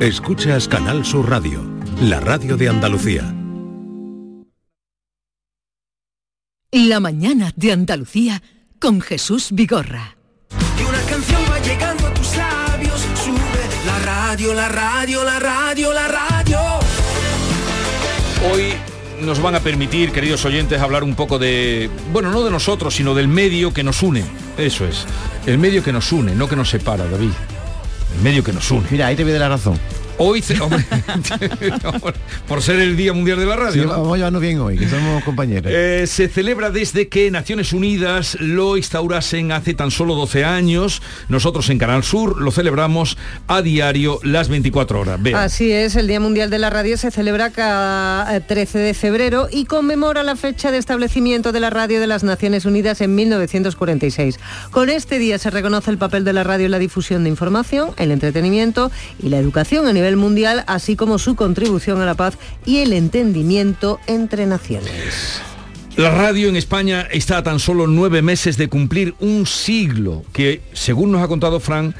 Escuchas 0.00 0.66
Canal 0.66 1.04
Sur 1.04 1.28
Radio, 1.28 1.62
la 2.00 2.20
radio 2.20 2.56
de 2.56 2.70
Andalucía. 2.70 3.34
La 6.72 7.00
mañana 7.00 7.52
de 7.54 7.72
Andalucía 7.72 8.42
con 8.78 9.02
Jesús 9.02 9.48
Vigorra. 9.52 10.16
Y 10.78 10.82
una 10.84 11.02
canción 11.02 11.42
va 11.50 11.58
llegando 11.58 12.06
a 12.06 12.14
tus 12.14 12.34
labios, 12.34 12.98
sube 13.22 13.36
la 13.84 13.98
radio, 13.98 14.54
la 14.54 14.70
radio, 14.70 15.22
la 15.22 15.38
radio, 15.38 15.92
la 15.92 16.08
radio. 16.08 16.58
Hoy 18.50 18.72
nos 19.20 19.42
van 19.42 19.56
a 19.56 19.60
permitir, 19.60 20.12
queridos 20.12 20.46
oyentes, 20.46 20.80
hablar 20.80 21.04
un 21.04 21.14
poco 21.14 21.38
de, 21.38 21.90
bueno, 22.10 22.30
no 22.30 22.42
de 22.42 22.50
nosotros, 22.50 22.94
sino 22.94 23.14
del 23.14 23.28
medio 23.28 23.74
que 23.74 23.84
nos 23.84 24.02
une. 24.02 24.24
Eso 24.56 24.86
es, 24.86 25.04
el 25.44 25.58
medio 25.58 25.84
que 25.84 25.92
nos 25.92 26.10
une, 26.10 26.34
no 26.34 26.48
que 26.48 26.56
nos 26.56 26.70
separa, 26.70 27.04
David. 27.04 27.32
El 28.16 28.22
medio 28.22 28.42
que 28.42 28.52
nos 28.52 28.70
une. 28.70 28.86
Mira, 28.90 29.06
ahí 29.06 29.16
te 29.16 29.22
voy 29.24 29.32
de 29.32 29.38
la 29.38 29.48
razón. 29.48 29.78
Hoy, 30.22 30.44
hombre, 30.60 30.84
por 32.46 32.60
ser 32.60 32.78
el 32.78 32.94
Día 32.94 33.14
Mundial 33.14 33.38
de 33.38 33.46
la 33.46 33.56
Radio. 33.56 33.72
Sí, 33.72 33.88
¿no? 33.88 33.88
vamos 33.88 34.12
a 34.12 34.16
llevarnos 34.16 34.42
bien 34.42 34.60
hoy, 34.60 34.76
que 34.76 34.86
somos 34.86 35.24
compañeros. 35.24 35.72
Eh, 35.74 36.06
se 36.06 36.28
celebra 36.28 36.68
desde 36.68 37.08
que 37.08 37.30
Naciones 37.30 37.72
Unidas 37.72 38.36
lo 38.38 38.76
instaurasen 38.76 39.50
hace 39.50 39.72
tan 39.72 39.90
solo 39.90 40.14
12 40.14 40.44
años. 40.44 41.00
Nosotros 41.30 41.70
en 41.70 41.78
Canal 41.78 42.04
Sur 42.04 42.38
lo 42.38 42.50
celebramos 42.50 43.16
a 43.46 43.62
diario 43.62 44.20
las 44.22 44.50
24 44.50 45.00
horas. 45.00 45.20
Así 45.34 45.72
es, 45.72 45.96
el 45.96 46.06
Día 46.06 46.20
Mundial 46.20 46.50
de 46.50 46.58
la 46.58 46.68
Radio 46.68 46.98
se 46.98 47.10
celebra 47.10 47.48
cada 47.48 48.36
eh, 48.36 48.42
13 48.42 48.78
de 48.78 48.92
febrero 48.92 49.48
y 49.50 49.64
conmemora 49.64 50.22
la 50.22 50.36
fecha 50.36 50.70
de 50.70 50.76
establecimiento 50.76 51.50
de 51.50 51.60
la 51.60 51.70
radio 51.70 51.98
de 51.98 52.06
las 52.06 52.24
Naciones 52.24 52.66
Unidas 52.66 53.00
en 53.00 53.14
1946. 53.14 54.38
Con 54.70 54.90
este 54.90 55.18
día 55.18 55.38
se 55.38 55.48
reconoce 55.48 55.90
el 55.90 55.96
papel 55.96 56.24
de 56.24 56.34
la 56.34 56.44
radio 56.44 56.66
en 56.66 56.72
la 56.72 56.78
difusión 56.78 57.24
de 57.24 57.30
información, 57.30 57.92
el 57.96 58.10
entretenimiento 58.10 58.90
y 59.22 59.30
la 59.30 59.38
educación 59.38 59.86
a 59.86 59.94
nivel 59.94 60.09
mundial, 60.16 60.64
así 60.66 60.96
como 60.96 61.18
su 61.18 61.36
contribución 61.36 62.00
a 62.00 62.06
la 62.06 62.14
paz 62.14 62.38
y 62.64 62.78
el 62.78 62.92
entendimiento 62.92 63.98
entre 64.06 64.46
naciones. 64.46 65.40
La 65.96 66.10
radio 66.10 66.48
en 66.48 66.56
España 66.56 67.06
está 67.10 67.38
a 67.38 67.42
tan 67.42 67.58
solo 67.58 67.86
nueve 67.86 68.22
meses 68.22 68.56
de 68.56 68.68
cumplir 68.68 69.14
un 69.20 69.46
siglo, 69.46 70.24
que 70.32 70.62
según 70.72 71.12
nos 71.12 71.22
ha 71.22 71.28
contado 71.28 71.60
Fran, 71.60 71.94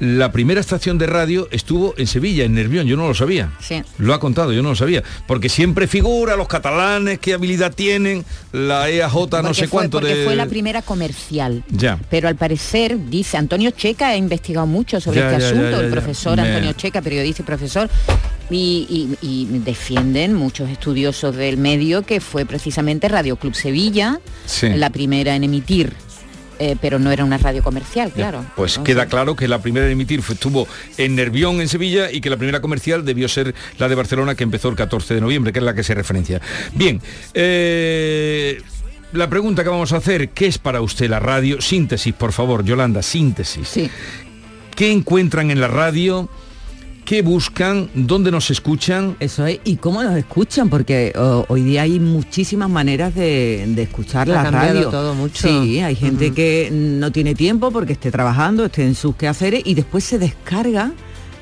la 0.00 0.32
primera 0.32 0.60
estación 0.60 0.98
de 0.98 1.06
radio 1.06 1.46
estuvo 1.50 1.94
en 1.96 2.06
Sevilla, 2.06 2.44
en 2.44 2.54
Nervión, 2.54 2.86
yo 2.86 2.96
no 2.96 3.06
lo 3.06 3.14
sabía. 3.14 3.52
Sí. 3.60 3.82
Lo 3.98 4.14
ha 4.14 4.18
contado, 4.20 4.52
yo 4.52 4.62
no 4.62 4.70
lo 4.70 4.74
sabía. 4.76 5.02
Porque 5.26 5.48
siempre 5.48 5.86
figura 5.86 6.36
los 6.36 6.48
catalanes, 6.48 7.18
qué 7.18 7.34
habilidad 7.34 7.72
tienen, 7.74 8.24
la 8.52 8.88
EAJ 8.88 9.14
no 9.42 9.54
sé 9.54 9.62
fue- 9.62 9.68
cuánto 9.68 10.00
porque 10.00 10.14
de... 10.16 10.24
fue 10.24 10.36
la 10.36 10.46
primera 10.46 10.82
comercial. 10.82 11.62
Ya. 11.68 11.98
Pero 12.10 12.28
al 12.28 12.36
parecer, 12.36 12.98
dice 13.10 13.36
Antonio 13.36 13.70
Checa, 13.72 14.08
ha 14.08 14.16
investigado 14.16 14.66
mucho 14.66 15.00
sobre 15.00 15.20
Ya, 15.20 15.30
este 15.32 15.40
ya, 15.42 15.46
asunto, 15.48 15.70
ya, 15.70 15.80
el 15.84 15.90
profesor 15.90 16.36
Me- 16.36 16.48
Antonio 16.48 16.72
Checa, 16.72 17.02
periodista 17.02 17.42
y 17.42 17.44
profesor, 17.44 17.88
y, 18.50 19.16
y- 19.22 19.26
y 19.26 19.58
defienden 19.60 20.34
muchos 20.34 20.68
estudiosos 20.70 21.36
del 21.36 21.56
medio 21.56 22.02
que 22.02 22.20
fue 22.20 22.44
precisamente 22.46 23.06
Radio 23.08 23.36
Club 23.36 23.54
Sevilla, 23.54 24.18
Sí. 24.46 24.68
la 24.70 24.90
primera 24.90 25.36
en 25.36 25.44
emitir, 25.44 25.92
eh, 26.60 26.76
pero 26.78 26.98
no 26.98 27.10
era 27.10 27.24
una 27.24 27.38
radio 27.38 27.62
comercial, 27.62 28.12
claro. 28.12 28.44
Pues 28.54 28.76
Entonces, 28.76 28.94
queda 28.94 29.06
claro 29.06 29.34
que 29.34 29.48
la 29.48 29.62
primera 29.62 29.86
en 29.86 29.92
emitir 29.92 30.20
fue, 30.20 30.34
estuvo 30.34 30.68
en 30.98 31.16
Nervión, 31.16 31.62
en 31.62 31.68
Sevilla, 31.68 32.12
y 32.12 32.20
que 32.20 32.28
la 32.28 32.36
primera 32.36 32.60
comercial 32.60 33.02
debió 33.02 33.28
ser 33.28 33.54
la 33.78 33.88
de 33.88 33.94
Barcelona, 33.94 34.34
que 34.34 34.44
empezó 34.44 34.68
el 34.68 34.76
14 34.76 35.14
de 35.14 35.22
noviembre, 35.22 35.54
que 35.54 35.60
es 35.60 35.64
la 35.64 35.74
que 35.74 35.82
se 35.82 35.94
referencia. 35.94 36.38
Bien, 36.74 37.00
eh, 37.32 38.60
la 39.14 39.30
pregunta 39.30 39.62
que 39.62 39.70
vamos 39.70 39.94
a 39.94 39.96
hacer, 39.96 40.28
¿qué 40.28 40.48
es 40.48 40.58
para 40.58 40.82
usted 40.82 41.08
la 41.08 41.18
radio? 41.18 41.62
Síntesis, 41.62 42.12
por 42.12 42.32
favor, 42.32 42.62
Yolanda, 42.62 43.00
síntesis. 43.00 43.66
Sí. 43.66 43.90
¿Qué 44.76 44.92
encuentran 44.92 45.50
en 45.50 45.62
la 45.62 45.68
radio? 45.68 46.28
¿Qué 47.10 47.22
buscan? 47.22 47.90
¿Dónde 47.92 48.30
nos 48.30 48.52
escuchan? 48.52 49.16
Eso 49.18 49.44
es, 49.44 49.58
y 49.64 49.78
cómo 49.78 50.00
nos 50.00 50.16
escuchan, 50.16 50.70
porque 50.70 51.12
hoy 51.48 51.62
día 51.62 51.82
hay 51.82 51.98
muchísimas 51.98 52.70
maneras 52.70 53.16
de, 53.16 53.64
de 53.66 53.82
escuchar 53.82 54.30
Ha 54.30 54.34
la 54.34 54.42
cambiado 54.44 54.74
radio. 54.74 54.90
todo 54.90 55.14
mucho. 55.16 55.48
Sí, 55.48 55.80
hay 55.80 55.96
gente 55.96 56.32
que 56.32 56.68
no 56.72 57.10
tiene 57.10 57.34
tiempo 57.34 57.72
porque 57.72 57.94
esté 57.94 58.12
trabajando, 58.12 58.64
esté 58.66 58.84
en 58.86 58.94
sus 58.94 59.16
quehaceres 59.16 59.62
y 59.64 59.74
después 59.74 60.04
se 60.04 60.20
descarga, 60.20 60.92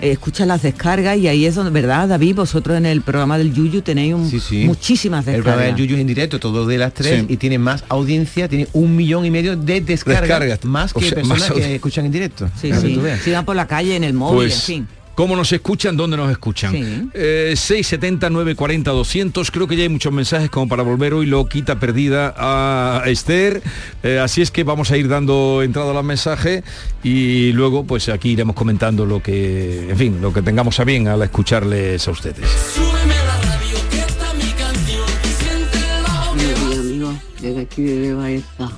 eh, 0.01 0.13
escucha 0.13 0.47
las 0.47 0.63
descargas 0.63 1.19
y 1.19 1.29
ahí 1.29 1.45
es 1.45 1.55
donde, 1.55 1.71
¿verdad, 1.71 2.09
David? 2.09 2.37
Vosotros 2.37 2.79
en 2.79 2.87
el 2.87 3.03
programa 3.03 3.37
del 3.37 3.53
Yuyu 3.53 3.83
tenéis 3.83 4.15
un- 4.15 4.31
Sí, 4.31 4.41
sí. 4.41 4.65
muchísimas 4.65 5.27
El 5.27 5.35
programa 5.35 5.65
descargas. 5.65 5.77
del 5.77 5.87
Yuyu 5.87 5.97
es 5.97 6.01
en 6.01 6.07
directo, 6.07 6.41
todo 6.41 6.65
de 6.67 6.79
las 6.79 6.95
tres, 6.95 7.21
Sí. 7.21 7.27
y 7.29 7.37
tiene 7.37 7.59
más 7.59 7.85
audiencia, 7.91 8.49
tiene 8.49 8.69
un 8.73 8.97
millón 8.97 9.27
y 9.27 9.31
medio 9.31 9.55
de 9.55 9.83
descargas, 9.83 10.23
Descargas. 10.23 10.65
más 10.65 10.93
O 10.97 10.99
que 11.01 11.05
sea, 11.11 11.17
personas 11.17 11.41
más 11.51 11.51
que 11.53 11.75
escuchan 11.75 12.07
en 12.07 12.13
directo. 12.13 12.49
Sí, 12.59 12.71
sí. 12.73 12.99
Sigan 13.23 13.45
por 13.45 13.55
la 13.55 13.67
calle, 13.67 13.97
en 13.97 14.05
el 14.05 14.15
móvil, 14.15 14.45
en 14.45 14.49
Pues, 14.49 14.63
fin. 14.65 14.89
¿Cómo 15.19 15.35
nos 15.35 15.51
escuchan? 15.51 15.97
¿Dónde 15.97 16.17
nos 16.17 16.31
escuchan? 16.31 16.71
Sí. 16.71 17.11
Eh, 17.13 17.55
670 17.57 18.31
940 18.31 18.89
200 18.93 19.51
creo 19.51 19.67
que 19.67 19.75
ya 19.75 19.83
hay 19.83 19.89
muchos 19.89 20.13
mensajes 20.13 20.49
como 20.49 20.69
para 20.69 20.85
volver 20.85 21.13
hoy 21.13 21.27
lo 21.27 21.45
quita 21.47 21.81
perdida 21.81 22.33
a 22.37 23.03
Esther 23.07 23.61
Eh, 24.05 24.21
así 24.21 24.43
es 24.43 24.53
que 24.53 24.63
vamos 24.63 24.93
a 24.93 24.97
ir 24.97 25.09
dando 25.09 25.65
entrada 25.65 25.91
a 25.91 25.95
los 25.95 26.05
mensajes 26.05 26.63
y 27.03 27.51
luego 27.51 27.85
pues 27.85 28.09
aquí 28.11 28.31
iremos 28.31 28.55
comentando 28.55 29.07
lo 29.07 29.21
que 29.21 29.91
en 29.91 29.97
fin 29.97 30.21
lo 30.23 30.33
que 30.33 30.41
tengamos 30.41 30.79
a 30.79 30.85
bien 30.85 31.09
al 31.09 31.21
escucharles 31.23 32.07
a 32.07 32.13
ustedes 32.13 32.49
Súbeme 32.77 33.17
la 33.17 33.41
radio, 33.43 33.77
que 33.91 33.99
está 33.99 34.35
mi 34.35 34.53
canción. 34.53 35.09
Siéntela. 35.41 36.33
Buenos 36.37 36.61
días 36.61 36.79
amigos, 36.79 37.15
desde 37.41 37.61
aquí 37.63 37.83
de 37.83 38.15
Baeza. 38.15 38.71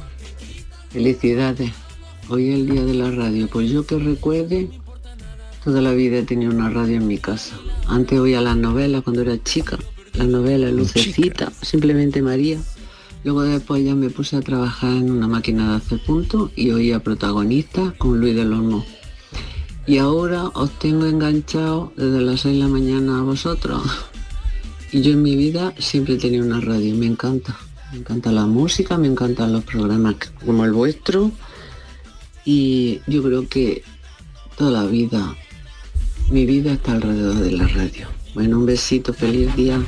Felicidades. 0.90 1.70
Hoy 2.30 2.48
es 2.48 2.54
el 2.54 2.66
día 2.70 2.82
de 2.82 2.94
la 2.94 3.10
radio. 3.10 3.46
Pues 3.48 3.68
yo 3.70 3.84
que 3.84 3.98
recuerde, 3.98 4.68
toda 5.64 5.80
la 5.80 5.92
vida 5.92 6.18
he 6.18 6.22
tenido 6.22 6.50
una 6.50 6.70
radio 6.70 6.96
en 6.96 7.06
mi 7.06 7.18
casa. 7.18 7.56
Antes 7.86 8.18
oía 8.18 8.40
las 8.40 8.56
novelas 8.56 9.02
cuando 9.02 9.22
era 9.22 9.42
chica. 9.42 9.78
Las 10.14 10.26
novelas, 10.26 10.72
Lucecita, 10.72 11.52
simplemente 11.62 12.22
María. 12.22 12.58
Luego 13.22 13.42
después 13.42 13.84
ya 13.84 13.94
me 13.94 14.10
puse 14.10 14.36
a 14.36 14.40
trabajar 14.40 14.90
en 14.90 15.10
una 15.10 15.28
máquina 15.28 15.70
de 15.70 15.76
hacer 15.76 16.02
puntos 16.04 16.50
y 16.56 16.70
oía 16.70 17.00
protagonistas 17.00 17.92
con 17.94 18.18
Luis 18.18 18.34
del 18.34 18.52
Olmo. 18.52 18.84
Y 19.86 19.98
ahora 19.98 20.48
os 20.54 20.70
tengo 20.78 21.06
enganchado 21.06 21.92
desde 21.96 22.20
las 22.20 22.40
6 22.42 22.54
de 22.54 22.60
la 22.60 22.68
mañana 22.68 23.18
a 23.18 23.22
vosotros. 23.22 23.82
Y 24.92 25.02
yo 25.02 25.12
en 25.12 25.22
mi 25.22 25.36
vida 25.36 25.74
siempre 25.78 26.14
he 26.14 26.18
tenido 26.18 26.44
una 26.44 26.60
radio, 26.60 26.94
me 26.94 27.06
encanta. 27.06 27.56
Me 27.92 27.98
encanta 27.98 28.32
la 28.32 28.46
música, 28.46 28.98
me 28.98 29.08
encantan 29.08 29.52
los 29.52 29.64
programas 29.64 30.16
como 30.44 30.64
el 30.64 30.72
vuestro. 30.72 31.30
Y 32.44 33.00
yo 33.06 33.22
creo 33.22 33.48
que 33.48 33.82
toda 34.56 34.70
la 34.70 34.86
vida, 34.86 35.36
mi 36.30 36.46
vida 36.46 36.72
está 36.72 36.92
alrededor 36.92 37.36
de 37.40 37.50
la 37.50 37.66
radio. 37.66 38.06
Bueno, 38.34 38.58
un 38.58 38.66
besito, 38.66 39.12
feliz 39.12 39.54
día. 39.56 39.82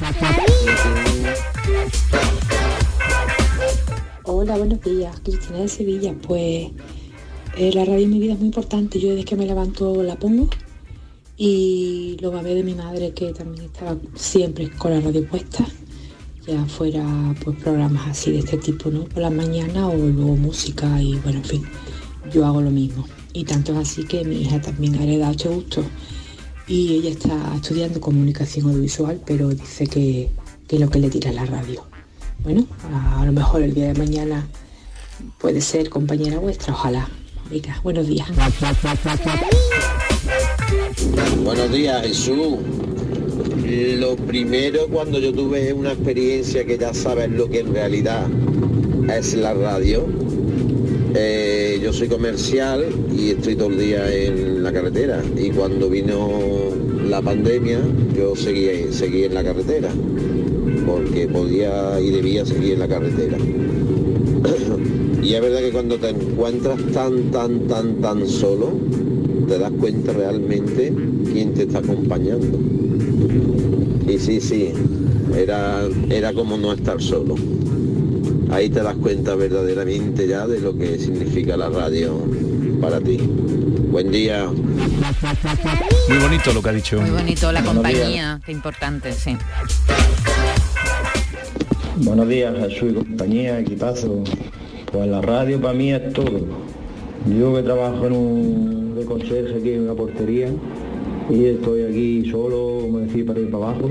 Hola, 4.24 4.56
buenos 4.58 4.80
días. 4.82 5.20
Cristina 5.22 5.60
de 5.60 5.68
Sevilla. 5.68 6.14
Pues 6.26 6.70
eh, 7.56 7.70
la 7.72 7.84
radio 7.84 8.04
en 8.04 8.10
mi 8.10 8.18
vida 8.18 8.32
es 8.32 8.40
muy 8.40 8.46
importante. 8.46 8.98
Yo 8.98 9.10
desde 9.10 9.24
que 9.24 9.36
me 9.36 9.46
levanto 9.46 10.02
la 10.02 10.16
pongo 10.16 10.48
y 11.36 12.16
lo 12.20 12.32
babé 12.32 12.56
de 12.56 12.64
mi 12.64 12.74
madre 12.74 13.12
que 13.12 13.32
también 13.32 13.66
estaba 13.66 13.96
siempre 14.16 14.68
con 14.70 14.90
la 14.90 15.00
radio 15.00 15.24
puesta. 15.28 15.64
Ya 16.44 16.64
fuera 16.64 17.04
pues 17.44 17.56
programas 17.58 18.08
así 18.08 18.32
de 18.32 18.40
este 18.40 18.58
tipo, 18.58 18.90
¿no? 18.90 19.04
Por 19.04 19.22
la 19.22 19.30
mañana 19.30 19.86
o 19.86 19.94
luego 19.94 20.34
música 20.34 21.00
y 21.00 21.14
bueno, 21.20 21.38
en 21.38 21.44
fin, 21.44 21.62
yo 22.32 22.44
hago 22.44 22.60
lo 22.60 22.70
mismo. 22.70 23.06
Y 23.32 23.44
tanto 23.44 23.72
es 23.72 23.78
así 23.78 24.04
que 24.04 24.24
mi 24.24 24.42
hija 24.42 24.60
también 24.60 24.96
ha 24.96 25.04
heredado 25.04 25.30
este 25.30 25.48
gusto 25.48 25.84
y 26.66 26.94
ella 26.94 27.10
está 27.10 27.54
estudiando 27.54 28.00
comunicación 28.00 28.66
audiovisual, 28.66 29.20
pero 29.26 29.48
dice 29.48 29.86
que, 29.86 30.30
que 30.68 30.78
lo 30.78 30.88
que 30.90 30.98
le 30.98 31.10
tira 31.10 31.32
la 31.32 31.44
radio. 31.44 31.84
Bueno, 32.42 32.66
a, 32.92 33.20
a 33.20 33.26
lo 33.26 33.32
mejor 33.32 33.62
el 33.62 33.74
día 33.74 33.92
de 33.92 33.94
mañana 33.94 34.46
puede 35.38 35.60
ser 35.60 35.90
compañera 35.90 36.38
vuestra, 36.38 36.72
ojalá. 36.72 37.08
Venga, 37.50 37.78
buenos 37.82 38.06
días. 38.06 38.28
Buenos 41.44 41.72
días, 41.72 42.06
Jesús. 42.06 42.58
Lo 43.98 44.16
primero 44.16 44.86
cuando 44.88 45.18
yo 45.18 45.32
tuve 45.32 45.72
una 45.72 45.92
experiencia 45.92 46.64
que 46.64 46.78
ya 46.78 46.94
sabes 46.94 47.30
lo 47.30 47.48
que 47.48 47.60
en 47.60 47.72
realidad 47.72 48.26
es 49.14 49.34
la 49.34 49.54
radio. 49.54 50.06
Eh, 51.14 51.80
yo 51.82 51.92
soy 51.92 52.08
comercial 52.08 52.84
y 53.14 53.30
estoy 53.30 53.56
todo 53.56 53.68
el 53.68 53.78
día 53.78 54.12
en 54.12 54.62
la 54.62 54.72
carretera. 54.72 55.22
Y 55.36 55.50
cuando 55.50 55.88
vino 55.88 56.28
la 57.08 57.20
pandemia, 57.20 57.80
yo 58.16 58.34
seguí, 58.34 58.92
seguí 58.92 59.24
en 59.24 59.34
la 59.34 59.44
carretera. 59.44 59.90
Porque 60.86 61.28
podía 61.28 62.00
y 62.00 62.10
debía 62.10 62.46
seguir 62.46 62.74
en 62.74 62.78
la 62.78 62.88
carretera. 62.88 63.36
y 65.22 65.34
es 65.34 65.40
verdad 65.40 65.60
que 65.60 65.70
cuando 65.70 65.98
te 65.98 66.08
encuentras 66.10 66.80
tan, 66.92 67.30
tan, 67.30 67.60
tan, 67.68 68.00
tan 68.00 68.26
solo, 68.26 68.72
te 69.48 69.58
das 69.58 69.72
cuenta 69.72 70.12
realmente 70.12 70.92
quién 71.32 71.52
te 71.54 71.64
está 71.64 71.78
acompañando. 71.78 72.58
Y 74.08 74.18
sí, 74.18 74.40
sí, 74.40 74.70
era, 75.36 75.88
era 76.10 76.32
como 76.32 76.56
no 76.56 76.72
estar 76.72 77.00
solo. 77.00 77.34
Ahí 78.52 78.68
te 78.68 78.82
das 78.82 78.94
cuenta 78.96 79.34
verdaderamente 79.34 80.28
ya 80.28 80.46
de 80.46 80.60
lo 80.60 80.76
que 80.76 80.98
significa 80.98 81.56
la 81.56 81.70
radio 81.70 82.18
para 82.82 83.00
ti. 83.00 83.16
Buen 83.90 84.10
día. 84.10 84.46
Muy 86.08 86.18
bonito 86.18 86.52
lo 86.52 86.62
que 86.62 86.68
ha 86.68 86.72
dicho. 86.72 87.00
Muy 87.00 87.10
bonito 87.10 87.50
la 87.50 87.62
Buenos 87.62 87.82
días. 87.82 87.94
compañía, 87.94 88.40
qué 88.44 88.52
importante, 88.52 89.12
sí. 89.12 89.36
Buenos 91.96 92.28
días, 92.28 92.54
Jesús 92.58 92.90
y 92.92 92.94
compañía, 92.94 93.58
equipazo. 93.60 94.22
Pues 94.92 95.08
la 95.08 95.22
radio 95.22 95.58
para 95.58 95.72
mí 95.72 95.90
es 95.90 96.12
todo. 96.12 96.40
Yo 97.38 97.54
que 97.54 97.62
trabajo 97.62 98.06
en 98.06 98.12
un 98.12 98.94
de 98.96 99.06
conserje 99.06 99.56
aquí 99.58 99.70
en 99.72 99.84
una 99.84 99.94
portería 99.94 100.48
y 101.30 101.46
estoy 101.46 101.84
aquí 101.84 102.30
solo, 102.30 102.80
como 102.82 102.98
decir, 102.98 103.24
para 103.24 103.40
ir 103.40 103.50
para 103.50 103.64
abajo. 103.70 103.90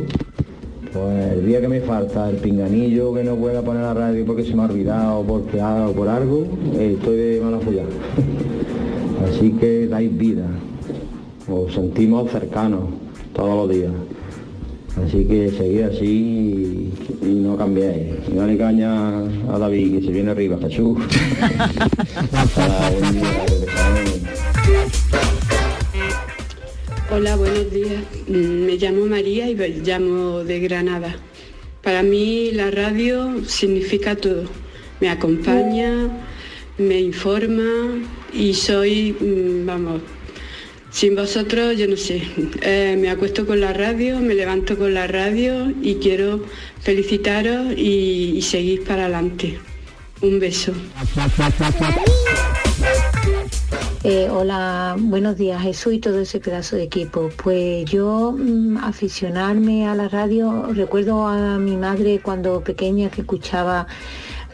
Pues 0.94 1.34
el 1.34 1.46
día 1.46 1.62
que 1.62 1.70
me 1.70 1.80
falta 1.80 2.30
el 2.30 2.36
pinganillo 2.36 3.14
que 3.14 3.24
no 3.24 3.38
pueda 3.38 3.62
poner 3.62 3.84
la 3.84 3.94
radio 3.94 4.26
porque 4.26 4.44
se 4.44 4.54
me 4.54 4.64
ha 4.64 4.66
olvidado, 4.66 5.24
porque 5.24 5.62
hago 5.62 5.94
por 5.94 6.10
algo, 6.10 6.46
eh, 6.74 6.98
estoy 6.98 7.16
de 7.16 7.42
mala 7.42 7.60
follada. 7.60 7.88
Así 9.30 9.54
que 9.54 9.88
dais 9.88 10.18
vida. 10.18 10.48
Os 11.48 11.74
sentimos 11.74 12.30
cercanos 12.30 12.90
todos 13.34 13.56
los 13.56 13.70
días. 13.70 13.94
Así 15.06 15.24
que 15.24 15.50
seguid 15.52 15.84
así 15.84 16.06
y, 16.06 16.94
y 17.26 17.36
no 17.36 17.56
cambiéis. 17.56 18.28
Y 18.30 18.36
dale 18.36 18.58
caña 18.58 19.20
a 19.20 19.58
David 19.58 20.00
que 20.00 20.06
se 20.06 20.12
viene 20.12 20.32
arriba, 20.32 20.58
Jesús. 20.60 20.98
Hola, 27.12 27.36
buenos 27.36 27.69
días. 27.72 28.02
Mm, 28.28 28.66
Me 28.66 28.78
llamo 28.78 29.06
María 29.06 29.50
y 29.50 29.56
me 29.56 29.68
llamo 29.69 30.44
de 30.44 30.60
Granada. 30.60 31.16
Para 31.84 32.04
mí 32.04 32.52
la 32.52 32.72
radio 32.72 33.44
significa 33.46 34.16
todo. 34.16 34.46
Me 35.02 35.10
acompaña, 35.10 36.10
me 36.78 37.00
informa 37.00 38.00
y 38.34 38.54
soy, 38.54 39.13
mm, 39.19 39.66
vamos, 39.66 40.02
sin 40.92 41.16
vosotros 41.16 41.78
yo 41.78 41.88
no 41.88 41.98
sé. 41.98 42.22
Eh, 42.62 42.98
me 43.00 43.10
acuesto 43.10 43.46
con 43.46 43.60
la 43.60 43.74
radio, 43.74 44.19
me 44.19 44.34
levanto 44.34 44.78
con 44.78 44.94
la 44.94 45.07
radio 45.07 45.74
y 45.81 45.96
quiero 45.96 46.46
felicitaros 46.81 47.74
y, 47.75 48.36
y 48.38 48.42
seguir 48.42 48.84
para 48.86 49.04
adelante. 49.04 49.60
Un 50.22 50.40
beso. 50.40 50.72
Eh, 54.03 54.30
hola, 54.31 54.95
buenos 54.98 55.38
días 55.38 55.62
Jesús 55.62 55.94
y 55.94 56.00
todo 56.00 56.19
ese 56.19 56.39
pedazo 56.39 56.75
de 56.75 56.83
equipo. 56.83 57.30
Pues 57.44 57.86
yo 57.86 58.33
mm, 58.36 58.77
aficionarme 58.77 59.88
a 59.88 59.94
la 59.95 60.07
radio, 60.09 60.68
recuerdo 60.74 61.27
a 61.27 61.57
mi 61.59 61.77
madre 61.77 62.19
cuando 62.19 62.62
pequeña 62.63 63.09
que 63.12 63.21
escuchaba 63.21 63.86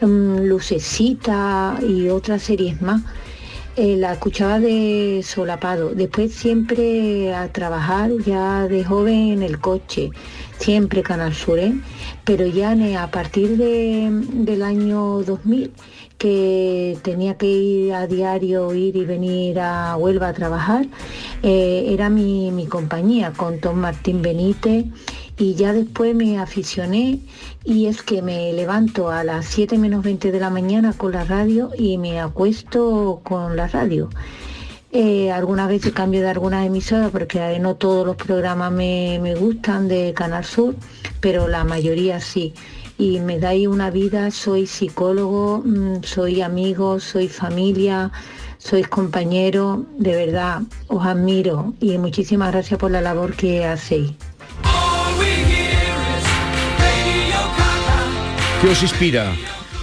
mm, 0.02 0.40
Lucecita 0.42 1.78
y 1.86 2.08
otras 2.10 2.42
series 2.42 2.82
más. 2.82 3.00
Eh, 3.76 3.96
la 3.96 4.12
escuchaba 4.14 4.58
de 4.58 5.22
solapado. 5.24 5.94
Después 5.94 6.34
siempre 6.34 7.32
a 7.32 7.50
trabajar 7.52 8.10
ya 8.26 8.66
de 8.66 8.84
joven 8.84 9.28
en 9.30 9.42
el 9.44 9.60
coche, 9.60 10.10
siempre 10.58 11.02
Canal 11.02 11.32
Sur, 11.32 11.58
¿eh? 11.60 11.72
pero 12.24 12.44
ya 12.46 12.72
a 13.02 13.10
partir 13.10 13.56
de- 13.56 14.10
del 14.32 14.62
año 14.62 15.22
2000 15.22 15.70
que 16.18 16.98
tenía 17.02 17.36
que 17.36 17.46
ir 17.46 17.94
a 17.94 18.06
diario, 18.06 18.74
ir 18.74 18.96
y 18.96 19.04
venir 19.04 19.60
a 19.60 19.96
Huelva 19.96 20.28
a 20.28 20.32
trabajar, 20.32 20.86
eh, 21.42 21.86
era 21.90 22.10
mi, 22.10 22.50
mi 22.50 22.66
compañía 22.66 23.32
con 23.32 23.60
Tom 23.60 23.78
Martín 23.78 24.20
Benítez 24.20 24.86
y 25.38 25.54
ya 25.54 25.72
después 25.72 26.16
me 26.16 26.38
aficioné 26.38 27.20
y 27.64 27.86
es 27.86 28.02
que 28.02 28.22
me 28.22 28.52
levanto 28.52 29.10
a 29.10 29.22
las 29.22 29.46
7 29.46 29.78
menos 29.78 30.02
20 30.02 30.32
de 30.32 30.40
la 30.40 30.50
mañana 30.50 30.92
con 30.92 31.12
la 31.12 31.24
radio 31.24 31.70
y 31.78 31.96
me 31.98 32.20
acuesto 32.20 33.20
con 33.22 33.56
la 33.56 33.68
radio. 33.68 34.10
Eh, 34.90 35.30
algunas 35.30 35.68
veces 35.68 35.92
cambio 35.92 36.22
de 36.22 36.30
algunas 36.30 36.66
emisoras 36.66 37.10
porque 37.10 37.58
no 37.60 37.76
todos 37.76 38.06
los 38.06 38.16
programas 38.16 38.72
me, 38.72 39.18
me 39.22 39.34
gustan 39.34 39.86
de 39.86 40.14
Canal 40.14 40.44
Sur, 40.44 40.74
pero 41.20 41.46
la 41.46 41.62
mayoría 41.62 42.20
sí. 42.20 42.54
Y 42.98 43.20
me 43.20 43.38
dais 43.38 43.68
una 43.68 43.90
vida, 43.90 44.30
soy 44.32 44.66
psicólogo, 44.66 45.62
mm, 45.64 46.02
soy 46.02 46.42
amigo, 46.42 46.98
soy 46.98 47.28
familia, 47.28 48.10
sois 48.58 48.88
compañero, 48.88 49.86
de 49.96 50.16
verdad, 50.16 50.62
os 50.88 51.06
admiro 51.06 51.74
y 51.80 51.96
muchísimas 51.96 52.50
gracias 52.50 52.78
por 52.78 52.90
la 52.90 53.00
labor 53.00 53.34
que 53.34 53.64
hacéis. 53.64 54.12
¿Qué 58.60 58.68
os 58.68 58.82
inspira? 58.82 59.32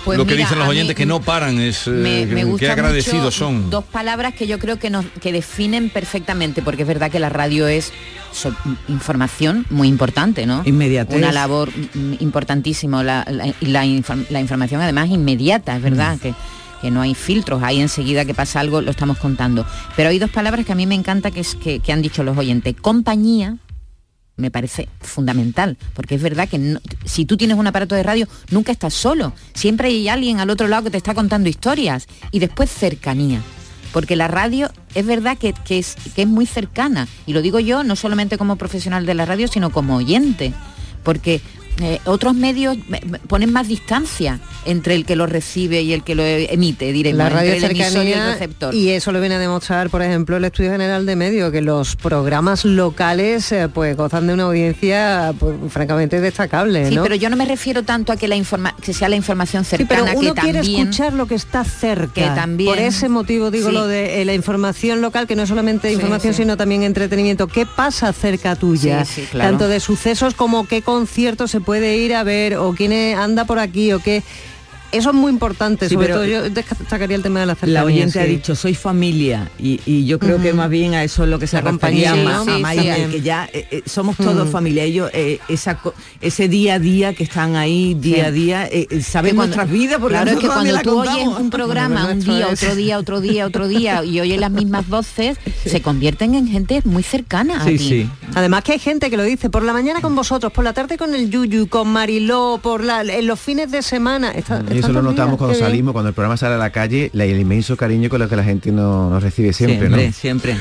Pues 0.03 0.17
lo 0.17 0.25
que 0.25 0.33
mira, 0.33 0.43
dicen 0.43 0.59
los 0.59 0.67
mí 0.67 0.71
oyentes 0.71 0.95
que 0.95 1.05
no 1.05 1.21
paran 1.21 1.59
es 1.59 1.87
eh, 1.87 1.91
me, 1.91 2.25
me 2.27 2.41
qué 2.41 2.45
gusta 2.45 2.73
agradecidos 2.73 3.33
son. 3.33 3.69
dos 3.71 3.85
palabras 3.85 4.35
que 4.35 4.45
yo 4.45 4.59
creo 4.59 4.77
que 4.77 4.91
nos 4.91 5.05
que 5.19 5.31
definen 5.31 5.89
perfectamente 5.89 6.61
porque 6.61 6.83
es 6.83 6.87
verdad 6.87 7.09
que 7.09 7.19
la 7.19 7.29
radio 7.29 7.67
es 7.67 7.91
so- 8.35 8.55
información 8.87 9.65
muy 9.69 9.87
importante 9.87 10.45
no 10.45 10.61
Inmediatez. 10.65 11.17
una 11.17 11.31
labor 11.31 11.69
mm, 11.71 12.13
importantísima 12.19 13.03
la, 13.03 13.25
la- 13.29 13.53
la 13.61 13.85
inform- 13.85 14.27
la 14.29 14.39
información 14.41 14.81
además 14.81 15.09
inmediata 15.09 15.75
es 15.75 15.81
verdad 15.81 16.17
que 16.19 16.33
que 16.81 16.91
no 16.91 17.01
hay 17.01 17.15
filtros, 17.15 17.63
ahí 17.63 17.79
enseguida 17.79 18.25
que 18.25 18.35
pasa 18.35 18.59
algo 18.59 18.79
lo 18.81 18.91
estamos 18.91 19.17
contando. 19.17 19.65
Pero 19.95 20.09
hay 20.09 20.19
dos 20.19 20.29
palabras 20.29 20.65
que 20.67 20.73
a 20.73 20.75
mí 20.75 20.85
me 20.85 20.93
encanta 20.93 21.31
que, 21.31 21.39
es, 21.39 21.55
que, 21.55 21.79
que 21.79 21.91
han 21.91 22.01
dicho 22.03 22.21
los 22.23 22.37
oyentes. 22.37 22.75
Compañía, 22.79 23.57
me 24.35 24.51
parece 24.51 24.87
fundamental, 25.01 25.77
porque 25.95 26.13
es 26.15 26.21
verdad 26.21 26.47
que 26.47 26.59
no- 26.59 26.79
si 27.05 27.25
tú 27.25 27.37
tienes 27.37 27.57
un 27.57 27.65
aparato 27.65 27.95
de 27.95 28.03
radio, 28.03 28.27
nunca 28.51 28.71
estás 28.71 28.93
solo, 28.93 29.33
siempre 29.55 29.87
hay 29.87 30.07
alguien 30.09 30.39
al 30.41 30.49
otro 30.51 30.67
lado 30.67 30.83
que 30.83 30.91
te 30.91 30.97
está 30.97 31.15
contando 31.15 31.49
historias. 31.49 32.07
Y 32.31 32.37
después 32.39 32.69
cercanía, 32.69 33.41
porque 33.95 34.17
la 34.17 34.27
radio 34.27 34.69
es 34.93 35.05
verdad 35.05 35.37
que, 35.37 35.53
que 35.53 35.79
es, 35.79 35.95
que 36.17 36.23
es 36.23 36.27
muy 36.27 36.45
cercana, 36.45 37.07
y 37.25 37.31
lo 37.31 37.41
digo 37.41 37.61
yo 37.61 37.85
no 37.85 37.95
solamente 37.95 38.37
como 38.37 38.57
profesional 38.57 39.05
de 39.05 39.13
la 39.13 39.25
radio, 39.25 39.47
sino 39.47 39.69
como 39.69 39.95
oyente, 39.95 40.51
porque 41.01 41.39
eh, 41.81 41.99
otros 42.05 42.35
medios 42.35 42.77
ponen 43.27 43.51
más 43.51 43.67
distancia 43.67 44.39
entre 44.65 44.95
el 44.95 45.05
que 45.05 45.15
lo 45.15 45.25
recibe 45.27 45.81
y 45.81 45.93
el 45.93 46.03
que 46.03 46.15
lo 46.15 46.23
emite, 46.23 46.91
diremos, 46.91 47.17
La 47.17 47.29
radio 47.29 47.51
entre 47.53 47.71
el 47.71 47.81
emisor 47.81 48.05
y 48.05 48.13
el 48.13 48.23
receptor. 48.33 48.73
y 48.73 48.89
eso 48.91 49.11
lo 49.11 49.19
viene 49.19 49.35
a 49.35 49.39
demostrar, 49.39 49.89
por 49.89 50.01
ejemplo, 50.01 50.37
el 50.37 50.45
Estudio 50.45 50.71
General 50.71 51.05
de 51.05 51.15
Medio, 51.15 51.51
que 51.51 51.61
los 51.61 51.95
programas 51.97 52.63
locales 52.65 53.51
eh, 53.51 53.67
pues 53.71 53.95
gozan 53.97 54.27
de 54.27 54.33
una 54.33 54.43
audiencia 54.43 55.33
pues, 55.39 55.55
francamente 55.69 56.21
destacable, 56.21 56.87
Sí, 56.89 56.95
¿no? 56.95 57.03
pero 57.03 57.15
yo 57.15 57.29
no 57.29 57.35
me 57.35 57.45
refiero 57.45 57.83
tanto 57.83 58.11
a 58.13 58.17
que 58.17 58.27
la 58.27 58.35
informa 58.35 58.75
que 58.81 58.93
sea 58.93 59.09
la 59.09 59.15
información 59.17 59.65
Sí, 59.65 59.75
pero 59.87 60.05
cercana 60.05 60.13
uno 60.19 60.33
que 60.33 60.41
quiere 60.41 60.59
también 60.59 60.81
escuchar 60.87 61.13
lo 61.13 61.27
que 61.27 61.35
está 61.35 61.63
cerca. 61.63 62.13
que 62.13 62.21
también- 62.27 62.69
Por 62.69 62.79
ese 62.79 63.09
motivo 63.09 63.51
digo 63.51 63.69
Sí. 63.69 63.73
lo 63.75 63.85
de 63.87 64.21
eh, 64.21 64.25
la 64.25 64.33
información 64.33 65.01
local, 65.01 65.27
que 65.27 65.35
no 65.35 65.43
es 65.43 65.49
solamente 65.49 65.91
información, 65.91 66.33
sí. 66.33 66.43
sino 66.43 66.57
también 66.57 66.83
entretenimiento. 66.83 67.47
¿Qué 67.47 67.65
pasa 67.65 68.11
cerca 68.13 68.55
tuya? 68.55 69.03
Sí, 69.05 69.21
sí, 69.21 69.27
claro. 69.29 69.49
Tanto 69.51 69.67
de 69.67 69.79
sucesos 69.79 70.33
como 70.35 70.67
qué 70.67 70.81
concierto 70.81 71.47
se 71.47 71.61
puede 71.65 71.97
ir 71.97 72.15
a 72.15 72.23
ver 72.23 72.57
o 72.57 72.73
quién 72.73 72.93
anda 73.17 73.45
por 73.45 73.59
aquí 73.59 73.91
o 73.91 73.99
qué. 73.99 74.23
Eso 74.95 75.09
es 75.09 75.15
muy 75.15 75.31
importante, 75.31 75.87
Sí, 75.89 75.95
sobre 75.95 76.07
pero 76.07 76.19
todo 76.19 76.25
yo 76.27 76.43
destacaría 76.49 77.15
el 77.17 77.23
tema 77.23 77.39
de 77.41 77.45
la 77.45 77.55
cercanía. 77.55 77.73
La 77.81 77.85
oyente 77.85 78.19
ha 78.19 78.23
sí. 78.25 78.29
dicho, 78.29 78.55
soy 78.55 78.73
familia, 78.75 79.49
y, 79.59 79.79
y 79.85 80.05
yo 80.05 80.19
creo 80.19 80.41
que 80.41 80.53
más 80.53 80.69
bien 80.69 80.93
a 80.93 81.03
eso 81.03 81.23
es 81.23 81.29
lo 81.29 81.37
que 81.39 81.47
se 81.47 81.57
La 81.57 81.63
compañía, 81.63 82.11
refería 82.13 82.33
¿no? 82.33 82.45
Ma- 82.45 82.51
a 82.51 82.55
Sí, 82.55 82.61
Maite, 82.61 82.95
sí. 83.05 83.11
que 83.11 83.21
ya 83.21 83.49
eh, 83.51 83.67
eh, 83.71 83.83
somos 83.85 84.15
todos 84.17 84.49
familia. 84.49 84.83
Ellos, 84.83 85.09
eh, 85.13 85.39
esa, 85.49 85.79
ese 86.21 86.47
día 86.47 86.75
a 86.75 86.79
día 86.79 87.13
que 87.13 87.23
están 87.23 87.55
ahí, 87.55 87.93
día 87.95 88.15
Sí. 88.15 88.21
a 88.21 88.31
día, 88.31 88.67
eh, 88.71 88.87
saben 89.01 89.31
Que 89.31 89.35
cuando- 89.35 89.55
nuestras 89.55 89.69
vidas, 89.71 89.99
porque 89.99 90.13
claro, 90.15 90.31
es 90.31 90.37
que 90.37 90.47
cuando 90.47 90.79
tú 90.81 90.99
oyes 90.99 91.13
contamos. 91.13 91.39
un 91.39 91.49
programa 91.49 92.07
un 92.11 92.19
día, 92.19 92.47
es- 92.51 92.63
otro 92.63 92.75
día, 92.75 92.97
otro 92.97 93.21
día, 93.21 93.45
otro 93.45 93.67
día 93.67 94.03
y 94.03 94.19
oyes 94.19 94.39
las 94.39 94.51
mismas 94.51 94.87
voces, 94.87 95.37
se 95.65 95.81
convierten 95.81 96.35
en 96.35 96.47
gente 96.47 96.81
muy 96.85 97.03
cercana 97.03 97.61
a 97.61 97.65
ti. 97.65 98.09
Además 98.33 98.63
que 98.63 98.73
hay 98.73 98.79
gente 98.79 99.09
que 99.09 99.17
lo 99.17 99.23
dice, 99.23 99.49
por 99.49 99.63
la 99.63 99.73
mañana 99.73 100.01
con 100.01 100.15
vosotros, 100.15 100.51
por 100.53 100.63
la 100.63 100.73
tarde 100.73 100.97
con 100.97 101.13
el 101.15 101.29
Yuyu, 101.29 101.67
con 101.67 101.87
Mariló, 101.89 102.59
por 102.61 102.83
la, 102.83 103.01
en 103.01 103.27
los 103.27 103.39
fines 103.39 103.71
de 103.71 103.81
semana. 103.81 104.31
Está- 104.31 104.63
eso 104.85 104.93
lo 104.93 105.01
notamos 105.01 105.31
días, 105.33 105.37
cuando 105.39 105.55
salimos, 105.59 105.93
cuando 105.93 106.09
el 106.09 106.15
programa 106.15 106.37
sale 106.37 106.55
a 106.55 106.57
la 106.57 106.69
calle, 106.71 107.09
la- 107.13 107.25
el 107.25 107.39
inmenso 107.39 107.75
cariño 107.77 108.09
con 108.09 108.19
lo 108.19 108.29
que 108.29 108.35
la 108.35 108.43
gente 108.43 108.71
nos, 108.71 109.11
nos 109.11 109.21
recibe 109.23 109.53
siempre, 109.53 109.87
Siempre, 109.87 110.07
¿no? 110.07 110.13
siempre. 110.13 110.55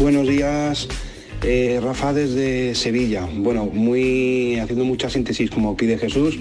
Buenos 0.00 0.28
días, 0.28 0.88
eh, 1.42 1.80
Rafa 1.82 2.12
desde 2.12 2.74
Sevilla. 2.74 3.28
Bueno, 3.32 3.66
muy 3.66 4.58
haciendo 4.60 4.84
mucha 4.84 5.10
síntesis 5.10 5.50
como 5.50 5.76
pide 5.76 5.98
Jesús. 5.98 6.38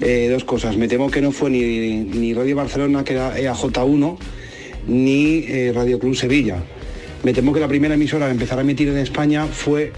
Eh, 0.00 0.28
dos 0.30 0.44
cosas. 0.44 0.76
Me 0.76 0.86
temo 0.88 1.10
que 1.10 1.20
no 1.20 1.32
fue 1.32 1.50
ni, 1.50 1.60
ni 2.04 2.32
Radio 2.34 2.56
Barcelona, 2.56 3.02
que 3.04 3.14
era 3.14 3.36
EAJ1, 3.38 4.16
ni 4.86 5.44
eh, 5.48 5.72
Radio 5.74 5.98
Club 5.98 6.14
Sevilla. 6.14 6.62
Me 7.24 7.32
temo 7.32 7.52
que 7.52 7.60
la 7.60 7.68
primera 7.68 7.94
emisora 7.94 8.26
que 8.26 8.32
empezar 8.32 8.58
a 8.58 8.62
emitir 8.62 8.88
en 8.88 8.98
España 8.98 9.46
fue 9.46 9.92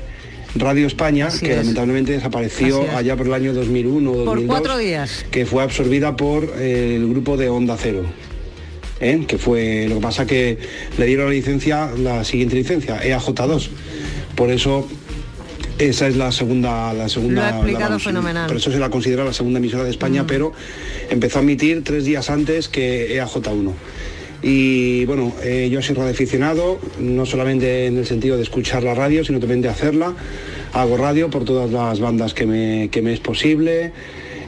Radio 0.55 0.87
España, 0.87 1.27
Así 1.27 1.45
que 1.45 1.53
es. 1.53 1.57
lamentablemente 1.59 2.13
desapareció 2.13 2.87
allá 2.97 3.17
por 3.17 3.27
el 3.27 3.35
año 3.35 3.53
2001 3.53 4.11
o 4.11 4.15
Por 4.25 4.25
2002 4.37 4.47
cuatro 4.49 4.79
días. 4.79 5.25
que 5.31 5.45
fue 5.47 5.63
absorbida 5.63 6.17
por 6.17 6.45
eh, 6.59 6.97
el 6.97 7.09
grupo 7.09 7.37
de 7.37 7.49
Onda 7.49 7.77
Cero. 7.81 8.05
¿eh? 9.01 9.25
que 9.29 9.39
fue 9.39 9.87
lo 9.89 9.97
que 9.97 10.01
pasa 10.01 10.27
que 10.27 10.59
le 10.97 11.07
dieron 11.07 11.27
la 11.27 11.33
licencia, 11.33 11.91
la 11.97 12.25
siguiente 12.25 12.57
licencia, 12.57 13.01
EAJ2. 13.01 13.69
Por 14.35 14.51
eso 14.51 14.89
esa 15.79 16.09
es 16.09 16.17
la 16.17 16.33
segunda, 16.33 16.93
la 16.93 17.09
segunda. 17.09 17.43
Lo 17.43 17.47
ha 17.47 17.51
explicado 17.59 17.91
la- 17.93 17.99
fenomenal. 18.01 18.47
Por 18.49 18.57
eso 18.57 18.73
se 18.73 18.79
la 18.81 18.91
considera 18.91 19.25
la 19.25 19.33
segunda 19.33 19.61
emisora 19.61 19.85
de 19.85 19.91
España, 19.91 20.27
pero 20.27 20.53
empezó 21.11 21.39
a 21.39 21.43
emitir 21.43 21.85
tres 21.85 22.05
días 22.05 22.29
antes 22.31 22.69
que 22.69 23.17
EAJ1. 23.23 23.73
Y 24.43 25.05
bueno, 25.07 25.33
eh, 25.43 25.69
yo 25.71 25.83
soy 25.83 25.97
radioaficionado, 25.97 26.79
no 27.01 27.27
solamente 27.27 27.87
en 27.87 27.99
el 27.99 28.07
sentido 28.07 28.37
de 28.37 28.43
escuchar 28.45 28.83
la 28.85 28.95
radio, 28.95 29.25
sino 29.25 29.41
también 29.41 29.63
de 29.63 29.69
hacerla. 29.69 30.15
Hago 30.73 30.97
radio 30.97 31.29
por 31.31 31.45
todas 31.45 31.71
las 31.71 31.99
bandas 31.99 32.35
que 32.35 32.47
me, 32.47 32.89
que 32.91 33.03
me 33.03 33.13
es 33.13 33.21
posible. 33.21 33.93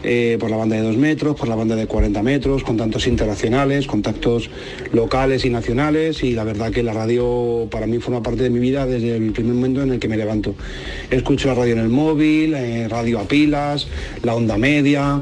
eh, 0.03 0.39
por 0.41 0.51
la 0.51 0.57
banda 0.57 0.77
de 0.77 0.83
2 0.83 0.97
metros, 0.97 1.37
por 1.37 1.49
la 1.49 1.55
banda 1.55 1.77
de 1.77 1.87
40 1.87 2.23
metros, 2.23 2.63
contactos 2.65 3.07
internacionales, 3.07 3.87
contactos 3.87 4.51
locales 4.93 5.45
y 5.45 5.51
nacionales 5.51 6.23
y 6.23 6.33
la 6.33 6.45
verdad 6.45 6.71
que 6.71 6.83
la 6.83 6.93
radio 6.93 7.69
para 7.71 7.87
mí 7.87 7.99
forma 7.99 8.23
parte 8.23 8.43
de 8.43 8.51
mi 8.51 8.61
vida 8.61 8.87
desde 8.87 9.17
el 9.17 9.33
primer 9.33 9.55
momento 9.55 9.83
en 9.83 9.93
el 9.93 9.99
que 9.99 10.09
me 10.09 10.17
levanto. 10.17 10.55
Escucho 11.11 11.49
la 11.49 11.55
radio 11.55 11.75
en 11.75 11.81
el 11.81 11.89
móvil, 11.89 12.55
eh, 12.55 12.89
radio 12.89 13.21
a 13.21 13.25
pilas, 13.25 13.89
la 14.23 14.35
onda 14.35 14.57
media, 14.57 15.21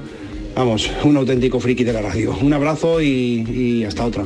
vamos, 0.55 0.91
un 1.05 1.17
auténtico 1.17 1.59
friki 1.59 1.85
de 1.85 1.93
la 1.93 2.03
radio. 2.03 2.37
Un 2.41 2.53
abrazo 2.53 3.01
y 3.03 3.85
hasta 3.85 4.05
otra. 4.05 4.25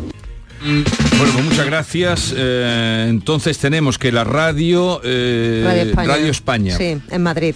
Bueno, 0.65 1.33
pues 1.35 1.45
muchas 1.45 1.67
gracias. 1.67 2.35
Eh, 2.37 3.07
entonces 3.09 3.59
tenemos 3.59 3.99
que 3.99 4.13
la 4.13 4.25
radio, 4.25 5.01
eh, 5.05 5.63
Radio 5.65 5.83
España. 5.83 6.09
Radio 6.09 6.31
España. 6.31 6.77
Sí, 6.77 6.99
en 7.11 7.23
Madrid. 7.23 7.55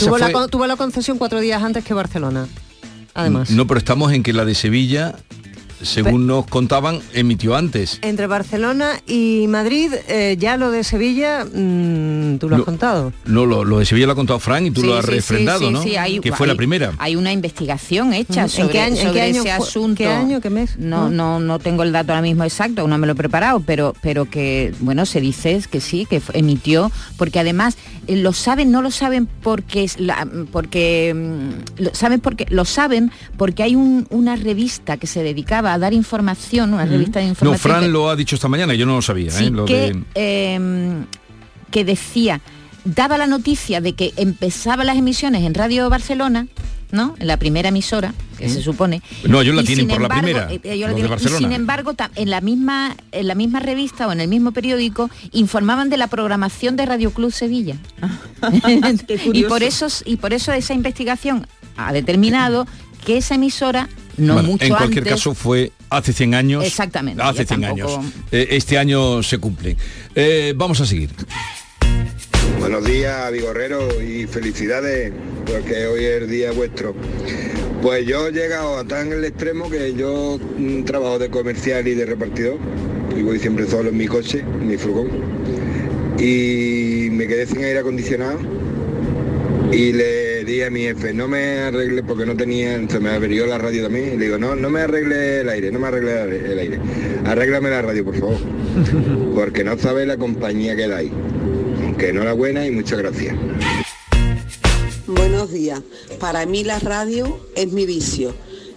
Fue- 0.00 0.48
tuvo 0.48 0.66
la 0.66 0.76
concesión 0.76 1.18
cuatro 1.18 1.40
días 1.40 1.62
antes 1.62 1.84
que 1.84 1.94
Barcelona. 1.94 2.46
Además. 3.14 3.50
No, 3.50 3.66
pero 3.66 3.78
estamos 3.78 4.12
en 4.12 4.22
que 4.22 4.32
la 4.32 4.44
de 4.44 4.54
Sevilla, 4.54 5.14
según 5.82 6.26
nos 6.26 6.46
contaban, 6.46 7.00
emitió 7.12 7.56
antes. 7.56 7.98
Entre 8.02 8.26
Barcelona 8.26 8.92
y 9.06 9.46
Madrid, 9.48 9.92
eh, 10.08 10.36
ya 10.38 10.56
lo 10.56 10.70
de 10.70 10.84
Sevilla, 10.84 11.44
mm, 11.44 12.38
tú 12.38 12.48
lo 12.48 12.56
has 12.56 12.62
contado. 12.62 13.12
No, 13.24 13.46
lo, 13.46 13.64
lo 13.64 13.78
de 13.78 13.84
Sevilla 13.86 14.06
lo 14.06 14.12
ha 14.12 14.16
contado 14.16 14.38
Frank 14.38 14.66
y 14.66 14.70
tú 14.70 14.80
Sí, 14.82 14.86
lo 14.86 14.96
has 14.96 15.04
sí, 15.06 15.10
refrendado, 15.12 15.60
sí, 15.60 15.70
¿no? 15.70 15.82
sí, 15.82 15.96
hay- 15.96 16.20
que 16.20 16.32
fue 16.32 16.46
la 16.46 16.54
primera. 16.54 16.92
Hay 16.98 17.16
una 17.16 17.32
investigación 17.32 18.12
hecha 18.14 18.42
¿En 18.42 18.48
sobre, 18.48 18.72
qué 18.72 18.80
año- 18.80 18.96
en 19.00 19.12
qué 19.12 19.20
año 19.22 19.40
ese 19.42 19.54
fue- 19.56 19.66
asunto. 19.66 19.98
qué 19.98 20.06
año, 20.08 20.40
qué 20.40 20.50
mes? 20.50 20.78
No, 20.78 21.08
no, 21.10 21.40
no 21.40 21.58
tengo 21.58 21.82
el 21.82 21.92
dato 21.92 22.12
ahora 22.12 22.22
mismo 22.22 22.44
exacto, 22.44 22.82
aún 22.82 22.90
no 22.90 22.98
me 22.98 23.06
lo 23.06 23.12
he 23.12 23.16
preparado, 23.16 23.60
pero, 23.60 23.94
pero 24.02 24.24
que, 24.28 24.72
bueno, 24.80 25.06
se 25.06 25.20
dice 25.20 25.52
que 25.70 25.80
sí, 25.80 26.06
que 26.08 26.22
emitió, 26.32 26.90
porque 27.16 27.38
además 27.40 27.76
eh, 28.06 28.16
lo 28.16 28.32
saben, 28.32 28.70
no 28.70 28.82
lo 28.82 28.90
saben 28.90 29.26
porque 29.42 29.84
es 29.84 30.00
la, 30.00 30.26
porque 30.50 31.12
mm, 31.14 31.82
lo 31.82 31.94
saben 31.94 32.20
porque 32.20 32.46
lo 32.48 32.64
saben 32.64 33.10
porque 33.36 33.62
hay 33.62 33.74
un- 33.76 34.06
una 34.10 34.36
revista 34.36 34.96
que 34.96 35.06
se 35.06 35.22
dedicaba 35.22 35.71
a 35.72 35.78
dar 35.78 35.92
información, 35.92 36.72
una 36.74 36.84
revista 36.86 37.18
de 37.20 37.26
No, 37.26 37.30
información. 37.30 37.72
que- 37.72 37.78
Fran 37.80 37.92
lo 37.92 38.08
ha 38.10 38.16
dicho 38.16 38.34
esta 38.36 38.48
mañana, 38.48 38.74
yo 38.74 38.86
no 38.86 38.96
lo 38.96 39.02
sabía. 39.02 39.30
Sí, 39.30 39.44
¿eh? 39.46 39.50
Lo 39.50 39.64
que, 39.64 39.92
de- 39.92 40.04
eh, 40.14 41.04
que 41.70 41.84
decía, 41.84 42.40
daba 42.84 43.16
la 43.18 43.26
noticia 43.26 43.80
de 43.80 43.94
que 43.94 44.12
empezaban 44.16 44.86
las 44.86 44.96
emisiones 44.96 45.42
en 45.44 45.54
Radio 45.54 45.88
Barcelona, 45.88 46.46
¿no? 46.90 47.14
En 47.18 47.26
la 47.26 47.38
primera 47.38 47.70
emisora, 47.70 48.12
que 48.36 48.50
se 48.50 48.60
supone. 48.60 49.00
No, 49.26 49.40
ellos 49.40 49.54
la 49.54 49.62
Y 49.62 49.64
tienen 49.64 49.86
sin 49.86 49.88
por 49.88 50.00
la 50.00 50.06
embargo, 50.08 50.22
primera, 50.22 50.52
eh, 50.52 50.76
la 50.76 50.94
tienen-. 50.94 51.18
Y 51.24 51.28
sin 51.38 51.52
embargo, 51.52 51.94
en 52.16 52.28
la 52.30 52.40
misma 52.42 52.94
en 53.12 53.28
la 53.28 53.34
misma 53.34 53.60
revista 53.60 54.06
o 54.08 54.12
en 54.12 54.20
el 54.20 54.28
mismo 54.28 54.52
periódico 54.52 55.08
informaban 55.30 55.88
de 55.88 55.96
la 55.96 56.08
programación 56.08 56.76
de 56.76 56.84
Radio 56.84 57.10
Club 57.12 57.32
Sevilla. 57.32 57.76
y 59.32 59.44
por 59.44 59.62
eso 59.62 59.86
y 60.04 60.16
por 60.16 60.32
eso 60.34 60.52
esa 60.52 60.74
investigación 60.74 61.46
ha 61.78 61.92
determinado 61.94 62.66
que 63.06 63.16
esa 63.16 63.36
emisora 63.36 63.88
no 64.16 64.34
Bueno, 64.34 64.48
mucho 64.50 64.64
en 64.64 64.70
cualquier 64.70 64.98
antes 65.04 65.12
caso 65.14 65.34
fue 65.34 65.72
hace 65.90 66.12
100 66.12 66.34
años. 66.34 66.64
Exactamente, 66.64 67.22
Hace 67.22 67.40
ya 67.44 67.46
100 67.46 67.60
tampoco- 67.62 67.98
años. 67.98 68.12
Eh, 68.30 68.46
este 68.50 68.78
año 68.78 69.22
se 69.22 69.38
cumple. 69.38 69.76
Eh, 70.14 70.52
vamos 70.56 70.80
a 70.80 70.86
seguir. 70.86 71.10
Buenos 72.58 72.84
días, 72.84 73.32
Vigorrero, 73.32 74.00
y 74.02 74.26
felicidades, 74.26 75.12
porque 75.46 75.86
hoy 75.86 76.04
es 76.04 76.22
el 76.22 76.30
día 76.30 76.52
vuestro. 76.52 76.94
Pues 77.82 78.06
yo 78.06 78.28
he 78.28 78.32
llegado 78.32 78.78
a 78.78 78.84
tan 78.84 79.12
el 79.12 79.24
extremo 79.24 79.68
que 79.68 79.94
yo 79.94 80.38
mm, 80.58 80.84
trabajo 80.84 81.18
de 81.18 81.28
comercial 81.30 81.86
y 81.88 81.94
de 81.94 82.06
repartidor, 82.06 82.58
y 83.16 83.22
voy 83.22 83.38
siempre 83.40 83.66
solo 83.68 83.88
en 83.88 83.96
mi 83.96 84.06
coche, 84.06 84.40
en 84.40 84.68
mi 84.68 84.76
furgón, 84.76 85.08
y 86.18 87.08
me 87.10 87.26
quedé 87.26 87.46
sin 87.46 87.64
aire 87.64 87.80
acondicionado 87.80 88.38
y 89.72 89.92
le 89.92 90.31
di 90.44 90.62
a 90.62 90.70
mi 90.70 90.82
jefe, 90.82 91.12
no 91.12 91.28
me 91.28 91.60
arregle 91.60 92.02
porque 92.02 92.26
no 92.26 92.36
tenía, 92.36 92.80
se 92.88 93.00
me 93.00 93.10
averió 93.10 93.46
la 93.46 93.58
radio 93.58 93.84
también, 93.84 94.14
y 94.14 94.16
le 94.16 94.24
digo, 94.26 94.38
no, 94.38 94.54
no 94.54 94.70
me 94.70 94.80
arregle 94.80 95.40
el 95.40 95.48
aire, 95.48 95.70
no 95.70 95.78
me 95.78 95.88
arregle 95.88 96.22
el 96.52 96.58
aire, 96.58 96.80
arréglame 97.24 97.70
la 97.70 97.82
radio, 97.82 98.04
por 98.04 98.16
favor, 98.16 98.38
porque 99.34 99.64
no 99.64 99.78
sabe 99.78 100.06
la 100.06 100.16
compañía 100.16 100.76
que 100.76 100.88
dais. 100.88 101.12
Que 101.98 102.08
enhorabuena 102.08 102.66
y 102.66 102.70
muchas 102.70 102.98
gracias. 102.98 103.36
Buenos 105.06 105.52
días. 105.52 105.80
Para 106.18 106.46
mí 106.46 106.64
la 106.64 106.78
radio 106.78 107.38
es 107.54 107.70
mi 107.72 107.86
vicio. 107.86 108.34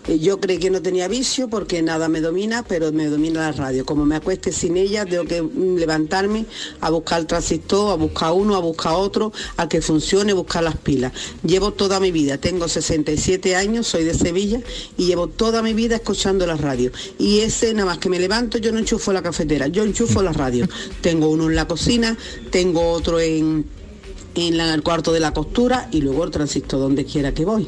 Eh, 0.07 0.19
Yo 0.19 0.39
creí 0.39 0.57
que 0.57 0.69
no 0.69 0.81
tenía 0.81 1.07
vicio 1.07 1.47
porque 1.47 1.81
nada 1.81 2.09
me 2.09 2.21
domina, 2.21 2.63
pero 2.63 2.91
me 2.91 3.07
domina 3.07 3.41
la 3.41 3.51
radio. 3.51 3.85
Como 3.85 4.05
me 4.05 4.15
acueste 4.15 4.51
sin 4.51 4.77
ella, 4.77 5.05
tengo 5.05 5.25
que 5.25 5.41
mm, 5.41 5.77
levantarme 5.77 6.45
a 6.81 6.89
buscar 6.89 7.19
el 7.19 7.27
transistor, 7.27 7.91
a 7.91 7.95
buscar 7.95 8.33
uno, 8.33 8.55
a 8.55 8.59
buscar 8.59 8.93
otro, 8.93 9.31
a 9.57 9.67
que 9.67 9.81
funcione, 9.81 10.33
buscar 10.33 10.63
las 10.63 10.77
pilas. 10.77 11.11
Llevo 11.43 11.71
toda 11.71 11.99
mi 11.99 12.11
vida, 12.11 12.37
tengo 12.37 12.67
67 12.67 13.55
años, 13.55 13.87
soy 13.87 14.03
de 14.03 14.13
Sevilla 14.13 14.61
y 14.97 15.05
llevo 15.05 15.27
toda 15.27 15.61
mi 15.61 15.73
vida 15.73 15.95
escuchando 15.95 16.45
la 16.45 16.55
radio. 16.55 16.91
Y 17.17 17.39
ese 17.39 17.73
nada 17.73 17.85
más 17.85 17.97
que 17.97 18.09
me 18.09 18.19
levanto, 18.19 18.57
yo 18.57 18.71
no 18.71 18.79
enchufo 18.79 19.11
la 19.13 19.21
cafetera, 19.21 19.67
yo 19.67 19.83
enchufo 19.83 20.21
la 20.21 20.33
radio. 20.33 20.67
Tengo 21.01 21.29
uno 21.29 21.49
en 21.49 21.55
la 21.55 21.67
cocina, 21.67 22.17
tengo 22.51 22.91
otro 22.91 23.19
en 23.19 23.65
en 24.35 24.59
el 24.59 24.83
cuarto 24.83 25.13
de 25.13 25.19
la 25.19 25.33
costura 25.33 25.87
y 25.91 26.01
luego 26.01 26.25
el 26.25 26.31
transistor 26.31 26.79
donde 26.79 27.05
quiera 27.05 27.33
que 27.33 27.45
voy. 27.45 27.67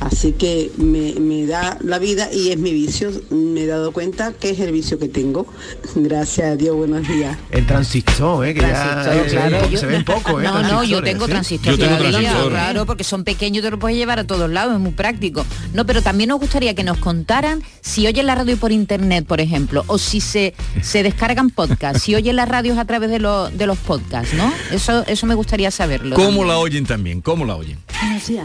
Así 0.00 0.32
que 0.32 0.70
me, 0.78 1.14
me 1.20 1.46
da 1.46 1.76
la 1.80 1.98
vida 1.98 2.32
y 2.32 2.50
es 2.50 2.58
mi 2.58 2.72
vicio. 2.72 3.10
Me 3.30 3.62
he 3.62 3.66
dado 3.66 3.92
cuenta 3.92 4.32
que 4.32 4.50
es 4.50 4.60
el 4.60 4.72
vicio 4.72 4.98
que 4.98 5.08
tengo. 5.08 5.46
Gracias 5.94 6.48
a 6.48 6.56
Dios, 6.56 6.74
buenos 6.74 7.06
días. 7.06 7.36
El 7.50 7.66
transistor, 7.66 8.46
¿eh? 8.46 8.54
que 8.54 8.60
Transistor, 8.60 9.26
eh, 9.26 9.30
claro, 9.30 9.76
se 9.76 9.86
ven 9.86 10.04
poco, 10.04 10.40
¿eh? 10.40 10.44
No, 10.44 10.62
no, 10.62 10.84
yo 10.84 11.02
tengo 11.02 11.26
¿sí? 11.26 11.32
transistor. 11.32 11.72
Yo 11.72 11.78
tengo 11.78 11.96
todavía, 11.98 12.18
transistor. 12.18 12.50
Claro, 12.50 12.86
porque 12.86 13.04
son 13.04 13.24
pequeños 13.24 13.58
y 13.60 13.62
te 13.62 13.70
los 13.70 13.78
puedes 13.78 13.98
llevar 13.98 14.18
a 14.18 14.24
todos 14.24 14.50
lados, 14.50 14.74
es 14.74 14.80
muy 14.80 14.92
práctico. 14.92 15.44
No, 15.74 15.84
pero 15.84 16.00
también 16.00 16.28
nos 16.28 16.40
gustaría 16.40 16.74
que 16.74 16.82
nos 16.82 16.96
contaran 16.98 17.62
si 17.82 18.06
oyen 18.06 18.26
la 18.26 18.34
radio 18.34 18.56
por 18.56 18.72
internet, 18.72 19.26
por 19.26 19.40
ejemplo, 19.40 19.84
o 19.86 19.98
si 19.98 20.20
se, 20.20 20.54
se 20.80 21.02
descargan 21.02 21.50
podcasts, 21.50 22.02
si 22.02 22.14
oyen 22.14 22.36
las 22.36 22.48
radios 22.48 22.78
a 22.78 22.86
través 22.86 23.10
de, 23.10 23.18
los 23.18 23.56
de 23.56 23.66
los 23.66 23.76
podcasts, 23.78 24.34
¿no? 24.34 24.50
Eso, 24.70 25.04
eso 25.06 25.26
me 25.26 25.34
gustaría 25.34 25.70
saberlo. 25.70 26.16
¿Cómo 26.16 26.28
también. 26.28 26.48
la 26.48 26.58
oyen 26.58 26.86
también? 26.86 27.20
¿Cómo 27.20 27.44
la 27.44 27.56
oyen? 27.56 27.78
Buenos 28.00 28.26
días. 28.26 28.44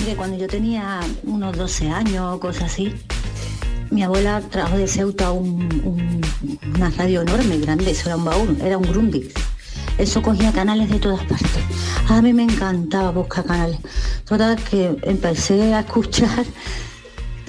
Mire, 0.00 0.16
cuando 0.16 0.36
yo 0.38 0.46
tenía 0.46 1.00
unos 1.24 1.56
12 1.56 1.88
años 1.90 2.34
o 2.34 2.40
cosas 2.40 2.64
así, 2.72 2.92
mi 3.90 4.02
abuela 4.02 4.40
trajo 4.40 4.76
de 4.76 4.86
Ceuta 4.86 5.30
un- 5.32 5.62
un- 5.84 6.20
una 6.76 6.90
radio 6.90 7.22
enorme, 7.22 7.58
grande, 7.58 7.90
eso 7.90 8.08
era 8.08 8.16
un 8.16 8.24
baúl, 8.24 8.56
era 8.62 8.78
un 8.78 8.84
Grundig. 8.84 9.32
Eso 9.98 10.22
cogía 10.22 10.52
canales 10.52 10.88
de 10.90 10.98
todas 10.98 11.20
partes. 11.24 11.62
A 12.08 12.22
mí 12.22 12.32
me 12.32 12.44
encantaba 12.44 13.10
buscar 13.10 13.44
canales. 13.44 13.78
Total 14.24 14.56
que 14.56 14.96
empecé 15.02 15.74
a 15.74 15.80
escuchar 15.80 16.44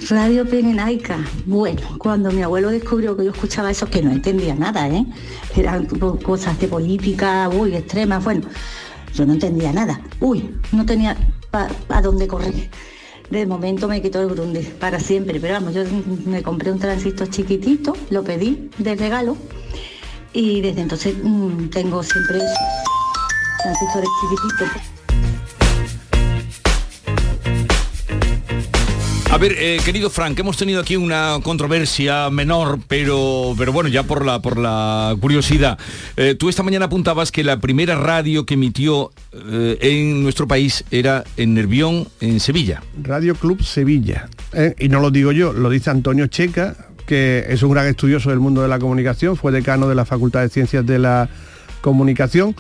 Radio 0.10 0.46
Pirenaica. 0.50 1.20
Bueno, 1.46 1.82
cuando 2.00 2.32
mi 2.32 2.42
abuelo 2.42 2.70
descubrió 2.70 3.16
que 3.16 3.24
yo 3.26 3.32
escuchaba 3.32 3.72
eso, 3.72 3.86
que 3.86 4.02
no 4.02 4.12
entendía 4.12 4.56
nada, 4.56 4.90
¿eh? 4.90 5.06
Eran 5.56 5.86
cosas 5.86 6.60
de 6.60 6.68
política, 6.68 7.48
uy, 7.50 7.76
extremas, 7.76 8.24
bueno, 8.24 8.42
yo 9.14 9.26
no 9.26 9.34
entendía 9.34 9.72
nada. 9.72 10.02
Uy, 10.20 10.58
no 10.74 10.86
tenía 10.86 11.16
pa- 11.52 11.70
a 11.90 12.02
dónde 12.02 12.28
correr. 12.28 12.70
De 13.30 13.46
momento 13.46 13.88
me 13.88 14.02
quitó 14.02 14.20
el 14.22 14.28
Grundy 14.30 14.60
para 14.80 15.00
siempre, 15.00 15.40
pero 15.40 15.54
vamos, 15.54 15.74
yo 15.74 15.84
me 16.26 16.42
compré 16.44 16.72
un 16.72 16.80
transistor 16.80 17.30
chiquitito, 17.30 17.94
lo 18.10 18.24
pedí 18.24 18.70
de 18.78 18.96
regalo 18.96 19.38
y 20.34 20.62
desde 20.62 20.82
entonces 20.82 21.16
mm, 21.22 21.70
tengo 21.70 22.04
siempre 22.04 22.40
transistores 23.64 24.10
chiquititos. 24.22 25.01
A 29.32 29.38
ver, 29.38 29.56
eh, 29.58 29.80
querido 29.86 30.10
Frank, 30.10 30.38
hemos 30.40 30.58
tenido 30.58 30.82
aquí 30.82 30.98
una 30.98 31.40
controversia 31.42 32.30
menor, 32.30 32.80
pero, 32.90 33.56
pero 33.58 33.72
bueno, 33.72 33.88
ya 33.88 34.04
por 34.04 34.26
la, 34.26 34.42
por 34.42 34.58
la 34.58 35.16
curiosidad. 35.22 35.80
Eh, 36.18 36.36
tú 36.38 36.50
esta 36.50 36.64
mañana 36.64 36.88
apuntabas 36.88 37.32
que 37.32 37.42
la 37.42 37.62
primera 37.62 37.96
radio 37.96 38.46
que 38.46 38.56
emitió 38.56 39.12
eh, 39.32 39.78
en 39.80 40.22
nuestro 40.22 40.50
país 40.50 40.84
era 40.92 41.24
en 41.38 41.54
Nervión, 41.54 42.10
en 42.20 42.42
Sevilla. 42.42 42.84
Radio 43.02 43.34
Club 43.36 43.64
Sevilla. 43.64 44.28
Y 44.78 44.90
no 44.90 45.00
lo 45.00 45.12
digo 45.12 45.32
yo, 45.32 45.54
lo 45.54 45.70
dice 45.70 45.92
Antonio 45.92 46.28
Checa, 46.28 46.76
que 47.08 47.46
es 47.48 47.64
un 47.64 47.72
gran 47.72 47.88
estudioso 47.88 48.32
del 48.32 48.42
mundo 48.42 48.62
de 48.62 48.68
la 48.68 48.80
comunicación, 48.80 49.38
fue 49.38 49.54
decano 49.54 49.88
de 49.88 49.96
la 49.96 50.04
Facultad 50.04 50.42
de 50.42 50.50
Ciencias 50.50 50.86
de 50.86 51.00
la 51.00 51.30
Comunicación. 51.80 52.54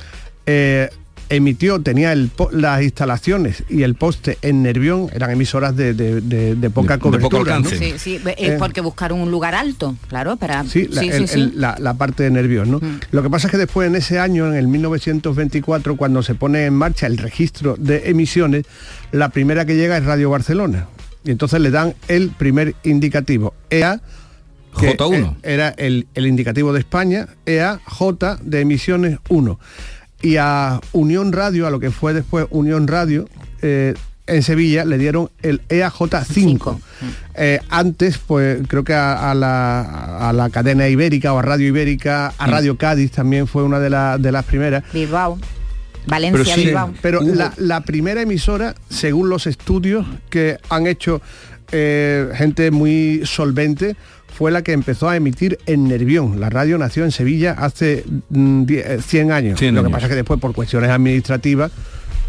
Emitió, 1.32 1.82
tenía 1.82 2.12
el 2.14 2.30
las 2.52 2.84
instalaciones 2.84 3.64
y 3.70 3.84
el 3.84 3.96
poste 3.96 4.38
en 4.42 4.62
Nervión, 4.64 5.10
eran 5.14 5.32
emisoras 5.32 5.76
de, 5.76 5.94
de- 5.94 6.22
de- 6.22 6.56
de 6.56 6.70
poca 6.70 6.98
cobertura. 7.00 7.60
¿no? 7.60 7.70
Sí, 7.70 7.94
sí, 7.98 8.20
es 8.38 8.50
Eh, 8.52 8.56
porque 8.60 8.82
buscaron 8.82 9.20
un 9.20 9.32
lugar 9.32 9.56
alto, 9.56 9.96
claro, 10.08 10.36
para... 10.38 10.64
Sí, 10.66 10.88
la, 10.90 11.02
sí, 11.02 11.10
el- 11.10 11.28
sí, 11.28 11.40
el- 11.40 11.60
la- 11.60 11.76
la 11.80 11.94
parte 11.96 12.24
de 12.24 12.32
nervios, 12.32 12.68
¿no? 12.68 12.80
Lo 13.12 13.24
que 13.24 13.30
pasa 13.30 13.48
es 13.48 13.52
que 13.52 13.58
después 13.58 13.88
en 13.88 13.96
ese 13.96 14.20
año, 14.20 14.46
en 14.48 14.56
el 14.56 14.68
1924, 14.68 15.96
cuando 15.98 16.22
se 16.24 16.36
pone 16.36 16.66
en 16.66 16.74
marcha 16.74 17.08
el 17.08 17.18
registro 17.18 17.76
de 17.78 18.10
emisiones, 18.10 18.66
la 19.12 19.30
primera 19.30 19.66
que 19.66 19.76
llega 19.76 19.98
es 19.98 20.06
Radio 20.06 20.30
Barcelona. 20.30 20.88
Y 21.24 21.32
entonces 21.32 21.60
le 21.62 21.72
dan 21.72 21.94
el 22.08 22.30
primer 22.32 22.76
indicativo, 22.84 23.54
EA 23.70 24.02
que 24.80 24.98
J1. 24.98 25.34
eh, 25.34 25.36
era 25.54 25.70
el, 25.70 26.08
el 26.16 26.26
indicativo 26.28 26.74
de 26.74 26.80
España, 26.80 27.28
EAJ 27.46 28.40
de 28.42 28.62
emisiones 28.62 29.20
1. 29.30 29.60
Y 30.22 30.38
a 30.38 30.80
Unión 30.92 31.32
Radio, 31.32 31.68
a 31.68 31.72
lo 31.72 31.80
que 31.80 31.92
fue 31.92 32.14
después 32.14 32.46
Unión 32.52 32.88
Radio, 32.88 33.28
eh, 33.62 33.94
en 34.28 34.44
Sevilla 34.44 34.86
le 34.86 34.98
dieron 34.98 35.30
el 35.42 35.62
EAJ5. 35.68 36.78
Eh, 37.36 37.60
antes, 37.70 38.18
pues 38.20 38.60
creo 38.68 38.84
que 38.84 38.94
a, 38.94 39.32
a 39.32 39.36
la, 39.36 40.30
a 40.30 40.34
la 40.34 40.50
cadena 40.50 40.88
ibérica 40.88 41.34
o 41.34 41.40
a 41.40 41.42
Radio 41.42 41.68
Ibérica, 41.68 42.34
a 42.38 42.48
Radio 42.48 42.78
Cádiz 42.78 43.12
también 43.12 43.48
fue 43.48 43.64
una 43.64 43.80
de, 43.80 43.90
la- 43.90 44.18
de 44.18 44.32
las 44.32 44.46
primeras. 44.46 44.84
Bilbao. 44.94 45.38
Valencia, 46.08 46.56
Bilbao. 46.56 46.94
Pero 47.02 47.22
la, 47.22 47.54
la 47.58 47.82
primera 47.82 48.22
emisora, 48.22 48.74
según 48.90 49.30
los 49.30 49.48
estudios 49.48 50.06
que 50.30 50.58
han 50.70 50.88
hecho 50.88 51.22
eh, 51.72 52.30
gente 52.36 52.72
muy 52.72 53.22
solvente, 53.26 53.96
fue 54.34 54.52
la 54.52 54.62
que 54.64 54.72
empezó 54.74 55.10
a 55.10 55.16
emitir 55.16 55.58
en 55.66 55.88
Nervión. 55.88 56.40
La 56.40 56.50
radio 56.50 56.78
nació 56.78 57.04
en 57.04 57.12
Sevilla 57.12 57.52
hace 57.58 58.04
mm, 58.30 58.64
die- 58.66 58.80
eh, 58.96 59.00
100 59.02 59.32
años. 59.32 59.60
100 59.60 59.76
Lo 59.76 59.82
que 59.82 59.86
años. 59.88 59.96
pasa 59.98 60.06
es 60.08 60.10
que 60.10 60.16
después, 60.16 60.40
por 60.40 60.54
cuestiones 60.54 60.90
administrativas, 60.90 61.72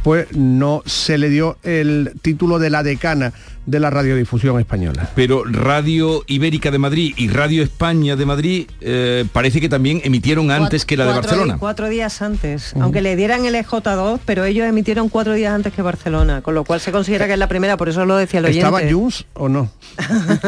pues 0.03 0.33
no 0.37 0.83
se 0.87 1.19
le 1.19 1.29
dio 1.29 1.59
el 1.63 2.13
título 2.23 2.59
de 2.59 2.71
la 2.71 2.83
decana 2.83 3.33
de 3.67 3.79
la 3.79 3.91
radiodifusión 3.91 4.59
española. 4.59 5.09
Pero 5.15 5.45
Radio 5.45 6.25
Ibérica 6.27 6.73
de 6.73 6.79
Madrid 6.79 7.15
y 7.17 7.29
Radio 7.29 7.63
España 7.63 8.17
de 8.17 8.27
Madrid 8.27 8.67
eh, 8.81 9.25
parece 9.33 9.61
que 9.61 9.69
también 9.69 10.01
emitieron 10.03 10.51
antes 10.51 10.85
que 10.85 10.97
la 10.97 11.07
de 11.07 11.13
Barcelona. 11.13 11.57
Cuatro 11.61 11.89
días 11.89 12.23
antes, 12.23 12.75
aunque 12.81 13.01
le 13.03 13.15
dieran 13.15 13.45
el 13.47 13.55
EJ2, 13.55 14.19
pero 14.25 14.45
ellos 14.45 14.67
emitieron 14.67 15.09
cuatro 15.09 15.35
días 15.35 15.55
antes 15.55 15.73
que 15.73 15.81
Barcelona, 15.83 16.43
con 16.43 16.55
lo 16.55 16.65
cual 16.65 16.81
se 16.81 16.91
considera 16.91 17.27
que 17.29 17.35
es 17.35 17.39
la 17.39 17.47
primera, 17.49 17.77
por 17.77 17.89
eso 17.89 18.05
lo 18.05 18.17
decía 18.17 18.41
el 18.41 18.47
oyente. 18.47 18.67
¿Estaba 18.67 18.81
Junts 18.91 19.27
o 19.35 19.49
no? 19.49 19.71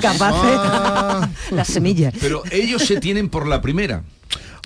Capaz 0.00 0.32
Ah. 0.34 1.28
la 1.50 1.64
semilla. 1.64 2.12
Pero 2.20 2.42
ellos 2.50 2.82
se 2.82 2.98
tienen 3.00 3.28
por 3.28 3.46
la 3.46 3.60
primera. 3.60 4.02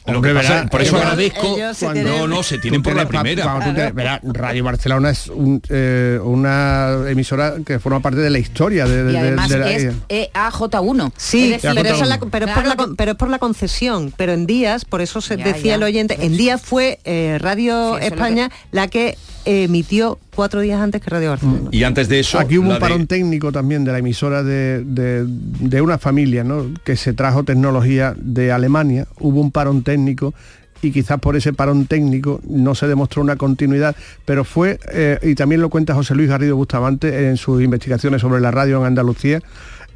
Lo 0.06 0.14
Hombre, 0.16 0.32
que 0.32 0.38
pasa- 0.40 0.54
verá, 0.54 0.66
por 0.68 0.82
eso 0.82 0.96
ellos- 0.96 1.02
agradezco. 1.06 1.56
ellos 1.56 1.76
se 1.76 1.86
no, 1.86 1.92
tienen- 1.92 2.30
no, 2.30 2.42
se 2.42 2.58
tienen 2.58 2.82
por 2.82 2.94
la 2.96 3.06
primera. 3.06 3.44
cuando 3.44 3.66
tú 3.66 3.74
te- 3.74 3.92
verá, 3.92 4.20
Radio 4.24 4.64
Barcelona 4.64 5.10
es 5.10 5.28
un, 5.28 5.62
eh, 5.68 6.18
una 6.22 6.96
emisora 7.08 7.54
que 7.64 7.78
forma 7.78 8.00
parte 8.00 8.18
de 8.20 8.30
la 8.30 8.38
historia 8.40 8.84
de, 8.86 9.04
de- 9.04 9.12
Y 9.12 9.16
además 9.16 9.48
de 9.48 9.58
la- 9.58 9.70
es 9.70 9.92
EAJ1. 10.08 11.12
Sí, 11.16 11.52
Es 11.52 11.62
decir, 11.62 11.80
pero, 11.82 11.94
es 11.96 12.08
la- 12.08 12.18
pero 12.18 12.46
es 12.46 12.52
por 12.52 12.64
la, 12.64 12.74
claro 12.74 12.76
con- 12.76 12.96
pero 12.96 13.12
es 13.12 13.16
por 13.16 13.30
la 13.30 13.38
concesión. 13.38 14.12
Pero 14.16 14.32
en 14.32 14.46
días, 14.46 14.84
por 14.84 15.00
eso 15.02 15.20
se 15.20 15.36
Ya, 15.36 15.44
decía 15.44 15.62
ya. 15.70 15.74
el 15.76 15.82
oyente, 15.82 16.16
en 16.20 16.36
días 16.36 16.60
fue 16.60 16.98
eh, 17.04 17.38
Radio 17.40 17.96
Sí, 17.98 18.06
España 18.06 18.50
la 18.70 18.88
que 18.88 19.16
emitió 19.44 20.18
cuatro 20.34 20.60
días 20.60 20.80
antes 20.80 21.00
que 21.00 21.10
Radio 21.10 21.30
Barcelona. 21.30 21.68
Y 21.70 21.82
antes 21.84 22.08
de 22.08 22.20
eso, 22.20 22.38
Aquí 22.38 22.58
hubo 22.58 22.68
un 22.68 22.74
de- 22.74 22.80
parón 22.80 23.06
técnico 23.06 23.52
también 23.52 23.84
de 23.84 23.92
la 23.92 23.98
emisora 23.98 24.42
de, 24.42 24.84
de- 24.84 25.24
de 25.26 25.80
una 25.80 25.98
familia 25.98 26.44
¿no? 26.44 26.66
que 26.84 26.96
se 26.96 27.12
trajo 27.12 27.42
tecnología 27.44 28.14
de 28.16 28.52
Alemania. 28.52 29.06
Hubo 29.20 29.40
un 29.40 29.50
parón 29.50 29.82
técnico 29.82 30.32
y 30.80 30.90
quizás 30.90 31.20
por 31.20 31.36
ese 31.36 31.52
parón 31.52 31.86
técnico 31.86 32.40
no 32.48 32.74
se 32.74 32.88
demostró 32.88 33.22
una 33.22 33.36
continuidad, 33.36 33.94
pero 34.24 34.44
fue, 34.44 34.80
eh, 34.92 35.18
y 35.22 35.34
también 35.36 35.60
lo 35.60 35.70
cuenta 35.70 35.94
José 35.94 36.14
Luis 36.14 36.28
Garrido 36.28 36.56
Bustamante 36.56 37.28
en 37.28 37.36
sus 37.36 37.62
investigaciones 37.62 38.20
sobre 38.20 38.40
la 38.40 38.50
radio 38.50 38.78
en 38.80 38.86
Andalucía, 38.86 39.40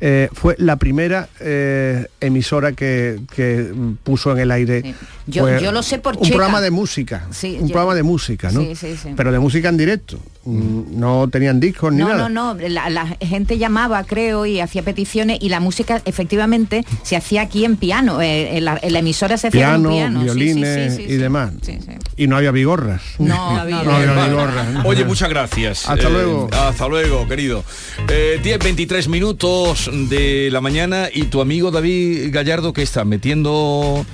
eh, 0.01 0.29
fue 0.33 0.55
la 0.59 0.77
primera 0.77 1.29
eh, 1.41 2.07
emisora 2.21 2.73
que, 2.73 3.21
que 3.35 3.73
puso 4.05 4.33
en 4.33 4.39
el 4.39 4.51
aire 4.51 4.95
Yo- 5.27 5.43
pues, 5.43 5.63
yo 5.63 5.73
lo 5.73 5.83
sé 5.83 5.99
por 5.99 6.17
un 6.17 6.23
Checa. 6.23 6.37
programa 6.37 6.61
de 6.61 6.71
música 6.71 7.27
Sí, 7.31 7.57
un 7.61 7.69
yo- 7.69 7.73
programa 7.73 7.95
de 7.95 8.03
música 8.03 8.51
¿no? 8.53 8.61
Sí, 8.61 8.75
sí, 8.77 8.97
sí. 9.03 9.15
pero 9.17 9.33
de 9.33 9.39
música 9.39 9.69
en 9.71 9.77
directo 9.77 10.19
no 10.47 11.29
tenían 11.29 11.61
discos 11.61 11.93
ni 11.93 11.99
No, 11.99 12.09
nada 12.09 12.29
no, 12.29 12.55
no, 12.55 12.69
la, 12.69 12.89
la 12.91 13.07
gente 13.21 13.59
llamaba, 13.59 14.05
creo, 14.05 14.47
y 14.47 14.61
hacía 14.61 14.83
peticiones 14.83 15.39
y 15.41 15.49
la 15.49 15.61
música 15.61 16.01
efectivamente 16.05 16.85
se 17.03 17.17
hacía 17.17 17.43
aquí 17.43 17.65
en 17.65 17.77
piano, 17.77 18.23
eh, 18.23 18.57
en, 18.59 18.65
la, 18.65 18.79
en 18.81 18.93
la 18.93 18.99
emisora 19.01 19.37
se 19.39 19.49
hacía 19.49 19.61
piano, 19.61 19.91
en 19.91 19.95
piano. 19.97 20.21
sí, 20.23 20.29
sí, 20.29 20.35
violines 20.35 20.93
sí, 20.93 20.97
sí, 20.99 21.03
y 21.03 21.09
sí. 21.09 21.17
demás. 21.17 21.53
Sí, 21.63 21.79
sí. 21.85 21.93
Y 22.17 22.27
no 22.29 22.37
había 22.37 22.51
vigorras. 22.53 23.03
No, 23.19 23.27
no 23.55 23.61
había. 23.61 23.81
había 23.81 24.27
vigorras. 24.29 24.85
Oye, 24.85 25.05
muchas 25.05 25.29
gracias. 25.29 25.89
Hasta 25.89 26.09
Eh, 26.09 26.11
luego. 26.13 26.49
Hasta 26.53 26.89
luego, 26.89 27.27
querido. 27.29 27.65
Eh, 28.09 28.41
10, 28.43 28.59
23 28.61 29.09
minutos 29.09 29.91
de 30.09 30.49
la 30.53 30.61
mañana 30.61 31.09
y 31.13 31.25
tu 31.25 31.41
amigo 31.41 31.71
David 31.71 32.29
Gallardo 32.33 32.73
que 32.73 32.83
está 32.83 33.05
metiendo 33.05 34.07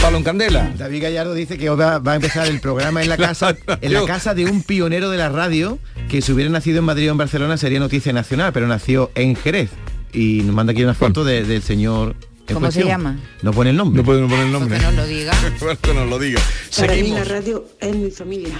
palo 0.00 0.16
en 0.18 0.24
candela. 0.24 0.72
David 0.76 1.02
Gallardo 1.02 1.34
dice 1.34 1.58
que 1.58 1.68
va, 1.70 1.98
va 1.98 2.12
a 2.12 2.16
empezar 2.16 2.46
el 2.48 2.60
programa 2.60 3.02
en 3.02 3.08
la 3.08 3.16
casa 3.26 3.56
en 3.80 3.92
la 3.92 4.04
casa 4.04 4.34
de 4.34 4.44
un 4.46 4.62
pionero 4.62 5.10
de 5.10 5.18
la 5.18 5.28
radio 5.28 5.78
que 6.08 6.22
si 6.22 6.32
hubiera 6.32 6.50
nacido 6.50 6.78
en 6.78 6.84
Madrid 6.84 7.08
o 7.08 7.12
en 7.12 7.18
Barcelona 7.18 7.56
sería 7.56 7.78
noticia 7.80 8.12
nacional, 8.12 8.52
pero 8.52 8.66
nació 8.66 9.10
en 9.14 9.36
Jerez 9.36 9.70
y 10.12 10.42
nos 10.44 10.54
manda 10.54 10.72
aquí 10.72 10.82
una 10.82 10.94
foto 10.94 11.24
de- 11.24 11.44
del 11.44 11.62
señor 11.62 12.14
¿Cómo 12.52 12.70
se 12.70 12.84
llama? 12.84 13.18
No 13.42 13.52
pone 13.52 13.70
el 13.70 13.76
nombre. 13.76 14.00
No 14.00 14.06
puede 14.06 14.22
poner 14.22 14.46
el 14.46 14.52
nombre. 14.52 14.78
Que 14.78 14.84
nos 14.84 14.94
lo 14.94 15.06
diga. 15.06 15.32
que 15.82 15.94
nos 15.94 16.08
lo 16.08 16.18
diga. 16.18 16.40
Para 16.76 16.94
mí 16.94 17.08
la 17.10 17.24
radio 17.24 17.66
es 17.80 17.96
mi 17.96 18.10
familia. 18.12 18.54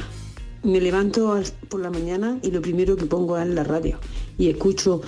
Me 0.64 0.80
levanto 0.80 1.40
por 1.68 1.80
la 1.80 1.90
mañana 1.90 2.38
y 2.42 2.50
lo 2.50 2.60
primero 2.60 2.96
que 2.96 3.06
pongo 3.06 3.38
es 3.38 3.46
la 3.46 3.62
radio 3.62 4.00
y 4.36 4.50
escucho 4.50 5.02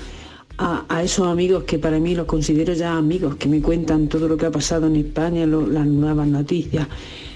a, 0.59 1.03
esos 1.03 1.27
amigos 1.29 1.65
que 1.65 1.79
para 1.79 1.99
mí 2.01 2.15
los 2.15 2.27
considero 2.27 2.73
ya 2.75 2.97
amigos, 2.97 3.37
que 3.37 3.49
me 3.49 3.63
cuentan 3.63 4.09
todo 4.09 4.29
lo 4.29 4.37
que 4.37 4.47
ha 4.47 4.51
pasado 4.51 4.87
en 4.87 4.97
España, 4.97 5.47
las 5.47 5.87
nuevas 5.87 6.27
noticias. 6.29 6.87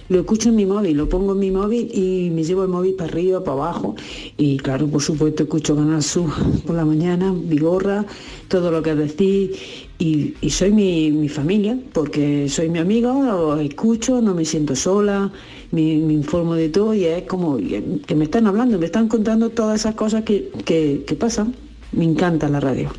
Lo 0.09 0.19
escucho 0.21 0.49
en 0.51 0.57
mi 0.57 0.67
móvil, 0.67 0.97
lo 0.97 1.09
pongo 1.09 1.33
en 1.33 1.39
mi 1.39 1.51
móvil 1.51 1.89
y 1.95 2.29
me 2.31 2.43
llevo 2.45 2.65
el 2.65 2.69
móvil 2.69 2.95
para 2.95 3.11
arriba, 3.11 3.43
para 3.43 3.53
abajo. 3.53 3.95
Y 4.37 4.59
claro, 4.59 4.87
por 4.89 5.01
supuesto, 5.01 5.45
escucho 5.45 5.75
Canal 5.77 6.03
Sur 6.03 6.29
por 6.67 6.75
la 6.77 6.85
mañana, 6.85 7.33
Vigorra, 7.35 8.05
todo 8.49 8.71
lo 8.71 8.83
que 8.83 8.95
decís. 8.95 9.51
Y, 9.99 10.35
y 10.41 10.51
soy 10.51 10.73
mi, 10.73 11.13
mi 11.13 11.29
familia, 11.29 11.79
porque 11.93 12.49
soy 12.49 12.69
mi 12.69 12.81
amigo, 12.81 13.11
os 13.21 13.61
escucho, 13.61 14.21
no 14.21 14.35
me 14.35 14.45
siento 14.45 14.75
sola, 14.75 15.31
me, 15.71 15.97
me 15.99 16.13
informo 16.13 16.55
de 16.57 16.69
todo 16.69 16.93
y 16.93 17.05
es 17.05 17.23
como 17.23 17.57
que 17.57 18.15
me 18.15 18.25
están 18.25 18.49
hablando, 18.49 18.79
me 18.79 18.87
están 18.87 19.07
contando 19.09 19.49
todas 19.51 19.81
esas 19.81 19.95
cosas 19.95 20.25
que, 20.25 20.51
que- 20.65 21.05
que 21.07 21.15
pasan. 21.15 21.55
Me 21.93 22.05
encanta 22.05 22.49
la 22.49 22.59
radio. 22.59 22.91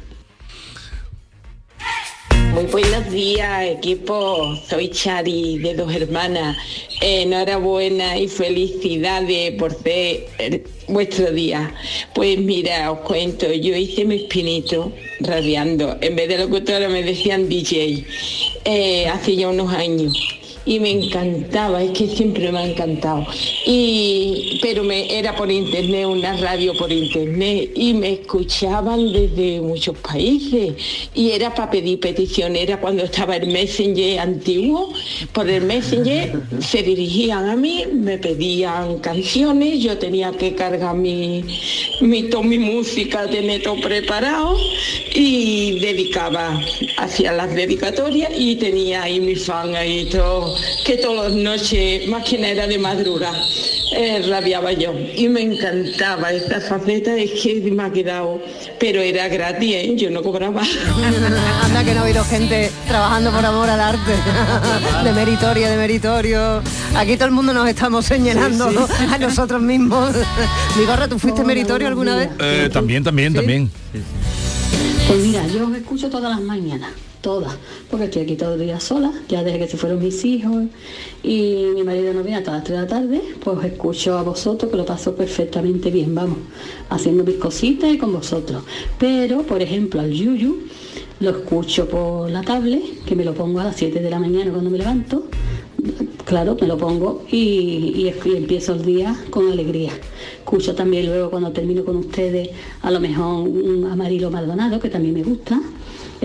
Muy 2.54 2.66
buenos 2.66 3.10
días, 3.10 3.66
equipo. 3.66 4.56
Soy 4.70 4.90
Chari 4.90 5.58
de 5.58 5.74
Dos 5.74 5.92
Hermanas. 5.92 6.56
Enhorabuena 7.02 8.16
y 8.20 8.28
felicidades 8.28 9.54
por 9.54 9.74
ser 9.74 10.64
vuestro 10.88 11.32
día. 11.32 11.74
Pues 12.14 12.38
mira, 12.38 12.92
os 12.92 13.00
cuento, 13.00 13.52
yo 13.52 13.76
hice 13.76 14.06
mi 14.06 14.18
espinito 14.18 14.92
radiando. 15.20 15.98
En 16.02 16.16
vez 16.16 16.30
de 16.30 16.38
locutora 16.38 16.90
me 16.90 17.02
decían 17.02 17.50
DJ 17.50 18.06
eh, 18.66 19.08
hace 19.08 19.36
ya 19.36 19.50
unos 19.50 19.74
años. 19.74 20.14
Y 20.66 20.80
me 20.80 20.92
encantaba, 20.92 21.84
es 21.84 21.92
que 21.92 22.08
siempre 22.08 22.52
me 22.52 22.60
ha 22.60 22.68
encantado. 22.68 23.26
Y, 23.66 24.60
pero 24.62 24.84
me, 24.84 25.18
era 25.18 25.36
por 25.36 25.52
internet, 25.52 26.06
una 26.06 26.38
radio 26.38 26.74
por 26.78 26.92
internet, 26.92 27.72
y 27.76 27.94
me 27.94 28.14
escuchaban 28.14 29.12
desde 29.12 29.60
muchos 29.62 29.98
países. 29.98 30.74
Y 31.14 31.32
era 31.32 31.54
para 31.54 31.70
pedir 31.72 32.00
peticiones, 32.00 32.62
era 32.64 32.80
cuando 32.80 33.04
estaba 33.04 33.36
el 33.36 33.48
Messenger 33.48 34.20
antiguo, 34.20 34.94
por 35.34 35.50
el 35.50 35.64
Messenger 35.64 36.42
se 36.60 36.84
dirigían 36.84 37.50
a 37.50 37.56
mí, 37.56 37.86
me 37.92 38.18
pedían 38.18 39.00
canciones, 39.00 39.82
yo 39.82 39.98
tenía 39.98 40.32
que 40.32 40.56
cargar 40.56 40.96
mi, 40.96 41.44
mi, 42.02 42.24
toda 42.24 42.44
mi 42.44 42.58
música, 42.58 43.28
tener 43.28 43.64
todo 43.64 43.80
preparado, 43.82 44.58
y 45.14 45.80
dedicaba, 45.80 46.60
hacía 46.98 47.32
las 47.34 47.54
dedicatorias 47.54 48.32
y 48.36 48.56
tenía 48.56 49.04
ahí 49.04 49.20
mi 49.20 49.36
fan 49.36 49.76
ahí 49.76 50.06
todo, 50.06 50.53
que 50.86 50.98
todas 50.98 51.32
las 51.32 51.42
noches, 51.42 52.08
más 52.08 52.24
que 52.28 52.38
nada 52.38 52.52
era 52.54 52.68
de 52.68 52.78
madrugada, 52.78 53.42
eh, 53.96 54.24
rabiaba 54.28 54.72
yo. 54.74 54.94
Y 55.16 55.28
me 55.30 55.42
encantaba 55.42 56.32
esta 56.32 56.60
faceta, 56.62 57.16
es 57.16 57.32
que 57.42 57.62
me 57.72 57.84
ha 57.84 57.92
quedado, 57.92 58.42
pero 58.80 59.02
era 59.02 59.28
gratis, 59.28 59.76
¿eh? 59.76 59.94
yo 59.96 60.10
no 60.10 60.22
cobraba. 60.24 60.62
Anda 61.64 61.84
que 61.84 61.94
no 61.94 62.00
ha 62.02 62.04
habido 62.04 62.24
gente 62.26 62.72
trabajando 62.88 63.32
por 63.32 63.46
amor 63.46 63.70
al 63.70 63.80
arte. 63.80 64.14
de 65.04 65.12
meritorio, 65.14 65.70
de 65.70 65.78
meritorio. 65.78 66.62
Aquí 66.96 67.16
todo 67.16 67.26
el 67.26 67.32
mundo 67.34 67.54
nos 67.54 67.68
estamos 67.68 68.06
señalando 68.06 68.70
Sí, 68.70 68.78
sí. 68.98 69.06
a 69.14 69.18
nosotros 69.18 69.62
mismos. 69.62 70.12
Mi 70.78 70.86
gorra, 70.86 71.08
¿tú 71.08 71.20
fuiste 71.20 71.44
meritorio 71.44 71.88
alguna 71.88 72.16
vez? 72.16 72.30
Eh, 72.40 72.70
también, 72.72 73.04
también, 73.04 73.34
también. 73.34 73.70
Pues 75.08 75.20
mira, 75.20 75.46
yo 75.48 75.68
os 75.68 75.76
escucho 75.76 76.10
todas 76.10 76.32
las 76.32 76.42
mañanas, 76.42 76.90
todas, 77.24 77.56
porque 77.90 78.06
estoy 78.06 78.24
aquí 78.24 78.36
todo 78.36 78.56
el 78.56 78.60
día 78.60 78.82
sola, 78.82 79.14
ya 79.30 79.44
desde 79.44 79.58
que 79.58 79.68
se 79.68 79.78
fueron 79.78 80.00
mis 80.00 80.26
hijos 80.26 80.66
y 81.24 81.68
mi 81.74 81.84
marido 81.84 82.14
no 82.14 82.22
viene 82.22 82.38
hasta 82.38 82.52
las 82.52 82.66
3 82.66 82.78
de 82.78 82.84
la 82.84 82.88
tarde, 82.88 83.22
pues 83.42 83.64
escucho 83.64 84.18
a 84.18 84.24
vosotros 84.24 84.70
que 84.70 84.78
lo 84.78 84.86
paso 84.86 85.16
perfectamente 85.16 85.90
bien, 85.90 86.14
vamos, 86.14 86.38
haciendo 86.90 87.24
mis 87.24 87.38
cositas 87.38 87.92
y 87.94 87.98
con 87.98 88.12
vosotros. 88.12 88.64
Pero, 89.00 89.44
por 89.44 89.62
ejemplo, 89.62 90.02
al 90.02 90.12
Yuyu 90.12 90.64
lo 91.22 91.30
escucho 91.30 91.88
por 91.88 92.30
la 92.30 92.42
tablet, 92.42 93.06
que 93.06 93.16
me 93.16 93.24
lo 93.24 93.34
pongo 93.34 93.62
a 93.62 93.64
las 93.64 93.78
7 93.78 94.02
de 94.02 94.10
la 94.10 94.20
mañana 94.20 94.52
cuando 94.52 94.70
me 94.70 94.78
levanto, 94.78 95.24
claro, 96.26 96.58
me 96.60 96.68
lo 96.68 96.78
pongo 96.78 97.24
y, 97.32 97.38
y 97.38 98.14
y 98.26 98.36
empiezo 98.36 98.74
el 98.74 98.84
día 98.84 99.16
con 99.30 99.50
alegría. 99.50 99.94
Escucho 100.40 100.76
también 100.76 101.06
luego 101.06 101.30
cuando 101.30 101.54
termino 101.54 101.86
con 101.86 101.96
ustedes 101.96 102.50
a 102.82 102.92
lo 102.92 103.00
mejor 103.00 103.48
un 103.48 103.88
Amarilo 103.90 104.30
Maldonado, 104.30 104.78
que 104.82 104.90
también 104.90 105.14
me 105.14 105.24
gusta. 105.24 105.62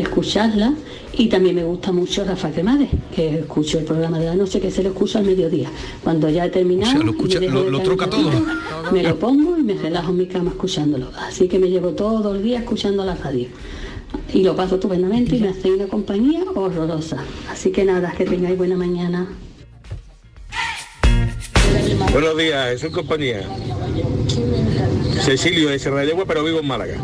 Escucharla 0.01 0.75
y 1.13 1.29
también 1.29 1.55
me 1.57 1.65
gusta 1.65 1.91
mucho 1.93 2.25
Rafa 2.25 2.51
Cremades, 2.51 2.89
que 3.15 3.41
escucho 3.41 3.79
el 3.79 3.85
programa 3.85 4.19
de 4.19 4.27
la 4.27 4.35
noche 4.35 4.61
que 4.61 4.71
se 4.71 4.83
lo 4.83 4.91
escucho 4.91 5.19
al 5.19 5.25
mediodía. 5.25 5.71
Cuando 6.05 6.29
ya 6.31 6.45
he 6.47 6.51
terminado, 6.51 6.91
O 6.91 6.97
sea, 6.97 7.05
lo 7.05 7.13
escucha- 7.13 7.41
troca 7.83 8.05
un 8.05 8.11
todo. 8.11 8.31
Me 8.93 9.03
lo 9.03 9.19
pongo 9.19 9.59
y 9.59 9.63
me 9.63 9.75
relajo 9.75 10.11
en 10.11 10.17
mi 10.19 10.27
cama 10.27 10.51
escuchándolo. 10.51 11.11
Así 11.21 11.49
que 11.49 11.59
me 11.59 11.69
llevo 11.71 11.91
todo 11.91 12.35
el 12.35 12.43
día 12.43 12.59
escuchando 12.59 13.05
la 13.05 13.15
radio. 13.15 13.49
Y 14.33 14.43
lo 14.43 14.55
paso 14.57 14.77
estupendamente 14.77 15.37
y 15.37 15.41
me 15.41 15.49
hace 15.49 15.71
una 15.73 15.87
compañía 15.87 16.43
horrorosa. 16.55 17.19
Así 17.51 17.71
que 17.73 17.85
nada, 17.85 18.13
que 18.17 18.25
tengáis 18.25 18.57
buena 18.57 18.77
mañana. 18.77 19.27
Buenos 22.13 22.37
días, 22.37 22.83
es 22.83 22.91
compañía. 22.93 23.43
Cecilio 25.21 25.69
de 25.69 25.79
Sierra 25.79 26.01
de 26.01 26.07
Yegua, 26.09 26.25
pero 26.27 26.45
vivo 26.45 26.61
en 26.61 26.67
Málaga. 26.67 26.97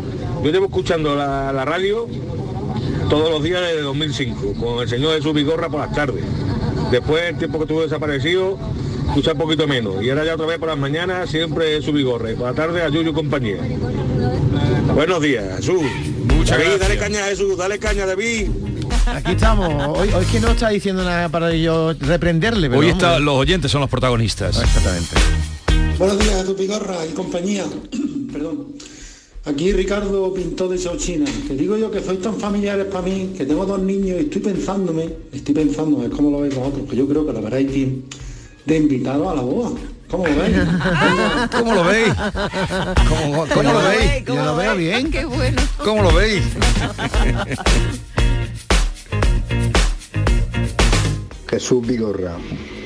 Yo 0.43 0.51
llevo 0.51 0.65
escuchando 0.65 1.15
la, 1.15 1.51
la 1.53 1.65
radio 1.65 2.07
todos 3.09 3.29
los 3.29 3.43
días 3.43 3.61
desde 3.61 3.81
2005, 3.81 4.53
con 4.59 4.79
el 4.81 4.89
señor 4.89 5.15
Jesús 5.15 5.33
Vigorra 5.33 5.69
por 5.69 5.81
las 5.81 5.93
tardes. 5.93 6.23
Después, 6.91 7.23
el 7.23 7.37
tiempo 7.37 7.57
que 7.59 7.63
estuvo 7.65 7.81
desaparecido, 7.81 8.57
escuchar 9.07 9.33
un 9.33 9.39
poquito 9.39 9.67
menos. 9.67 10.03
Y 10.03 10.09
ahora 10.09 10.25
ya 10.25 10.35
otra 10.35 10.45
vez 10.45 10.59
por 10.59 10.69
las 10.69 10.77
mañanas, 10.77 11.29
siempre 11.29 11.67
Jesús 11.77 11.93
Vigorra. 11.93 12.31
Y 12.31 12.35
por 12.35 12.47
la 12.47 12.53
tarde 12.53 12.81
a 12.83 12.89
Yuyu 12.89 13.09
y 13.09 13.13
compañía. 13.13 13.57
Buenos 14.93 15.21
días, 15.21 15.57
Jesús. 15.57 15.81
Muchas 16.35 16.57
David, 16.57 16.63
gracias. 16.77 16.79
Dale 16.79 16.97
caña, 16.99 17.25
Jesús, 17.25 17.57
dale 17.57 17.79
caña, 17.79 18.05
David. 18.05 18.49
Aquí 19.07 19.31
estamos. 19.31 19.97
Hoy, 19.97 20.09
hoy 20.13 20.25
que 20.25 20.39
no 20.39 20.49
está 20.51 20.69
diciendo 20.69 21.03
nada 21.03 21.29
para 21.29 21.53
yo 21.53 21.93
reprenderle. 21.99 22.69
pero 22.69 22.79
Hoy 22.79 22.87
vamos. 22.87 23.03
está, 23.03 23.19
los 23.19 23.35
oyentes 23.35 23.71
son 23.71 23.81
los 23.81 23.89
protagonistas. 23.89 24.61
Exactamente. 24.61 25.15
Buenos 25.97 26.19
días, 26.19 26.45
tu 26.45 26.55
Pigorra 26.55 27.05
y 27.05 27.13
compañía. 27.13 27.65
Perdón. 28.31 28.67
Aquí 29.45 29.71
Ricardo 29.71 30.33
Pintó 30.33 30.67
de 30.67 30.79
China. 30.97 31.25
Que 31.47 31.53
digo 31.53 31.77
yo 31.77 31.91
que 31.91 32.01
sois 32.01 32.19
tan 32.19 32.35
familiares 32.39 32.85
para 32.85 33.03
mí, 33.03 33.33
que 33.37 33.45
tengo 33.45 33.63
dos 33.65 33.79
niños 33.79 34.17
y 34.19 34.23
estoy 34.25 34.41
pensándome, 34.41 35.07
estoy 35.31 35.53
pensando, 35.53 36.03
es 36.03 36.09
como 36.09 36.31
lo 36.31 36.41
veis 36.41 36.55
vosotros, 36.55 36.89
que 36.89 36.95
yo 36.95 37.07
creo 37.07 37.27
que 37.27 37.33
lo 37.33 37.41
veréis 37.43 37.71
de, 37.71 38.01
de 38.65 38.77
invitado 38.77 39.29
a 39.29 39.35
la 39.35 39.43
boda. 39.43 39.77
¿Cómo 40.09 40.25
lo 40.25 40.35
veis? 40.35 40.57
¿Cómo 41.51 41.75
lo 41.75 41.83
veis? 41.83 42.13
¿Cómo, 43.07 43.45
cómo 43.53 43.71
lo 43.71 43.81
veis? 43.83 44.25
Yo 44.25 44.45
lo 44.45 44.55
veo 44.55 44.75
bien. 44.75 45.11
Qué 45.11 45.25
bueno. 45.25 45.61
¿Cómo 45.77 46.01
lo 46.01 46.13
veis? 46.13 46.41
Jesús 51.49 51.85
Vigorra, 51.85 52.35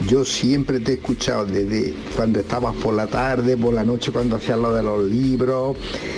yo 0.09 0.25
siempre 0.25 0.79
te 0.79 0.93
he 0.93 0.95
escuchado 0.95 1.45
desde 1.45 1.93
cuando 2.15 2.39
estabas 2.39 2.75
por 2.77 2.95
la 2.95 3.05
tarde, 3.05 3.55
por 3.55 3.75
la 3.75 3.83
noche, 3.83 4.11
cuando 4.11 4.37
hacías 4.37 4.57
lo 4.57 4.73
de 4.73 4.81
los 4.81 5.03
libros, 5.03 5.77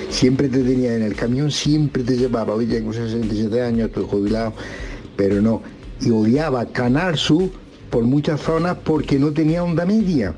siempre 0.09 0.47
te 0.47 0.63
tenía 0.63 0.95
en 0.95 1.03
el 1.03 1.13
camión, 1.13 1.51
siempre 1.51 2.01
te 2.03 2.15
llevaba, 2.15 2.53
hoy 2.53 2.67
tengo 2.67 2.93
67 2.93 3.61
años, 3.61 3.89
estoy 3.89 4.05
jubilado, 4.09 4.53
pero 5.17 5.41
no, 5.41 5.61
y 5.99 6.09
odiaba 6.09 6.65
Canal 6.67 7.17
Sur 7.17 7.49
por 7.89 8.05
muchas 8.05 8.39
zonas 8.39 8.77
porque 8.81 9.19
no 9.19 9.31
tenía 9.31 9.61
onda 9.61 9.85
media. 9.85 10.35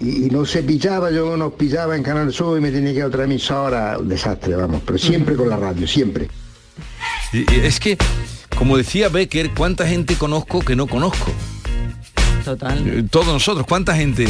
Y, 0.00 0.30
no 0.30 0.44
se 0.46 0.62
pillaba, 0.62 1.10
yo 1.10 1.36
nos 1.36 1.52
pillaba 1.52 1.94
en 1.94 2.02
Canal 2.02 2.32
Sur 2.32 2.58
y 2.58 2.60
me 2.60 2.72
tenía 2.72 2.90
que 2.90 2.98
ir 2.98 3.04
a 3.04 3.06
otra 3.06 3.24
emisora, 3.24 3.98
un 3.98 4.08
desastre, 4.08 4.56
vamos, 4.56 4.82
pero 4.84 4.98
siempre 4.98 5.36
con 5.36 5.48
la 5.48 5.56
radio, 5.56 5.86
siempre. 5.86 6.28
Y 7.32 7.44
Es 7.54 7.78
que, 7.78 7.96
como 8.58 8.76
decía 8.76 9.10
Becker, 9.10 9.50
¿cuánta 9.54 9.86
gente 9.86 10.16
conozco 10.16 10.60
que 10.60 10.74
no 10.74 10.88
conozco? 10.88 11.30
Total. 12.44 12.86
Eh, 12.88 13.04
Todos 13.10 13.26
nosotros, 13.28 13.66
¿cuánta 13.66 13.94
gente 13.96 14.26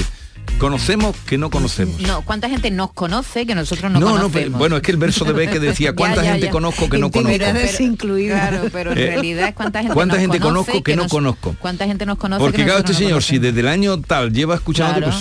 conocemos 0.58 1.14
que 1.26 1.38
no 1.38 1.48
conocemos? 1.48 2.00
No, 2.00 2.22
¿cuánta 2.22 2.48
gente 2.48 2.70
nos 2.70 2.92
conoce 2.92 3.46
que 3.46 3.54
nosotros 3.54 3.90
no, 3.92 4.00
No, 4.00 4.06
no, 4.06 4.12
conocemos? 4.12 4.32
pero- 4.32 4.58
bueno, 4.58 4.76
es 4.76 4.82
que 4.82 4.90
el 4.90 4.96
verso 4.96 5.24
de 5.24 5.32
Becker 5.32 5.60
decía, 5.60 5.92
¿cuánta 5.96 6.24
ya, 6.24 6.32
gente 6.32 6.46
ya. 6.46 6.50
conozco 6.52 6.88
que 6.88 6.98
no 6.98 7.10
conozco? 7.10 7.38
Incluidas. 7.80 8.48
Claro, 8.50 8.68
pero 8.72 8.92
en 8.92 8.98
Eh, 8.98 9.06
realidad 9.06 9.48
es 9.48 9.54
cuánta 9.54 9.80
gente 9.80 9.94
¿cuánta 9.94 10.14
nos 10.16 10.20
gente 10.22 10.40
conoce 10.40 10.64
conozco 10.72 10.82
que 10.82 10.96
no 10.96 11.02
nos- 11.04 11.12
conozco? 11.12 11.56
¿Cuánta 11.60 11.86
gente 11.86 12.04
nos 12.06 12.18
conoce 12.18 12.40
Porque 12.40 12.56
que 12.58 12.64
claro, 12.64 12.80
este 12.80 12.92
no 12.92 12.98
señor, 12.98 13.22
si 13.22 13.38
desde 13.38 13.60
el 13.60 13.68
año 13.68 14.00
tal 14.00 14.32
lleva 14.32 14.54
escuchando, 14.56 15.06
Claro. 15.06 15.16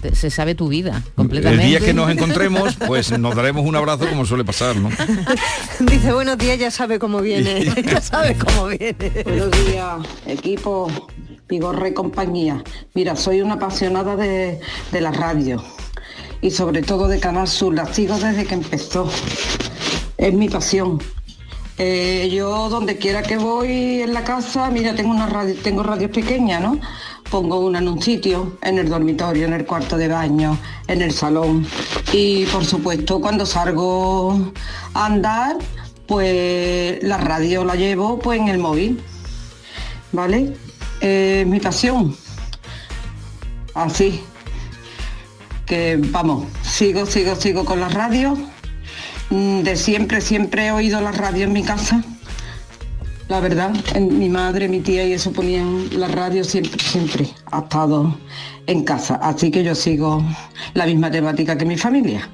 pues 0.00 0.18
se 0.18 0.30
sabe 0.30 0.54
tu 0.54 0.68
vida 0.68 1.02
el 1.04 1.12
completamente. 1.14 1.66
día 1.66 1.80
que 1.80 1.92
nos 1.94 2.10
encontremos, 2.10 2.76
pues 2.86 3.18
nos 3.18 3.34
daremos 3.34 3.66
un 3.66 3.74
abrazo 3.74 4.06
como 4.08 4.24
suele 4.26 4.44
pasar, 4.44 4.76
¿no? 4.76 4.90
Dice, 5.80 6.12
buenos 6.12 6.38
días, 6.38 6.58
ya 6.58 6.70
sabe 6.70 6.98
cómo 6.98 7.20
viene. 7.20 7.64
ya 7.84 8.00
sabe 8.00 8.36
cómo 8.36 8.66
viene. 8.68 8.94
Buenos 9.24 9.50
días, 9.50 9.96
equipo 10.26 10.90
Vigorre 11.48 11.94
compañía. 11.94 12.62
Mira, 12.94 13.16
soy 13.16 13.40
una 13.40 13.54
apasionada 13.54 14.16
de, 14.16 14.60
de 14.92 15.00
la 15.00 15.12
radio 15.12 15.62
y 16.40 16.50
sobre 16.50 16.82
todo 16.82 17.08
de 17.08 17.20
Canal 17.20 17.48
Sur. 17.48 17.74
La 17.74 17.92
sigo 17.92 18.18
desde 18.18 18.44
que 18.44 18.54
empezó. 18.54 19.08
Es 20.16 20.34
mi 20.34 20.48
pasión. 20.48 21.00
Eh, 21.80 22.28
yo 22.32 22.68
donde 22.68 22.96
quiera 22.96 23.22
que 23.22 23.36
voy 23.36 24.02
en 24.02 24.12
la 24.12 24.24
casa, 24.24 24.68
mira, 24.68 24.96
tengo 24.96 25.10
una 25.10 25.26
radio, 25.26 25.54
tengo 25.62 25.84
radios 25.84 26.10
pequeñas, 26.10 26.60
¿no? 26.60 26.80
Pongo 27.30 27.60
una 27.60 27.78
en 27.78 27.86
un 27.86 28.02
sitio, 28.02 28.58
en 28.62 28.78
el 28.78 28.88
dormitorio, 28.88 29.46
en 29.46 29.52
el 29.52 29.64
cuarto 29.64 29.96
de 29.96 30.08
baño, 30.08 30.58
en 30.88 31.02
el 31.02 31.12
salón. 31.12 31.64
Y 32.12 32.46
por 32.46 32.64
supuesto, 32.64 33.20
cuando 33.20 33.46
salgo 33.46 34.52
a 34.94 35.06
andar, 35.06 35.56
pues 36.06 37.00
la 37.04 37.18
radio 37.18 37.64
la 37.64 37.76
llevo 37.76 38.18
pues 38.18 38.40
en 38.40 38.48
el 38.48 38.58
móvil. 38.58 39.00
¿Vale? 40.10 40.56
Eh, 41.00 41.44
mi 41.46 41.60
pasión. 41.60 42.16
Así. 43.74 44.20
Que 45.66 45.98
vamos, 46.00 46.46
sigo, 46.62 47.04
sigo, 47.06 47.36
sigo 47.36 47.64
con 47.64 47.80
la 47.80 47.88
radio. 47.88 48.36
Mm, 49.30 49.60
De 49.60 49.76
siempre, 49.76 50.20
siempre 50.20 50.66
he 50.66 50.72
oído 50.72 51.00
la 51.00 51.12
radio 51.12 51.44
en 51.44 51.52
mi 51.52 51.62
casa. 51.62 52.02
La 53.28 53.40
verdad, 53.40 53.72
en- 53.94 54.18
mi 54.18 54.30
madre, 54.30 54.68
mi 54.68 54.80
tía 54.80 55.04
y 55.06 55.12
eso 55.12 55.32
ponían 55.32 55.88
la 56.00 56.08
radio 56.08 56.42
siempre, 56.44 56.82
siempre 56.82 57.28
ha 57.52 57.58
estado 57.58 58.18
en 58.66 58.84
casa. 58.84 59.16
Así 59.16 59.50
que 59.50 59.62
yo 59.62 59.74
sigo 59.74 60.24
la 60.72 60.86
misma 60.86 61.10
temática 61.10 61.58
que 61.58 61.66
mi 61.66 61.76
familia. 61.76 62.26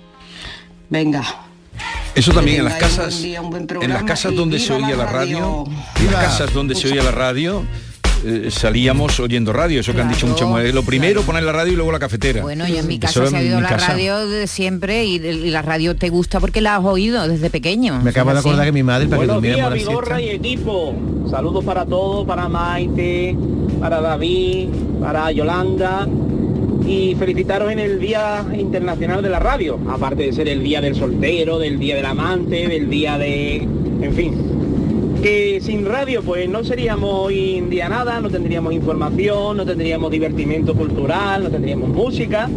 Venga. 0.89 1.25
Eso 2.15 2.33
también 2.33 2.59
en 2.59 2.65
las 2.67 2.75
casas, 2.75 3.21
día, 3.21 3.41
en 3.81 3.91
las 3.93 4.05
casas 4.05 4.33
donde 4.37 4.61
se 4.61 4.73
oía 4.73 4.95
la 4.95 5.07
radio. 5.07 5.65
en 5.99 6.13
las 6.13 6.25
casas 6.27 6.53
donde 6.53 6.77
se 6.77 6.87
oía 6.93 7.03
la 7.03 7.11
radio, 7.11 7.65
eh, 8.25 8.51
salíamos 8.51 9.21
oyendo 9.21 9.53
radio, 9.53 9.81
eso 9.81 9.93
que 9.93 10.01
han 10.01 10.09
dicho 10.09 10.27
muchas 10.27 10.49
mujeres. 10.49 10.75
Lo 10.75 10.83
primero 10.83 11.23
poner 11.23 11.43
la 11.43 11.53
radio 11.53 11.73
y 11.73 11.77
luego 11.77 11.93
la 11.93 11.99
cafetera. 11.99 12.43
Bueno, 12.43 12.67
y 12.67 12.77
en 12.77 12.87
mi 12.87 12.95
Eso 12.95 13.01
casa 13.03 13.21
era 13.21 13.31
se 13.31 13.37
ha 13.37 13.41
oído 13.41 13.61
la 13.61 13.69
casa. 13.69 13.89
radio 13.89 14.27
de 14.27 14.47
siempre 14.47 15.05
y, 15.05 15.17
y 15.17 15.51
la 15.51 15.63
radio 15.63 15.95
te 15.97 16.09
gusta 16.09 16.41
porque 16.41 16.61
la 16.61 16.77
has 16.77 16.85
oído 16.85 17.27
desde 17.29 17.51
pequeño. 17.51 18.01
Me 18.03 18.11
acabo 18.11 18.33
de 18.33 18.39
Así. 18.39 18.49
acordar 18.49 18.67
que 18.67 18.73
mi 18.73 18.83
madre, 18.83 19.07
para 19.07 19.21
que 19.21 19.27
Buenos 19.27 19.37
durmiéramos 19.37 19.75
días, 19.75 19.85
la 19.87 19.91
Vigorra 19.91 20.17
siesta. 20.19 20.33
y 20.33 20.37
equipo. 20.37 20.95
Saludos 21.31 21.65
para 21.65 21.85
todos, 21.87 22.27
para 22.27 22.49
Maite, 22.49 23.37
para 23.81 24.01
David, 24.01 24.69
para 25.01 25.31
Yolanda. 25.33 26.07
Y 26.87 27.15
felicitaros 27.19 27.73
en 27.73 27.79
el 27.79 27.99
Día 27.99 28.45
Internacional 28.59 29.23
de 29.23 29.31
la 29.31 29.39
Radio, 29.39 29.79
aparte 29.89 30.25
de 30.25 30.33
ser 30.35 30.49
el 30.49 30.63
Día 30.63 30.83
del 30.83 30.95
Soltero, 30.95 31.59
del 31.59 31.79
Día 31.79 31.97
del 31.97 32.05
Amante, 32.05 32.69
del 32.69 32.91
Día 32.91 33.17
de... 33.17 33.57
en 34.03 34.13
fin. 34.15 34.35
Que 35.25 35.59
sin 35.63 35.87
radio 35.87 36.23
pues 36.23 36.51
no 36.51 36.65
seríamos 36.65 37.31
día 37.31 37.89
nada, 37.89 38.21
no 38.21 38.29
tendríamos 38.29 38.75
información, 38.75 39.57
no 39.57 39.65
tendríamos 39.65 40.11
divertimento 40.11 40.75
cultural, 40.75 41.45
no 41.45 41.51
tendríamos 41.51 41.89
música. 41.89 42.51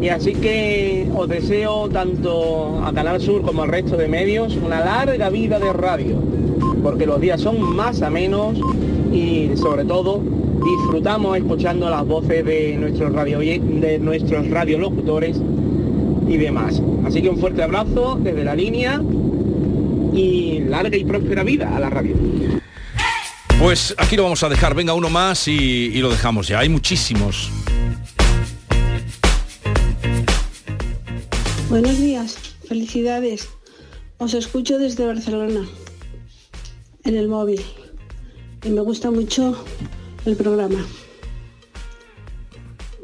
Y 0.00 0.08
así 0.08 0.32
que 0.32 1.06
os 1.14 1.28
deseo 1.28 1.90
tanto 1.90 2.80
a 2.82 2.94
Canal 2.94 3.20
Sur 3.20 3.42
como 3.42 3.64
al 3.64 3.68
resto 3.68 3.98
de 3.98 4.08
medios 4.08 4.56
una 4.56 4.82
larga 4.82 5.28
vida 5.28 5.58
de 5.58 5.70
radio, 5.70 6.16
porque 6.82 7.04
los 7.04 7.20
días 7.20 7.42
son 7.42 7.76
más 7.76 8.00
a 8.00 8.08
menos 8.08 8.58
y 9.12 9.50
sobre 9.56 9.84
todo 9.84 10.22
disfrutamos 10.64 11.36
escuchando 11.36 11.90
las 11.90 12.06
voces 12.06 12.42
de 12.42 12.78
nuestros 12.78 13.12
radio 13.12 13.40
de 13.40 13.98
nuestros 13.98 14.48
radiolocutores 14.48 15.38
y 16.26 16.38
demás. 16.38 16.82
Así 17.04 17.20
que 17.20 17.28
un 17.28 17.36
fuerte 17.36 17.62
abrazo 17.62 18.18
desde 18.18 18.44
la 18.44 18.54
línea 18.54 18.98
y 20.18 20.60
larga 20.60 20.96
y 20.96 21.04
próspera 21.04 21.44
vida 21.44 21.74
a 21.74 21.80
la 21.80 21.90
radio. 21.90 22.16
Pues 23.60 23.94
aquí 23.98 24.16
lo 24.16 24.24
vamos 24.24 24.42
a 24.42 24.48
dejar, 24.48 24.74
venga 24.74 24.94
uno 24.94 25.10
más 25.10 25.48
y, 25.48 25.52
y 25.52 25.98
lo 26.00 26.10
dejamos 26.10 26.48
ya. 26.48 26.60
Hay 26.60 26.68
muchísimos. 26.68 27.50
Buenos 31.68 31.98
días, 31.98 32.38
felicidades. 32.66 33.48
Os 34.18 34.34
escucho 34.34 34.78
desde 34.78 35.06
Barcelona, 35.06 35.66
en 37.04 37.16
el 37.16 37.28
móvil. 37.28 37.62
Y 38.64 38.70
me 38.70 38.80
gusta 38.80 39.10
mucho 39.10 39.64
el 40.24 40.34
programa. 40.34 40.84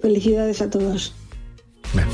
Felicidades 0.02 0.60
a 0.60 0.70
todos. 0.70 1.14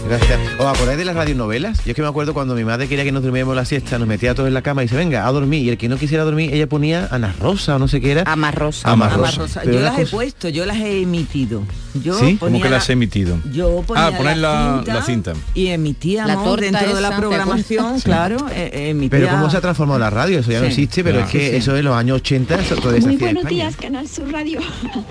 Gracias. 0.06 0.38
¿Os 0.58 0.66
acordáis 0.66 0.98
de 0.98 1.04
las 1.04 1.14
radionovelas? 1.16 1.84
Yo 1.84 1.90
es 1.92 1.96
que 1.96 2.02
me 2.02 2.08
acuerdo 2.08 2.34
cuando 2.34 2.54
mi 2.54 2.64
madre 2.64 2.88
quería 2.88 3.04
que 3.04 3.12
nos 3.12 3.22
durmiéramos 3.22 3.56
la 3.56 3.64
siesta, 3.64 3.98
nos 3.98 4.06
metía 4.08 4.32
a 4.32 4.34
todos 4.34 4.48
en 4.48 4.54
la 4.54 4.62
cama 4.62 4.82
y 4.82 4.86
dice, 4.86 4.96
venga, 4.96 5.26
a 5.26 5.32
dormir. 5.32 5.64
Y 5.64 5.68
el 5.70 5.78
que 5.78 5.88
no 5.88 5.96
quisiera 5.96 6.24
dormir, 6.24 6.52
ella 6.52 6.66
ponía 6.68 7.08
Ana 7.10 7.34
Rosa 7.40 7.76
o 7.76 7.78
no 7.78 7.88
sé 7.88 8.00
qué 8.00 8.12
era. 8.12 8.24
Ama 8.26 8.50
Rosa. 8.50 8.90
Ama 8.90 9.06
Ama 9.06 9.16
Rosa. 9.16 9.38
Rosa. 9.42 9.60
Pero 9.64 9.76
Yo 9.78 9.80
las 9.82 9.98
he 9.98 10.06
puesto, 10.06 10.48
yo 10.48 10.66
las 10.66 10.76
he 10.78 11.02
emitido. 11.02 11.62
Yo 12.02 12.14
¿Sí? 12.14 12.34
ponía 12.34 12.38
¿Cómo 12.38 12.58
que 12.62 12.68
la- 12.70 12.76
las 12.76 12.88
he 12.88 12.92
emitido? 12.92 13.38
Yo 13.52 13.82
ponía 13.86 14.06
Ah, 14.08 14.12
poner 14.16 14.36
la, 14.36 14.82
la 14.86 15.02
cinta. 15.02 15.32
y 15.54 15.68
emitíamos 15.68 16.28
La 16.36 16.42
torta 16.44 16.64
dentro 16.64 16.94
de 16.94 17.00
la 17.00 17.10
¿te 17.10 17.16
programación, 17.16 18.00
claro, 18.00 18.36
eh, 18.54 18.70
eh, 18.72 18.88
emitía... 18.90 19.18
Pero 19.18 19.30
cómo 19.30 19.50
se 19.50 19.56
ha 19.56 19.60
transformado 19.60 19.98
la 19.98 20.10
radio, 20.10 20.38
eso 20.40 20.52
ya 20.52 20.60
no 20.60 20.66
existe, 20.66 21.02
pero 21.02 21.20
Ah. 21.20 21.24
es 21.24 21.30
que 21.30 21.56
eso 21.56 21.76
en 21.76 21.84
los 21.84 21.94
años 21.96 22.16
80 22.18 22.60
eso 22.60 22.76
todavía 22.76 23.06
Muy 23.06 23.16
buenos 23.16 23.42
España. 23.44 23.54
días, 23.64 23.76
Canal 23.76 24.06
Sur 24.08 24.30
Radio. 24.30 24.60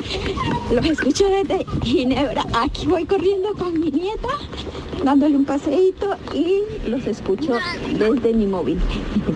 Los 0.73 0.85
escucho 0.85 1.25
desde 1.29 1.65
Ginebra. 1.83 2.45
Aquí 2.61 2.85
voy 2.87 3.05
corriendo 3.05 3.53
con 3.57 3.79
mi 3.79 3.89
nieta, 3.91 4.27
dándole 5.03 5.35
un 5.35 5.45
paseíto 5.45 6.15
y 6.33 6.89
los 6.89 7.05
escucho 7.07 7.53
desde 7.97 8.33
mi 8.33 8.47
móvil. 8.47 8.79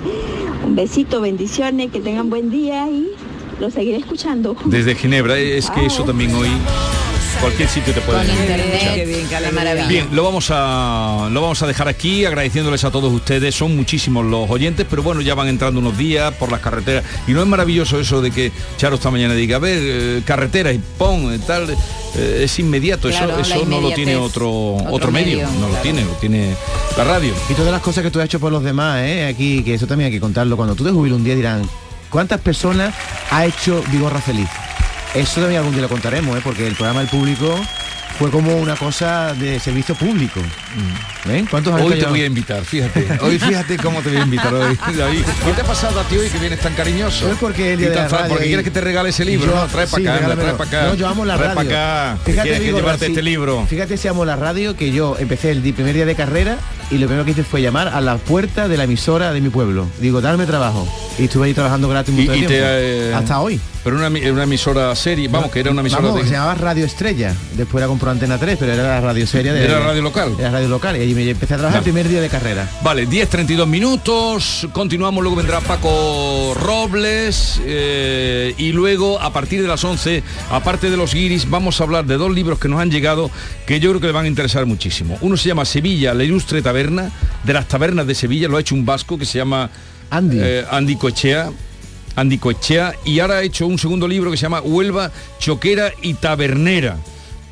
Un 0.66 0.76
besito, 0.76 1.20
bendiciones, 1.22 1.92
que 1.92 2.00
tengan 2.00 2.30
buen 2.30 2.50
día 2.50 2.90
y 2.90 3.12
los 3.60 3.74
seguiré 3.74 3.98
escuchando. 3.98 4.56
Desde 4.66 4.96
Ginebra, 4.96 5.38
es 5.38 5.70
que 5.70 5.86
eso 5.86 6.04
también 6.04 6.34
hoy 6.36 6.50
cualquier 7.44 7.68
sitio 7.68 7.94
te 7.94 8.00
puede 8.02 8.20
Con 8.20 8.30
escuchar. 8.30 8.60
internet, 8.60 8.92
Qué 8.96 9.06
bien, 9.06 9.22
qué 9.24 9.28
qué 9.28 9.36
alegría. 9.36 9.60
maravilla. 9.64 9.88
Bien, 9.88 10.08
lo 10.14 10.24
vamos 10.24 10.48
a 10.50 11.28
lo 11.30 11.42
vamos 11.42 11.62
a 11.62 11.68
dejar 11.68 11.90
aquí 11.90 12.24
agradeciéndoles 12.26 12.84
a 12.86 12.92
todos 12.92 13.12
ustedes. 13.12 13.54
Son 13.54 13.76
muchísimos 13.76 14.26
los 14.26 14.50
oyentes, 14.50 14.88
pero 14.90 15.04
bueno, 15.04 15.20
ya 15.22 15.36
van 15.36 15.50
entrando 15.50 15.80
unos 15.82 15.98
días 15.98 16.34
por 16.36 16.50
las 16.52 16.62
carreteras. 16.62 17.04
Y 17.28 17.34
no 17.34 17.42
es 17.42 17.48
maravilloso 17.48 18.00
eso 18.00 18.22
de 18.22 18.32
que 18.32 18.52
Charo 18.78 18.96
esta 18.96 19.12
mañana 19.12 19.34
diga, 19.34 19.58
a 19.58 19.60
ver, 19.60 19.78
eh, 19.82 20.22
carreteras 20.26 20.74
y 20.74 20.80
pon 20.98 21.34
eh, 21.34 21.40
tal. 21.46 21.70
eh, 22.16 22.42
es 22.46 22.60
inmediato, 22.60 23.10
Claro, 23.10 23.38
eso, 23.40 23.56
eso 23.56 23.66
no 23.66 23.82
lo 23.82 23.92
tiene 23.92 24.16
otro, 24.16 24.76
otro, 24.76 24.92
Otro 24.94 25.12
medio, 25.12 25.38
medio, 25.40 25.50
no 25.60 25.68
lo 25.68 25.76
tiene, 25.82 26.06
lo 26.06 26.12
tiene 26.14 26.56
la 26.98 27.04
radio. 27.04 27.34
Y 27.50 27.54
todas 27.56 27.74
las 27.74 27.82
cosas 27.82 28.04
que 28.06 28.10
tú 28.12 28.20
has 28.20 28.26
hecho 28.26 28.40
por 28.40 28.54
los 28.54 28.64
demás, 28.64 29.02
¿eh? 29.04 29.26
Aquí, 29.28 29.64
que 29.64 29.74
eso 29.74 29.86
también 29.86 30.08
hay 30.08 30.14
que 30.14 30.22
contarlo. 30.22 30.56
Cuando 30.56 30.76
tú 30.76 30.86
te 30.86 30.92
jubiles 30.92 31.18
un 31.18 31.26
día 31.26 31.36
dirán, 31.36 31.68
¿cuántas 32.10 32.40
personas 32.40 32.96
ha 33.32 33.46
hecho 33.46 33.84
Vigorra 33.92 34.22
feliz? 34.22 34.48
Eso 35.13 35.41
también 35.41 35.60
algún 35.60 35.73
día 35.73 35.84
lo 35.84 35.89
contaremos, 35.89 36.38
¿eh? 36.38 36.41
Porque 36.43 36.65
el 36.65 36.73
programa 36.73 37.02
del 37.02 37.10
público 37.10 37.56
fue 38.17 38.32
como 38.32 38.56
una 38.56 38.76
cosa 38.76 39.34
de 39.36 39.60
servicio 39.60 39.93
público. 39.93 40.41
¿Ven? 41.26 41.46
¿Cuántos 41.46 41.80
Hoy 41.80 42.00
te 42.00 42.06
voy 42.06 42.22
a 42.22 42.26
invitar, 42.26 42.64
fíjate. 42.66 43.08
Hoy 43.22 43.40
fíjate 43.40 43.78
cómo 43.78 44.02
te 44.02 44.10
voy 44.10 44.18
a 44.20 44.24
invitar 44.24 44.54
hoy, 44.54 44.78
David. 44.98 45.24
¿Qué 45.46 45.52
te 45.54 45.62
ha 45.62 45.64
pasado 45.64 46.00
a 46.00 46.04
ti 46.04 46.18
hoy 46.18 46.28
que 46.30 46.38
vienes 46.40 46.60
tan 46.60 46.74
cariñoso? 46.74 47.32
Es 47.32 47.38
porque 47.38 47.74
el 47.74 47.80
día 47.80 47.90
de 47.90 47.96
la 47.96 48.08
radio 48.08 48.30
Porque 48.30 48.46
y- 48.46 48.48
quieres 48.50 48.64
que 48.66 48.72
te 48.72 48.82
regale 48.82 49.10
ese 49.10 49.24
libro, 49.26 49.48
Yo- 49.52 49.56
¿no? 49.56 49.66
Trae 49.68 49.88
sí, 49.88 49.92
para 49.92 50.04
acá, 50.04 50.12
anda, 50.26 50.36
trae 50.36 50.36
regálamelo. 50.36 50.58
para 50.58 50.70
acá. 50.70 50.88
No, 50.90 50.96
yo 50.96 51.08
amo 51.08 51.26
la 51.26 51.36
trae 51.38 51.48
radio. 51.56 51.70
para 51.70 52.12
acá. 52.14 52.18
Fíjate, 52.26 52.50
que 52.60 52.60
llevarte 52.74 53.06
sí. 53.06 53.12
este 53.12 53.22
libro. 53.24 53.66
Fíjate 53.70 53.98
si 53.98 54.08
amo 54.08 54.26
la 54.26 54.36
radio, 54.36 54.76
que 54.76 54.92
yo 54.92 55.16
empecé 55.20 55.52
el 55.52 55.62
primer 55.74 55.94
día 55.94 56.06
de 56.06 56.16
carrera 56.16 56.58
y 56.92 56.98
lo 56.98 57.08
primero 57.08 57.24
que 57.26 57.32
hice 57.32 57.44
fue 57.44 57.62
llamar 57.62 57.88
a 57.88 58.02
la 58.02 58.18
puerta 58.18 58.68
de 58.68 58.78
la 58.78 58.84
emisora 58.84 59.32
de 59.34 59.42
mi 59.42 59.50
pueblo. 59.50 59.88
Digo, 60.00 60.22
darme 60.22 60.46
trabajo. 60.46 60.88
Y 61.18 61.26
estuve 61.26 61.48
ahí 61.48 61.54
trabajando 61.54 61.88
gratis 61.88 62.16
de 62.16 62.24
y 62.24 62.28
te, 62.28 62.34
tiempo. 62.34 62.54
eh, 62.58 63.14
Hasta 63.16 63.40
hoy. 63.40 63.60
Pero 63.84 63.98
una, 63.98 64.10
emi- 64.10 64.32
una 64.32 64.44
emisora 64.44 64.96
serie, 64.96 65.28
vamos, 65.28 65.52
que 65.52 65.60
era 65.60 65.70
una 65.72 65.82
emisora 65.82 66.04
Vamos, 66.04 66.22
de... 66.22 66.28
se 66.28 66.34
llamaba 66.34 66.56
Radio 66.56 66.86
Estrella. 66.86 67.36
Después 67.58 67.82
la 67.82 67.88
compró 67.90 68.10
Antena 68.12 68.38
3, 68.38 68.58
pero 68.58 68.72
era 68.72 68.84
la 68.84 69.02
radio 69.02 69.28
seria 69.28 69.52
de 69.54 69.66
Era 69.66 69.80
radio 69.82 70.02
local. 70.02 70.34
Era 70.40 70.52
radio 70.52 70.62
local. 70.69 70.97
Y 70.97 71.02
allí 71.02 71.13
me 71.13 71.30
empecé 71.30 71.54
a 71.56 71.58
trabajar 71.58 71.80
el 71.80 71.84
primer 71.84 72.08
día 72.08 72.21
de 72.21 72.30
carrera. 72.30 72.69
Vale, 72.84 73.08
10.32 73.08 73.67
minutos, 73.67 74.67
continuamos, 74.73 75.21
luego 75.23 75.36
vendrá 75.36 75.62
Paco 75.62 76.54
Robles 76.56 77.62
eh, 77.65 78.54
y 78.58 78.71
luego 78.71 79.19
a 79.19 79.32
partir 79.32 79.62
de 79.62 79.67
las 79.67 79.84
11, 79.84 80.23
aparte 80.49 80.89
de 80.89 80.97
los 80.97 81.13
guiris, 81.13 81.49
vamos 81.49 81.80
a 81.80 81.84
hablar 81.84 82.06
de 82.06 82.17
dos 82.17 82.32
libros 82.32 82.60
que 82.60 82.67
nos 82.67 82.80
han 82.80 82.91
llegado 82.91 83.30
que 83.65 83.80
yo 83.80 83.89
creo 83.91 84.02
que 84.02 84.08
le 84.08 84.13
van 84.13 84.26
a 84.26 84.28
interesar 84.28 84.65
muchísimo. 84.65 85.17
Uno 85.21 85.38
se 85.38 85.47
llama 85.47 85.65
Sevilla, 85.65 86.13
la 86.13 86.23
ilustre 86.23 86.62
taberna, 86.62 87.12
de 87.43 87.54
las 87.54 87.67
tabernas 87.67 88.08
de 88.08 88.15
Sevilla, 88.15 88.47
lo 88.47 88.58
ha 88.58 88.62
hecho 88.62 88.76
un 88.76 88.86
vasco 88.86 89.17
que 89.17 89.26
se 89.26 89.38
llama 89.38 89.69
Andy, 90.10 90.39
Andy 90.69 90.95
Cochea. 90.95 91.52
Andy 92.15 92.38
Cochea 92.38 92.93
y 93.06 93.19
ahora 93.19 93.38
ha 93.38 93.41
hecho 93.41 93.65
un 93.65 93.80
segundo 93.80 94.08
libro 94.08 94.30
que 94.30 94.38
se 94.38 94.43
llama 94.43 94.62
Huelva, 94.62 95.12
Choquera 95.39 95.91
y 96.04 96.13
Tabernera 96.13 96.97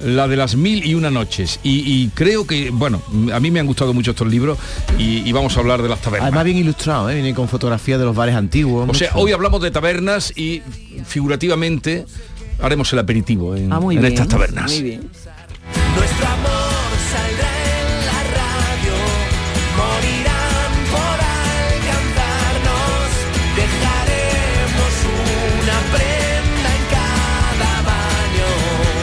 la 0.04 0.28
de 0.28 0.36
las 0.36 0.56
mil 0.56 0.86
y 0.86 0.94
una 0.96 1.10
noches 1.12 1.60
y, 1.64 1.80
y 1.80 2.10
creo 2.14 2.46
que 2.48 2.70
bueno 2.72 3.02
a 3.34 3.40
mí 3.40 3.52
me 3.52 3.60
han 3.60 3.66
gustado 3.68 3.94
mucho 3.94 4.12
estos 4.12 4.28
libros 4.28 4.58
y, 4.98 5.20
y 5.28 5.32
vamos 5.32 5.56
a 5.58 5.60
hablar 5.60 5.82
de 5.82 5.90
las 5.90 6.00
tabernas 6.02 6.28
Además 6.28 6.46
bien 6.46 6.58
ilustrado, 6.58 7.10
¿eh? 7.10 7.16
viene 7.16 7.34
con 7.34 7.48
fotografías 7.48 8.00
de 8.00 8.06
los 8.06 8.16
bares 8.16 8.36
antiguos. 8.36 8.90
o 8.90 8.94
sea 8.94 9.12
hoy 9.16 9.32
hablamos 9.32 9.62
de 9.62 9.72
tabernas 9.72 10.32
y 10.38 10.62
figurativamente 11.06 12.06
haremos 12.62 12.92
el 12.94 13.00
aperitivo 13.00 13.56
en, 13.56 13.72
Ah, 13.74 13.80
muy 13.80 13.96
en 13.96 14.02
bien, 14.02 14.14
estas 14.14 14.28
tabernas 14.28 14.72
Muy 14.72 14.82
bien. 14.84 15.02
Nuestro 15.96 16.28
amor 16.28 16.92
saldrá 17.12 17.50
en 17.72 18.06
la 18.06 18.24
radio, 18.38 18.94
morirán 19.78 20.31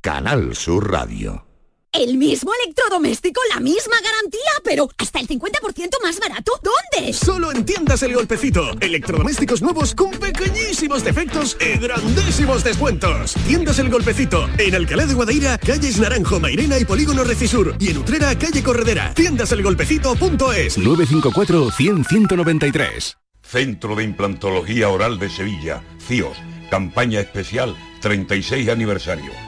Canal 0.00 0.54
Sur 0.54 0.92
Radio. 0.92 1.44
El 1.90 2.18
mismo 2.18 2.52
electrodoméstico, 2.62 3.40
la 3.52 3.60
misma 3.60 3.96
garantía, 4.00 4.50
pero 4.62 4.88
hasta 4.96 5.18
el 5.18 5.26
50% 5.26 6.02
más 6.02 6.20
barato. 6.20 6.52
¿Dónde? 6.62 7.12
Solo 7.12 7.50
en 7.50 7.64
tiendas 7.64 8.02
El 8.04 8.14
Golpecito. 8.14 8.70
Electrodomésticos 8.80 9.60
nuevos 9.60 9.94
con 9.94 10.12
pequeñísimos 10.12 11.02
defectos 11.02 11.56
y 11.60 11.78
grandísimos 11.78 12.62
descuentos. 12.62 13.34
Tiendas 13.46 13.78
El 13.80 13.90
Golpecito. 13.90 14.48
En 14.58 14.74
Alcalá 14.76 15.06
de 15.06 15.14
Guadaira, 15.14 15.58
calles 15.58 15.98
Naranjo, 15.98 16.38
Mairena 16.38 16.78
y 16.78 16.84
Polígono 16.84 17.24
Recisur. 17.24 17.74
Y 17.80 17.90
en 17.90 17.98
Utrera, 17.98 18.38
calle 18.38 18.62
Corredera. 18.62 19.14
Tiendaselgolpecito.es 19.14 20.78
954 20.78 21.70
100 21.72 22.04
193. 22.04 23.18
Centro 23.42 23.96
de 23.96 24.04
Implantología 24.04 24.90
Oral 24.90 25.18
de 25.18 25.30
Sevilla, 25.30 25.82
CIOS, 26.06 26.36
campaña 26.70 27.18
especial 27.18 27.74
36 28.00 28.68
aniversario. 28.68 29.47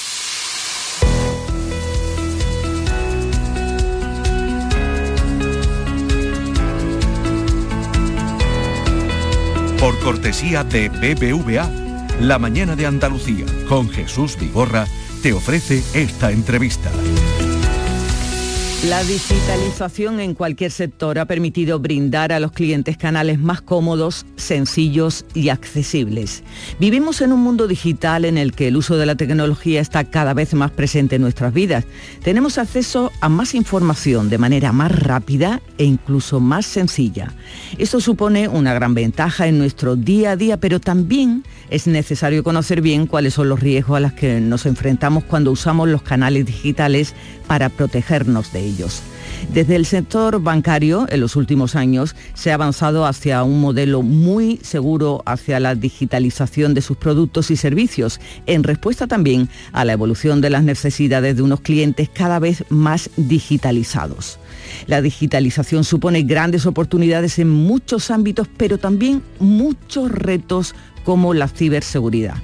Por 9.81 9.97
cortesía 9.97 10.63
de 10.63 10.89
BBVA, 10.89 11.67
La 12.19 12.37
Mañana 12.37 12.75
de 12.75 12.85
Andalucía 12.85 13.47
con 13.67 13.89
Jesús 13.89 14.37
Vigorra 14.39 14.85
te 15.23 15.33
ofrece 15.33 15.81
esta 15.95 16.31
entrevista. 16.31 16.91
La 18.89 19.03
digitalización 19.03 20.19
en 20.19 20.33
cualquier 20.33 20.71
sector 20.71 21.19
ha 21.19 21.25
permitido 21.25 21.77
brindar 21.77 22.33
a 22.33 22.39
los 22.39 22.51
clientes 22.51 22.97
canales 22.97 23.37
más 23.37 23.61
cómodos, 23.61 24.25
sencillos 24.37 25.23
y 25.35 25.49
accesibles. 25.49 26.43
Vivimos 26.79 27.21
en 27.21 27.31
un 27.31 27.41
mundo 27.41 27.67
digital 27.67 28.25
en 28.25 28.39
el 28.39 28.53
que 28.53 28.69
el 28.69 28.77
uso 28.77 28.97
de 28.97 29.05
la 29.05 29.13
tecnología 29.13 29.81
está 29.81 30.05
cada 30.05 30.33
vez 30.33 30.55
más 30.55 30.71
presente 30.71 31.17
en 31.17 31.21
nuestras 31.21 31.53
vidas. 31.53 31.85
Tenemos 32.23 32.57
acceso 32.57 33.11
a 33.21 33.29
más 33.29 33.53
información 33.53 34.31
de 34.31 34.39
manera 34.39 34.71
más 34.71 34.91
rápida 34.91 35.61
e 35.77 35.83
incluso 35.83 36.39
más 36.39 36.65
sencilla. 36.65 37.35
Esto 37.77 38.01
supone 38.01 38.47
una 38.47 38.73
gran 38.73 38.95
ventaja 38.95 39.45
en 39.45 39.59
nuestro 39.59 39.95
día 39.95 40.31
a 40.31 40.35
día, 40.35 40.57
pero 40.57 40.79
también 40.79 41.43
es 41.69 41.85
necesario 41.85 42.43
conocer 42.43 42.81
bien 42.81 43.05
cuáles 43.05 43.35
son 43.35 43.47
los 43.47 43.59
riesgos 43.59 43.97
a 43.97 43.99
los 43.99 44.13
que 44.13 44.41
nos 44.41 44.65
enfrentamos 44.65 45.23
cuando 45.23 45.51
usamos 45.51 45.87
los 45.87 46.01
canales 46.01 46.47
digitales 46.47 47.13
para 47.45 47.69
protegernos 47.69 48.51
de 48.51 48.59
ellos. 48.61 48.70
Desde 49.53 49.75
el 49.75 49.85
sector 49.85 50.41
bancario, 50.41 51.05
en 51.09 51.19
los 51.19 51.35
últimos 51.35 51.75
años, 51.75 52.15
se 52.33 52.51
ha 52.51 52.55
avanzado 52.55 53.05
hacia 53.05 53.43
un 53.43 53.59
modelo 53.59 54.01
muy 54.01 54.59
seguro 54.63 55.23
hacia 55.25 55.59
la 55.59 55.75
digitalización 55.75 56.73
de 56.73 56.81
sus 56.81 56.97
productos 56.97 57.51
y 57.51 57.57
servicios, 57.57 58.19
en 58.45 58.63
respuesta 58.63 59.07
también 59.07 59.49
a 59.73 59.83
la 59.83 59.93
evolución 59.93 60.41
de 60.41 60.51
las 60.51 60.63
necesidades 60.63 61.35
de 61.35 61.41
unos 61.41 61.61
clientes 61.61 62.09
cada 62.09 62.39
vez 62.39 62.63
más 62.69 63.09
digitalizados. 63.17 64.39
La 64.87 65.01
digitalización 65.01 65.83
supone 65.83 66.23
grandes 66.23 66.65
oportunidades 66.65 67.39
en 67.39 67.49
muchos 67.49 68.11
ámbitos, 68.11 68.47
pero 68.57 68.77
también 68.77 69.21
muchos 69.39 70.11
retos 70.11 70.75
como 71.03 71.33
la 71.33 71.47
ciberseguridad. 71.47 72.35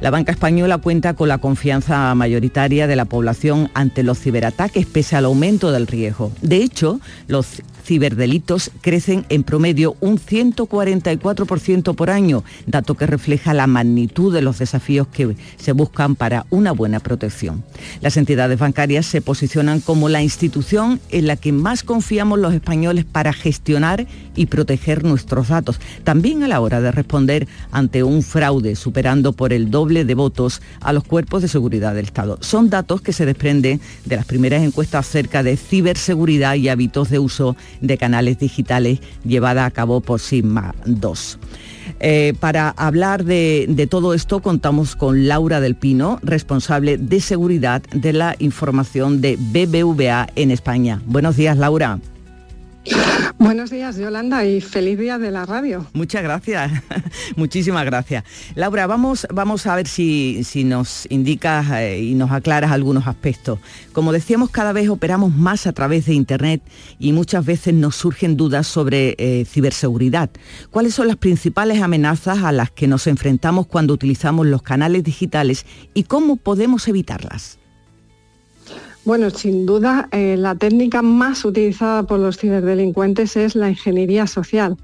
La 0.00 0.10
banca 0.10 0.32
española 0.32 0.78
cuenta 0.78 1.14
con 1.14 1.28
la 1.28 1.38
confianza 1.38 2.14
mayoritaria 2.14 2.86
de 2.86 2.96
la 2.96 3.04
población 3.04 3.70
ante 3.74 4.02
los 4.02 4.18
ciberataques 4.18 4.86
pese 4.86 5.16
al 5.16 5.26
aumento 5.26 5.72
del 5.72 5.86
riesgo. 5.86 6.32
De 6.40 6.56
hecho, 6.56 7.00
los 7.26 7.62
ciberdelitos 7.84 8.70
crecen 8.80 9.26
en 9.28 9.42
promedio 9.42 9.96
un 10.00 10.18
144% 10.18 11.94
por 11.94 12.10
año, 12.10 12.44
dato 12.66 12.94
que 12.94 13.06
refleja 13.06 13.52
la 13.52 13.66
magnitud 13.66 14.32
de 14.32 14.42
los 14.42 14.58
desafíos 14.58 15.08
que 15.08 15.36
se 15.56 15.72
buscan 15.72 16.14
para 16.14 16.46
una 16.50 16.72
buena 16.72 17.00
protección. 17.00 17.64
Las 18.00 18.16
entidades 18.16 18.58
bancarias 18.58 19.06
se 19.06 19.20
posicionan 19.20 19.80
como 19.80 20.08
la 20.08 20.22
institución 20.22 21.00
en 21.10 21.26
la 21.26 21.36
que 21.36 21.52
más 21.52 21.82
confiamos 21.82 22.38
los 22.38 22.54
españoles 22.54 23.04
para 23.04 23.32
gestionar 23.32 24.06
y 24.36 24.46
proteger 24.46 25.04
nuestros 25.04 25.48
datos, 25.48 25.80
también 26.04 26.42
a 26.42 26.48
la 26.48 26.60
hora 26.60 26.80
de 26.80 26.92
responder 26.92 27.48
ante 27.72 27.99
un 28.02 28.22
fraude, 28.22 28.76
superando 28.76 29.32
por 29.32 29.52
el 29.52 29.70
doble 29.70 30.04
de 30.04 30.14
votos 30.14 30.60
a 30.80 30.92
los 30.92 31.04
cuerpos 31.04 31.42
de 31.42 31.48
seguridad 31.48 31.94
del 31.94 32.06
Estado. 32.06 32.38
Son 32.40 32.70
datos 32.70 33.00
que 33.00 33.12
se 33.12 33.26
desprenden 33.26 33.80
de 34.04 34.16
las 34.16 34.26
primeras 34.26 34.62
encuestas 34.62 35.08
acerca 35.08 35.42
de 35.42 35.56
ciberseguridad 35.56 36.54
y 36.54 36.68
hábitos 36.68 37.10
de 37.10 37.18
uso 37.18 37.56
de 37.80 37.98
canales 37.98 38.38
digitales 38.38 39.00
llevada 39.24 39.64
a 39.64 39.70
cabo 39.70 40.00
por 40.00 40.20
Sigma 40.20 40.74
2. 40.86 41.38
Eh, 42.00 42.34
para 42.40 42.70
hablar 42.70 43.24
de, 43.24 43.66
de 43.68 43.86
todo 43.86 44.14
esto 44.14 44.40
contamos 44.40 44.96
con 44.96 45.28
Laura 45.28 45.60
del 45.60 45.74
Pino, 45.74 46.18
responsable 46.22 46.96
de 46.96 47.20
seguridad 47.20 47.82
de 47.92 48.12
la 48.12 48.36
información 48.38 49.20
de 49.20 49.36
BBVA 49.36 50.28
en 50.36 50.50
España. 50.50 51.02
Buenos 51.06 51.36
días, 51.36 51.58
Laura. 51.58 51.98
Buenos 53.38 53.70
días, 53.70 53.96
Yolanda, 53.96 54.44
y 54.44 54.60
feliz 54.60 54.98
día 54.98 55.18
de 55.18 55.30
la 55.30 55.46
radio. 55.46 55.86
Muchas 55.92 56.22
gracias, 56.22 56.70
muchísimas 57.36 57.84
gracias. 57.84 58.24
Laura, 58.54 58.86
vamos, 58.86 59.26
vamos 59.32 59.66
a 59.66 59.76
ver 59.76 59.86
si, 59.88 60.44
nos 60.64 61.06
indicas 61.10 61.70
eh, 61.70 62.00
y 62.00 62.14
nos 62.14 62.30
aclaras 62.30 62.70
algunos 62.70 63.06
aspectos. 63.06 63.58
Como 63.92 64.12
decíamos, 64.12 64.50
cada 64.50 64.72
vez 64.72 64.88
operamos 64.88 65.34
más 65.34 65.66
a 65.66 65.72
través 65.72 66.06
de 66.06 66.14
Internet 66.14 66.62
y 66.98 67.12
muchas 67.12 67.44
veces 67.44 67.74
nos 67.74 67.96
surgen 67.96 68.36
dudas 68.36 68.66
sobre 68.66 69.14
eh, 69.18 69.44
ciberseguridad. 69.44 70.30
¿Cuáles 70.70 70.94
son 70.94 71.08
las 71.08 71.16
principales 71.16 71.82
amenazas 71.82 72.42
a 72.42 72.52
las 72.52 72.70
que 72.70 72.88
nos 72.88 73.06
enfrentamos 73.06 73.66
cuando 73.66 73.94
utilizamos 73.94 74.46
los 74.46 74.62
canales 74.62 75.04
digitales 75.04 75.64
y 75.94 76.04
cómo 76.04 76.36
podemos 76.36 76.88
evitarlas? 76.88 77.59
Bueno, 79.04 79.30
sin 79.30 79.64
duda, 79.64 80.08
eh, 80.12 80.36
la 80.36 80.54
técnica 80.54 81.02
más 81.02 81.44
utilizada 81.44 82.02
por 82.02 82.20
los 82.20 82.36
ciberdelincuentes 82.36 83.36
es 83.36 83.54
la 83.54 83.70
ingeniería 83.70 84.26
social. 84.26 84.76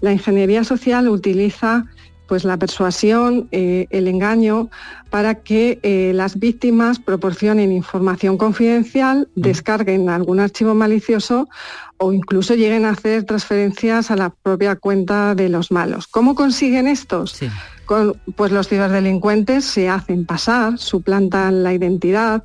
La 0.00 0.12
ingeniería 0.12 0.62
social 0.62 1.08
utiliza 1.08 1.86
pues, 2.28 2.44
la 2.44 2.56
persuasión, 2.56 3.48
eh, 3.52 3.86
el 3.90 4.08
engaño, 4.08 4.68
para 5.10 5.36
que 5.42 5.78
eh, 5.82 6.12
las 6.14 6.38
víctimas 6.38 6.98
proporcionen 6.98 7.70
información 7.70 8.38
confidencial, 8.38 9.28
descarguen 9.36 10.08
algún 10.08 10.40
archivo 10.40 10.74
malicioso 10.74 11.48
o 11.96 12.12
incluso 12.12 12.54
lleguen 12.54 12.86
a 12.86 12.90
hacer 12.90 13.22
transferencias 13.22 14.10
a 14.10 14.16
la 14.16 14.30
propia 14.30 14.74
cuenta 14.74 15.34
de 15.34 15.48
los 15.48 15.70
malos. 15.70 16.08
¿Cómo 16.08 16.34
consiguen 16.34 16.88
estos? 16.88 17.38
Con, 17.86 18.14
pues 18.34 18.50
los 18.50 18.68
ciberdelincuentes 18.68 19.64
se 19.64 19.88
hacen 19.88 20.26
pasar, 20.26 20.78
suplantan 20.78 21.62
la 21.62 21.72
identidad, 21.72 22.42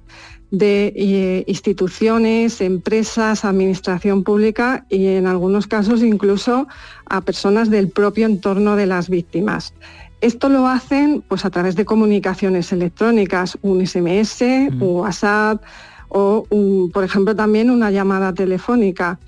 de 0.51 0.93
eh, 0.95 1.43
instituciones, 1.47 2.61
empresas, 2.61 3.45
administración 3.45 4.23
pública 4.23 4.85
y 4.89 5.07
en 5.07 5.27
algunos 5.27 5.67
casos 5.67 6.01
incluso 6.01 6.67
a 7.05 7.21
personas 7.21 7.69
del 7.69 7.89
propio 7.89 8.25
entorno 8.25 8.75
de 8.75 8.87
las 8.87 9.09
víctimas. 9.09 9.73
Esto 10.21 10.49
lo 10.49 10.67
hacen 10.67 11.23
pues, 11.27 11.45
a 11.45 11.49
través 11.49 11.75
de 11.75 11.85
comunicaciones 11.85 12.71
electrónicas, 12.73 13.57
un 13.61 13.85
SMS, 13.85 14.41
un 14.41 14.81
WhatsApp 14.81 15.63
o, 16.09 16.45
por 16.91 17.03
ejemplo, 17.03 17.35
también 17.35 17.69
una 17.69 17.91
llamada 17.91 18.33
telefónica. 18.33 19.19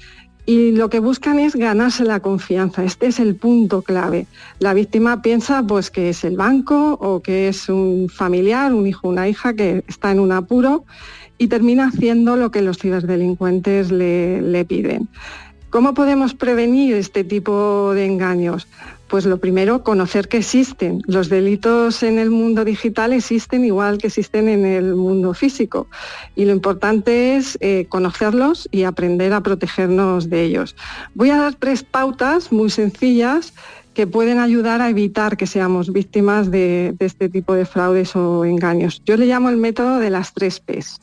Y 0.45 0.71
lo 0.71 0.89
que 0.89 0.99
buscan 0.99 1.39
es 1.39 1.55
ganarse 1.55 2.03
la 2.03 2.19
confianza. 2.19 2.83
Este 2.83 3.07
es 3.07 3.19
el 3.19 3.35
punto 3.35 3.83
clave. 3.83 4.25
La 4.59 4.73
víctima 4.73 5.21
piensa 5.21 5.63
pues, 5.63 5.91
que 5.91 6.09
es 6.09 6.23
el 6.23 6.35
banco 6.35 6.97
o 6.99 7.21
que 7.21 7.47
es 7.47 7.69
un 7.69 8.09
familiar, 8.09 8.73
un 8.73 8.87
hijo, 8.87 9.07
una 9.07 9.29
hija 9.29 9.53
que 9.53 9.83
está 9.87 10.11
en 10.11 10.19
un 10.19 10.31
apuro 10.31 10.85
y 11.37 11.47
termina 11.47 11.87
haciendo 11.87 12.35
lo 12.35 12.51
que 12.51 12.61
los 12.61 12.77
ciberdelincuentes 12.77 13.91
le, 13.91 14.41
le 14.41 14.65
piden. 14.65 15.09
¿Cómo 15.71 15.93
podemos 15.93 16.33
prevenir 16.33 16.95
este 16.95 17.23
tipo 17.23 17.93
de 17.93 18.05
engaños? 18.05 18.67
Pues 19.07 19.25
lo 19.25 19.37
primero, 19.37 19.83
conocer 19.83 20.27
que 20.27 20.39
existen. 20.39 21.01
Los 21.07 21.29
delitos 21.29 22.03
en 22.03 22.19
el 22.19 22.29
mundo 22.29 22.65
digital 22.65 23.13
existen 23.13 23.63
igual 23.63 23.97
que 23.97 24.07
existen 24.07 24.49
en 24.49 24.65
el 24.65 24.95
mundo 24.95 25.33
físico. 25.33 25.87
Y 26.35 26.43
lo 26.43 26.51
importante 26.51 27.37
es 27.37 27.57
eh, 27.61 27.85
conocerlos 27.87 28.67
y 28.69 28.83
aprender 28.83 29.31
a 29.31 29.39
protegernos 29.39 30.29
de 30.29 30.43
ellos. 30.43 30.75
Voy 31.15 31.29
a 31.29 31.37
dar 31.37 31.55
tres 31.55 31.83
pautas 31.83 32.51
muy 32.51 32.69
sencillas 32.69 33.53
que 33.93 34.07
pueden 34.07 34.39
ayudar 34.39 34.81
a 34.81 34.89
evitar 34.89 35.37
que 35.37 35.47
seamos 35.47 35.93
víctimas 35.93 36.51
de, 36.51 36.93
de 36.99 37.05
este 37.05 37.29
tipo 37.29 37.53
de 37.53 37.65
fraudes 37.65 38.13
o 38.17 38.43
engaños. 38.43 39.01
Yo 39.05 39.15
le 39.15 39.25
llamo 39.25 39.49
el 39.49 39.55
método 39.55 39.99
de 39.99 40.09
las 40.09 40.33
tres 40.33 40.59
Ps. 40.59 40.99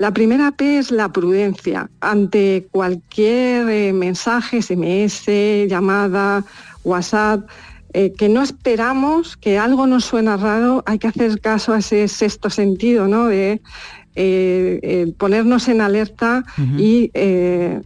La 0.00 0.14
primera 0.14 0.50
P 0.52 0.78
es 0.78 0.90
la 0.90 1.12
prudencia. 1.12 1.90
Ante 2.00 2.66
cualquier 2.70 3.68
eh, 3.68 3.92
mensaje, 3.92 4.62
SMS, 4.62 5.26
llamada, 5.68 6.42
WhatsApp, 6.84 7.46
eh, 7.92 8.10
que 8.16 8.30
no 8.30 8.40
esperamos, 8.42 9.36
que 9.36 9.58
algo 9.58 9.86
nos 9.86 10.06
suena 10.06 10.38
raro, 10.38 10.82
hay 10.86 10.98
que 10.98 11.08
hacer 11.08 11.38
caso 11.42 11.74
a 11.74 11.80
ese 11.80 12.08
sexto 12.08 12.48
sentido, 12.48 13.08
¿no? 13.08 13.26
De 13.26 13.60
eh, 14.14 15.12
ponernos 15.18 15.68
en 15.68 15.82
alerta 15.82 16.44
y 16.78 17.10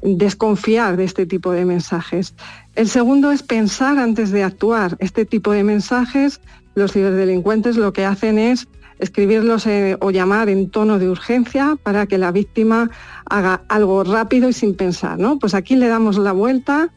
desconfiar 0.02 0.96
de 0.96 1.02
este 1.02 1.26
tipo 1.26 1.50
de 1.50 1.64
mensajes. 1.64 2.34
El 2.76 2.88
segundo 2.88 3.32
es 3.32 3.42
pensar 3.42 3.98
antes 3.98 4.30
de 4.30 4.44
actuar. 4.44 4.96
Este 5.00 5.24
tipo 5.24 5.50
de 5.50 5.64
mensajes, 5.64 6.40
los 6.76 6.92
ciberdelincuentes 6.92 7.76
lo 7.76 7.92
que 7.92 8.04
hacen 8.04 8.38
es 8.38 8.68
escribirlos 8.98 9.66
eh, 9.66 9.96
o 10.00 10.10
llamar 10.10 10.48
en 10.48 10.70
tono 10.70 10.98
de 10.98 11.08
urgencia 11.08 11.76
para 11.82 12.06
que 12.06 12.18
la 12.18 12.32
víctima 12.32 12.90
haga 13.26 13.62
algo 13.68 14.04
rápido 14.04 14.48
y 14.48 14.52
sin 14.52 14.74
pensar. 14.74 15.18
¿no? 15.18 15.38
Pues 15.38 15.54
aquí 15.54 15.76
le 15.76 15.88
damos 15.88 16.18
la 16.18 16.32
vuelta 16.32 16.90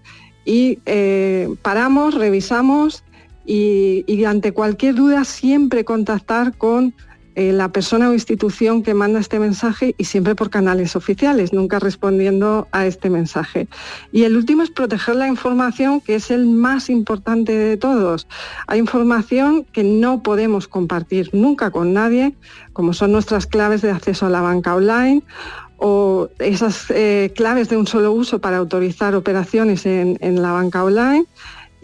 y 0.45 0.79
eh, 0.85 1.49
paramos, 1.61 2.13
revisamos 2.13 3.03
y, 3.45 4.03
y 4.07 4.23
ante 4.25 4.51
cualquier 4.51 4.95
duda 4.95 5.23
siempre 5.23 5.85
contactar 5.85 6.57
con 6.57 6.93
eh, 7.38 7.53
la 7.53 7.71
persona 7.71 8.09
o 8.09 8.13
institución 8.13 8.81
que 8.81 8.95
manda 8.95 9.19
este 9.19 9.38
mensaje 9.38 9.93
y 9.99 10.05
siempre 10.05 10.33
por 10.33 10.49
canales 10.49 10.95
oficiales, 10.95 11.53
nunca 11.53 11.77
respondiendo 11.77 12.67
a 12.71 12.88
este 12.88 13.11
mensaje. 13.11 13.67
Y 14.11 14.23
el 14.23 14.35
último 14.35 14.63
es 14.63 14.71
proteger 14.71 15.17
la 15.17 15.27
información, 15.27 16.01
que 16.01 16.15
es 16.15 16.31
el 16.31 16.47
más 16.47 16.89
importante 16.89 17.55
de 17.55 17.77
todos. 17.77 18.27
Hay 18.65 18.79
información 18.79 19.65
que 19.65 19.83
no 19.83 20.23
podemos 20.23 20.67
compartir 20.67 21.29
nunca 21.31 21.69
con 21.69 21.93
nadie, 21.93 22.33
como 22.73 22.93
son 22.93 23.11
nuestras 23.11 23.45
claves 23.45 23.83
de 23.83 23.91
acceso 23.91 24.25
a 24.25 24.29
la 24.29 24.41
banca 24.41 24.73
online 24.73 25.21
o 25.77 26.29
esas 26.39 26.89
eh, 26.89 27.31
claves 27.35 27.69
de 27.69 27.77
un 27.77 27.85
solo 27.85 28.13
uso 28.13 28.39
para 28.39 28.57
autorizar 28.57 29.13
operaciones 29.13 29.85
en, 29.85 30.17
en 30.21 30.41
la 30.41 30.53
banca 30.53 30.83
online 30.83 31.27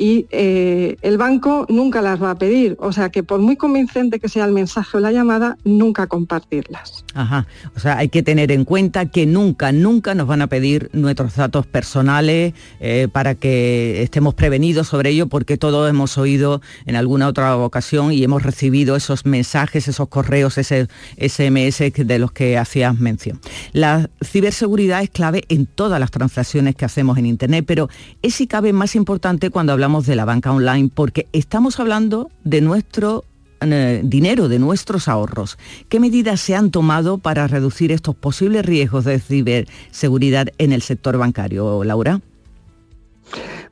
y 0.03 0.27
eh, 0.31 0.97
el 1.01 1.17
banco 1.17 1.65
nunca 1.69 2.01
las 2.01 2.21
va 2.21 2.31
a 2.31 2.35
pedir. 2.35 2.75
O 2.81 2.91
sea 2.91 3.07
que 3.07 3.23
por 3.23 3.39
muy 3.39 3.55
convincente 3.55 4.19
que 4.19 4.27
sea 4.27 4.43
el 4.43 4.51
mensaje 4.51 4.97
o 4.97 4.99
la 4.99 5.13
llamada, 5.13 5.57
nunca 5.63 6.07
compartirlas. 6.07 7.05
Ajá. 7.13 7.47
O 7.73 7.79
sea, 7.79 7.99
hay 7.99 8.09
que 8.09 8.21
tener 8.21 8.51
en 8.51 8.65
cuenta 8.65 9.05
que 9.05 9.25
nunca, 9.25 9.71
nunca 9.71 10.13
nos 10.13 10.27
van 10.27 10.41
a 10.41 10.47
pedir 10.47 10.89
nuestros 10.91 11.37
datos 11.37 11.65
personales 11.67 12.53
eh, 12.81 13.07
para 13.13 13.35
que 13.35 14.03
estemos 14.03 14.33
prevenidos 14.33 14.89
sobre 14.89 15.11
ello, 15.11 15.27
porque 15.27 15.57
todos 15.57 15.89
hemos 15.89 16.17
oído 16.17 16.59
en 16.85 16.97
alguna 16.97 17.29
otra 17.29 17.55
ocasión 17.55 18.11
y 18.11 18.25
hemos 18.25 18.43
recibido 18.43 18.97
esos 18.97 19.25
mensajes, 19.25 19.87
esos 19.87 20.09
correos, 20.09 20.57
ese 20.57 20.89
SMS 21.17 21.93
de 21.95 22.19
los 22.19 22.33
que 22.33 22.57
hacías 22.57 22.99
mención. 22.99 23.39
La 23.71 24.09
ciberseguridad 24.21 25.01
es 25.01 25.11
clave 25.11 25.45
en 25.47 25.65
todas 25.65 25.97
las 25.97 26.11
transacciones 26.11 26.75
que 26.75 26.83
hacemos 26.83 27.17
en 27.17 27.25
Internet, 27.25 27.63
pero 27.65 27.87
es 28.21 28.35
si 28.35 28.47
cabe 28.47 28.73
más 28.73 28.95
importante 28.95 29.49
cuando 29.49 29.71
hablamos 29.71 29.92
de 30.01 30.15
la 30.15 30.25
banca 30.25 30.51
online, 30.51 30.89
porque 30.93 31.27
estamos 31.31 31.79
hablando 31.79 32.31
de 32.43 32.61
nuestro 32.61 33.25
eh, 33.61 34.01
dinero, 34.03 34.49
de 34.49 34.59
nuestros 34.59 35.07
ahorros. 35.07 35.57
¿Qué 35.87 35.99
medidas 35.99 36.41
se 36.41 36.55
han 36.55 36.71
tomado 36.71 37.17
para 37.19 37.47
reducir 37.47 37.91
estos 37.91 38.15
posibles 38.15 38.65
riesgos 38.65 39.05
de 39.05 39.19
ciberseguridad 39.19 40.47
en 40.57 40.73
el 40.73 40.81
sector 40.81 41.17
bancario, 41.17 41.83
Laura? 41.83 42.19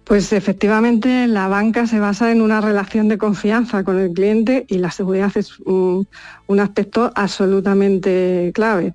Pues 0.03 0.33
efectivamente 0.33 1.27
la 1.27 1.47
banca 1.47 1.87
se 1.87 1.99
basa 1.99 2.31
en 2.31 2.41
una 2.41 2.59
relación 2.59 3.07
de 3.07 3.17
confianza 3.17 3.83
con 3.83 3.99
el 3.99 4.11
cliente 4.11 4.65
y 4.67 4.77
la 4.77 4.91
seguridad 4.91 5.31
es 5.35 5.59
un, 5.61 6.07
aspecto 6.59 7.11
absolutamente 7.15 8.51
clave. 8.53 8.93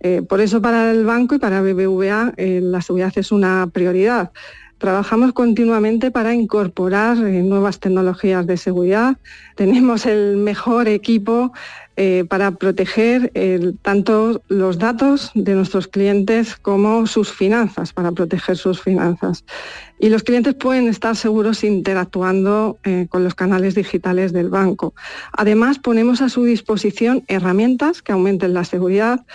Eh, 0.00 0.22
por 0.22 0.40
eso 0.40 0.60
para 0.60 0.90
el 0.90 1.04
banco 1.04 1.34
y 1.34 1.38
para 1.38 1.62
BBVA 1.62 2.34
eh, 2.36 2.60
la 2.62 2.82
seguridad 2.82 3.12
es 3.16 3.32
una 3.32 3.66
prioridad. 3.72 4.30
Trabajamos 4.78 5.32
continuamente 5.32 6.10
para 6.10 6.34
incorporar 6.34 7.18
eh, 7.18 7.42
nuevas 7.42 7.80
tecnologías 7.80 8.46
de 8.46 8.56
seguridad. 8.56 9.16
Tenemos 9.56 10.06
el 10.06 10.36
mejor 10.36 10.88
equipo 10.88 11.52
eh, 11.96 12.24
para 12.28 12.52
proteger 12.52 13.32
tanto 13.82 14.40
los 14.46 14.78
datos 14.78 15.32
de 15.34 15.54
nuestros 15.54 15.88
clientes 15.88 16.54
como 16.56 17.08
sus 17.08 17.32
finanzas, 17.32 17.92
para 17.92 18.12
proteger 18.12 18.56
sus 18.56 18.80
finanzas. 18.80 19.44
Y 19.98 20.10
los 20.10 20.22
clientes 20.22 20.54
pueden 20.54 20.86
estar 20.86 21.16
seguros 21.16 21.64
interactuando 21.64 22.78
eh, 22.84 23.06
con 23.10 23.24
los 23.24 23.34
canales 23.34 23.74
digitales 23.74 24.32
del 24.32 24.48
banco. 24.48 24.94
Además, 25.32 25.80
ponemos 25.80 26.22
a 26.22 26.28
su 26.28 26.44
disposición 26.44 27.24
herramientas 27.26 28.00
que 28.00 28.12
aumenten 28.12 28.54
la 28.54 28.64
seguridad, 28.64 29.26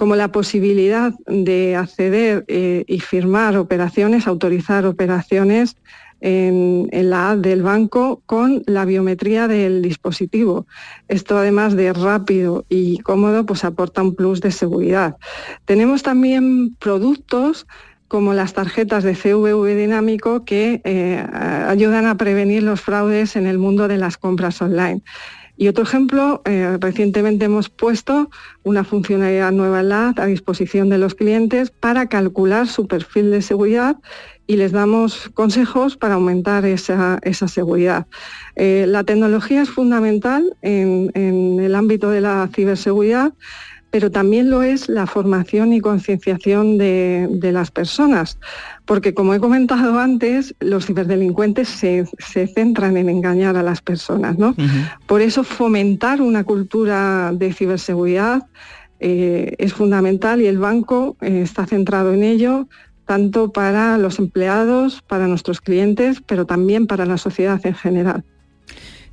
como 0.00 0.16
la 0.16 0.32
posibilidad 0.32 1.12
de 1.26 1.76
acceder 1.76 2.46
eh, 2.48 2.84
y 2.86 3.00
firmar 3.00 3.58
operaciones, 3.58 4.26
autorizar 4.26 4.86
operaciones 4.86 5.76
en, 6.22 6.88
la 6.90 7.32
app 7.32 7.40
del 7.40 7.60
banco 7.62 8.22
con 8.24 8.62
la 8.64 8.86
biometría 8.86 9.46
del 9.46 9.82
dispositivo. 9.82 10.66
Esto 11.08 11.36
además 11.36 11.76
de 11.76 11.92
rápido 11.92 12.64
y 12.70 12.96
cómodo, 13.00 13.44
pues 13.44 13.62
aporta 13.62 14.00
un 14.00 14.14
plus 14.14 14.40
de 14.40 14.52
seguridad. 14.52 15.18
Tenemos 15.66 16.02
también 16.02 16.74
productos 16.76 17.66
como 18.08 18.32
las 18.32 18.54
tarjetas 18.54 19.04
de 19.04 19.14
CVV 19.14 19.76
dinámico 19.76 20.46
que 20.46 20.80
eh, 20.84 21.22
ayudan 21.68 22.06
a 22.06 22.16
prevenir 22.16 22.62
los 22.62 22.80
fraudes 22.80 23.36
en 23.36 23.46
el 23.46 23.58
mundo 23.58 23.86
de 23.86 23.98
las 23.98 24.16
compras 24.16 24.62
online. 24.62 25.02
Y 25.60 25.68
otro 25.68 25.84
ejemplo, 25.84 26.40
eh, 26.46 26.78
recientemente 26.80 27.44
hemos 27.44 27.68
puesto 27.68 28.30
una 28.62 28.82
funcionalidad 28.82 29.52
nueva 29.52 29.80
en 29.80 29.90
la 29.90 30.14
a 30.16 30.24
disposición 30.24 30.88
de 30.88 30.96
los 30.96 31.14
clientes 31.14 31.70
para 31.70 32.06
calcular 32.06 32.66
su 32.66 32.86
perfil 32.86 33.30
de 33.30 33.42
seguridad 33.42 33.98
y 34.46 34.56
les 34.56 34.72
damos 34.72 35.28
consejos 35.34 35.98
para 35.98 36.14
aumentar 36.14 36.64
esa, 36.64 37.20
seguridad. 37.46 38.06
Eh, 38.56 38.86
la 38.88 39.04
tecnología 39.04 39.60
es 39.60 39.68
fundamental 39.68 40.56
en, 40.62 41.10
en 41.12 41.60
el 41.60 41.74
ámbito 41.74 42.08
de 42.08 42.22
la 42.22 42.48
ciberseguridad 42.54 43.34
pero 43.90 44.10
también 44.10 44.50
lo 44.50 44.62
es 44.62 44.88
la 44.88 45.06
formación 45.06 45.72
y 45.72 45.80
concienciación 45.80 46.78
de, 46.78 47.50
las 47.52 47.70
personas, 47.70 48.38
porque 48.84 49.14
como 49.14 49.34
he 49.34 49.40
comentado 49.40 49.98
antes, 49.98 50.54
los 50.60 50.86
ciberdelincuentes 50.86 51.68
se, 51.68 52.06
centran 52.54 52.96
en 52.96 53.08
engañar 53.08 53.56
a 53.56 53.62
las 53.62 53.82
personas. 53.82 54.38
¿no? 54.38 54.54
Por 55.06 55.20
eso 55.20 55.42
fomentar 55.42 56.22
una 56.22 56.44
cultura 56.44 57.32
de 57.34 57.52
ciberseguridad 57.52 58.46
eh, 59.00 59.54
es 59.58 59.72
fundamental 59.72 60.40
y 60.40 60.46
el 60.46 60.58
banco 60.58 61.16
eh, 61.20 61.40
está 61.42 61.66
centrado 61.66 62.12
en 62.12 62.22
ello 62.22 62.68
tanto 63.06 63.50
para 63.50 63.98
los 63.98 64.20
empleados, 64.20 65.02
para 65.02 65.26
nuestros 65.26 65.60
clientes, 65.60 66.22
pero 66.24 66.46
también 66.46 66.86
para 66.86 67.06
la 67.06 67.18
sociedad 67.18 67.60
en 67.64 67.74
general. 67.74 68.24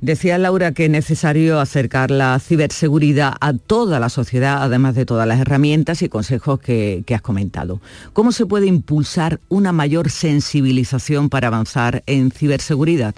Decía 0.00 0.38
Laura 0.38 0.72
que 0.72 0.84
es 0.84 0.90
necesario 0.90 1.58
acercar 1.58 2.12
la 2.12 2.38
ciberseguridad 2.38 3.32
a 3.40 3.52
toda 3.52 3.98
la 3.98 4.08
sociedad, 4.08 4.62
además 4.62 4.94
de 4.94 5.04
todas 5.04 5.26
las 5.26 5.40
herramientas 5.40 6.02
y 6.02 6.08
consejos 6.08 6.60
que, 6.60 7.04
has 7.12 7.22
comentado. 7.22 7.80
¿Cómo 8.12 8.30
se 8.30 8.46
puede 8.46 8.66
impulsar 8.66 9.40
una 9.48 9.72
mayor 9.72 10.08
sensibilización 10.08 11.28
para 11.28 11.48
avanzar 11.48 12.04
en 12.06 12.30
ciberseguridad? 12.30 13.16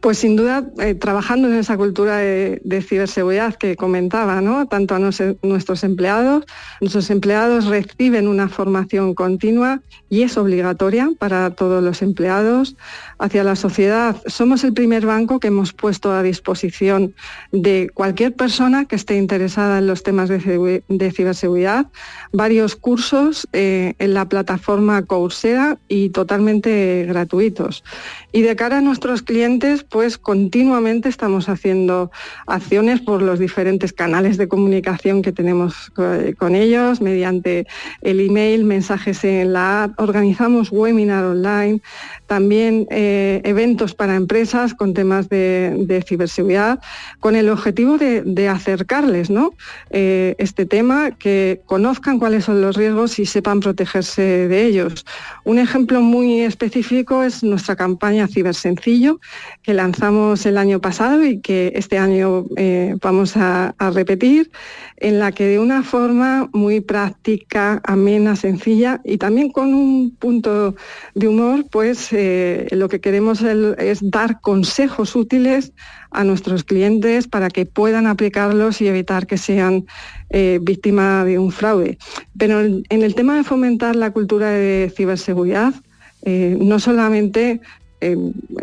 Pues 0.00 0.18
sin 0.18 0.36
duda, 0.36 0.64
eh, 0.78 0.94
trabajando 0.94 1.48
en 1.48 1.54
esa 1.54 1.76
cultura 1.76 2.18
de, 2.18 2.84
ciberseguridad 2.86 3.54
que 3.54 3.76
comentaba, 3.76 4.40
¿no? 4.40 4.66
tanto 4.66 4.94
a 4.94 4.98
nuestros 4.98 5.84
empleados, 5.84 6.44
nuestros 6.80 7.08
empleados 7.08 7.66
reciben 7.66 8.28
una 8.28 8.48
formación 8.48 9.14
continua 9.14 9.80
y 10.10 10.22
es 10.22 10.36
obligatoria 10.36 11.08
para 11.18 11.50
todos 11.50 11.82
los 11.82 12.02
empleados. 12.02 12.76
Hacia 13.18 13.44
la 13.44 13.56
sociedad, 13.56 14.16
somos 14.26 14.64
el 14.64 14.72
primer 14.72 15.06
banco 15.06 15.38
que 15.40 15.48
hemos 15.48 15.72
puesto 15.72 16.12
a 16.12 16.22
disposición 16.22 17.14
de 17.52 17.90
cualquier 17.94 18.34
persona 18.34 18.86
que 18.86 18.96
esté 18.96 19.16
interesada 19.16 19.78
en 19.78 19.86
los 19.86 20.02
temas 20.02 20.28
de, 20.28 21.12
ciberseguridad 21.14 21.86
varios 22.32 22.76
cursos 22.76 23.46
eh, 23.52 23.94
en 23.98 24.14
la 24.14 24.28
plataforma 24.28 25.02
Coursera 25.02 25.78
y 25.88 26.10
totalmente 26.10 27.04
gratuitos. 27.06 27.84
Y 28.32 28.42
de 28.42 28.56
cara 28.56 28.78
a 28.78 28.80
nuestros 28.80 29.22
clientes, 29.22 29.84
pues 29.84 30.18
continuamente 30.18 31.08
estamos 31.08 31.48
haciendo 31.48 32.10
acciones 32.46 33.00
por 33.00 33.22
los 33.22 33.38
diferentes 33.38 33.92
canales 33.92 34.36
de 34.36 34.48
comunicación 34.48 35.22
que 35.22 35.32
tenemos 35.32 35.92
eh, 35.98 36.34
con 36.36 36.54
ellos, 36.54 37.00
mediante 37.00 37.66
el 38.02 38.20
email, 38.20 38.64
mensajes 38.64 39.22
en 39.24 39.52
la 39.52 39.84
app, 39.84 40.00
organizamos 40.00 40.72
webinar 40.72 41.24
online, 41.24 41.80
también 42.26 42.86
eh, 42.90 43.03
eventos 43.44 43.94
para 43.94 44.16
empresas 44.16 44.74
con 44.74 44.94
temas 44.94 45.28
de, 45.28 46.04
ciberseguridad, 46.06 46.80
con 47.20 47.36
el 47.36 47.48
objetivo 47.48 47.98
de, 47.98 48.48
acercarles 48.48 49.30
¿no? 49.30 49.54
Eh, 49.90 50.34
este 50.38 50.66
tema, 50.66 51.10
que 51.12 51.62
conozcan 51.66 52.18
cuáles 52.18 52.44
son 52.44 52.60
los 52.60 52.76
riesgos 52.76 53.18
y 53.18 53.26
sepan 53.26 53.60
protegerse 53.60 54.22
de 54.48 54.64
ellos. 54.64 55.04
Un 55.44 55.58
ejemplo 55.58 56.00
muy 56.00 56.40
específico 56.40 57.22
es 57.22 57.42
nuestra 57.42 57.76
campaña 57.76 58.28
Cibersencillo, 58.28 59.20
que 59.62 59.74
lanzamos 59.74 60.46
el 60.46 60.58
año 60.58 60.80
pasado 60.80 61.24
y 61.24 61.40
que 61.40 61.72
este 61.74 61.98
año 61.98 62.44
eh, 62.56 62.96
vamos 63.00 63.36
a 63.36 63.74
repetir 63.92 64.50
en 64.96 65.18
la 65.18 65.32
que 65.32 65.46
de 65.46 65.58
una 65.58 65.82
forma 65.82 66.48
muy 66.52 66.80
práctica, 66.80 67.80
amena, 67.84 68.36
sencilla 68.36 69.00
y 69.04 69.18
también 69.18 69.50
con 69.50 69.74
un 69.74 70.14
punto 70.16 70.76
de 71.14 71.28
humor, 71.28 71.66
pues 71.70 72.08
eh, 72.12 72.68
lo 72.70 72.88
que 72.88 72.93
queremos 73.00 73.42
es 73.42 73.98
dar 74.10 74.40
consejos 74.40 75.16
útiles 75.16 75.72
a 76.10 76.24
nuestros 76.24 76.64
clientes 76.64 77.28
para 77.28 77.48
que 77.50 77.66
puedan 77.66 78.06
aplicarlos 78.06 78.80
y 78.80 78.88
evitar 78.88 79.26
que 79.26 79.38
sean 79.38 79.84
eh, 80.30 80.58
víctimas 80.62 81.26
de 81.26 81.38
un 81.38 81.52
fraude. 81.52 81.98
Pero 82.38 82.60
en, 82.60 82.84
el 82.88 83.14
tema 83.14 83.36
de 83.36 83.44
fomentar 83.44 83.96
la 83.96 84.10
cultura 84.12 84.50
de 84.50 84.92
ciberseguridad, 84.94 85.74
eh, 86.22 86.56
no 86.60 86.78
solamente 86.78 87.60
eh, 88.06 88.16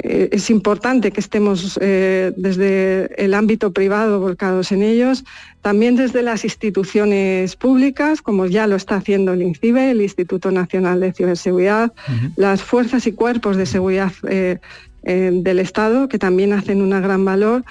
eh, 0.03 0.29
es 0.31 0.49
importante 0.49 1.11
que 1.11 1.19
estemos 1.19 1.77
eh, 1.81 2.31
desde 2.37 3.09
el 3.23 3.33
ámbito 3.33 3.71
privado 3.73 4.19
volcados 4.19 4.71
en 4.71 4.81
ellos, 4.83 5.23
también 5.61 5.95
desde 5.95 6.21
las 6.21 6.43
instituciones 6.43 7.55
públicas, 7.55 8.21
como 8.21 8.45
ya 8.45 8.67
lo 8.67 8.75
está 8.75 8.95
haciendo 8.95 9.33
el 9.33 9.41
INCIBE, 9.41 9.91
el 9.91 10.01
Instituto 10.01 10.51
Nacional 10.51 10.99
de 10.99 11.13
Ciberseguridad, 11.13 11.91
las 12.35 12.61
fuerzas 12.61 13.07
y 13.07 13.11
cuerpos 13.13 13.57
de 13.57 13.65
seguridad 13.65 14.11
eh, 14.29 14.57
eh, 15.03 15.31
del 15.33 15.59
Estado, 15.59 16.07
que 16.07 16.19
también 16.19 16.53
hacen 16.53 16.81
una 16.81 16.99
gran 16.99 17.23
valor, 17.25 17.63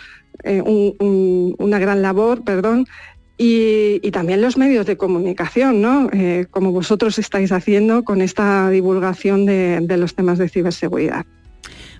un- 0.44 0.94
un- 1.00 1.54
una 1.58 1.78
gran 1.78 2.00
labor, 2.02 2.42
perdón, 2.44 2.86
y, 3.36 4.00
y 4.06 4.10
también 4.10 4.40
los 4.42 4.56
medios 4.56 4.84
de 4.86 4.96
comunicación, 4.96 5.80
¿no? 5.80 6.08
Eh, 6.12 6.46
como 6.50 6.72
vosotros 6.72 7.18
estáis 7.18 7.52
haciendo 7.52 8.04
con 8.04 8.20
esta 8.20 8.68
divulgación 8.70 9.46
de- 9.46 9.80
de 9.82 9.96
los 9.96 10.14
temas 10.14 10.38
de 10.38 10.48
ciberseguridad. 10.48 11.24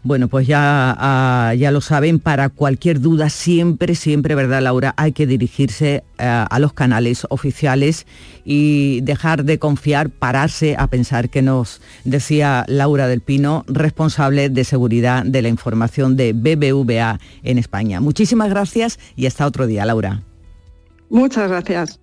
Bueno, 0.02 0.28
pues 0.28 0.46
ya, 0.46 0.96
ah, 0.98 1.52
ya 1.54 1.70
lo 1.70 1.82
saben, 1.82 2.20
para 2.20 2.48
cualquier 2.48 3.00
duda 3.00 3.28
siempre, 3.28 3.94
siempre, 3.94 4.34
¿verdad, 4.34 4.62
Laura? 4.62 4.94
Hay 4.96 5.12
que 5.12 5.26
dirigirse 5.26 6.04
eh, 6.18 6.44
a 6.50 6.58
los 6.58 6.72
canales 6.72 7.26
oficiales 7.28 8.06
y 8.42 9.02
dejar 9.02 9.44
de 9.44 9.58
confiar, 9.58 10.08
pararse 10.08 10.74
a 10.78 10.86
pensar 10.86 11.28
que 11.28 11.42
nos 11.42 11.82
decía 12.04 12.64
Laura 12.66 13.08
del 13.08 13.20
Pino, 13.20 13.64
responsable 13.66 14.48
de 14.48 14.64
seguridad 14.64 15.22
de 15.24 15.42
la 15.42 15.48
información 15.48 16.16
de 16.16 16.32
BBVA 16.32 17.20
en 17.42 17.58
España. 17.58 18.00
Muchísimas 18.00 18.48
gracias 18.48 18.98
y 19.16 19.26
hasta 19.26 19.46
otro 19.46 19.66
día, 19.66 19.84
Laura. 19.84 20.22
Muchas 21.10 21.50
gracias. 21.50 22.00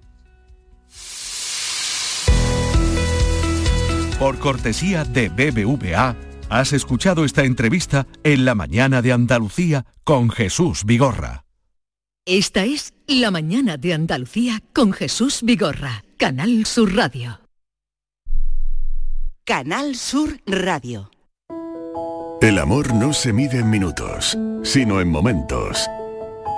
Por 4.19 4.37
cortesía 4.39 5.03
de 5.03 5.29
BBVA, 5.29 6.15
has 6.49 6.73
escuchado 6.73 7.25
esta 7.25 7.43
entrevista 7.43 8.07
en 8.23 8.45
la 8.45 8.55
mañana 8.55 9.01
de 9.01 9.13
Andalucía 9.13 9.85
con 10.03 10.29
Jesús 10.29 10.83
Vigorra. 10.85 11.45
Esta 12.25 12.65
es 12.65 12.93
La 13.07 13.31
mañana 13.31 13.77
de 13.77 13.93
Andalucía 13.93 14.61
con 14.73 14.91
Jesús 14.91 15.41
Vigorra, 15.43 16.03
Canal 16.17 16.65
Sur 16.65 16.93
Radio. 16.93 17.39
Canal 19.45 19.95
Sur 19.95 20.41
Radio. 20.45 21.09
El 22.41 22.59
amor 22.59 22.93
no 22.93 23.13
se 23.13 23.31
mide 23.33 23.59
en 23.59 23.69
minutos, 23.69 24.37
sino 24.63 24.99
en 24.99 25.09
momentos. 25.09 25.87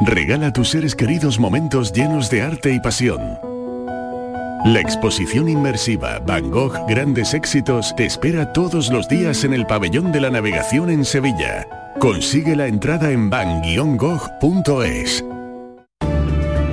Regala 0.02 0.48
a 0.48 0.54
tus 0.54 0.70
seres 0.70 0.96
queridos 0.96 1.40
momentos 1.40 1.94
llenos 1.94 2.30
de 2.30 2.42
arte 2.42 2.74
y 2.74 2.80
pasión. 2.80 3.22
La 4.66 4.82
exposición 4.82 5.48
inmersiva 5.48 6.20
Van 6.20 6.52
Gogh 6.52 6.74
Grandes 6.88 7.34
Éxitos 7.34 7.96
te 7.96 8.06
espera 8.06 8.52
todos 8.52 8.90
los 8.92 9.08
días 9.08 9.46
en 9.46 9.54
el 9.54 9.66
Pabellón 9.66 10.12
de 10.12 10.20
la 10.20 10.30
Navegación 10.30 10.90
en 10.90 11.06
Sevilla. 11.06 11.66
Consigue 12.00 12.58
la 12.58 12.68
entrada 12.68 13.10
en 13.10 13.30
van-gogh.es. 13.30 15.24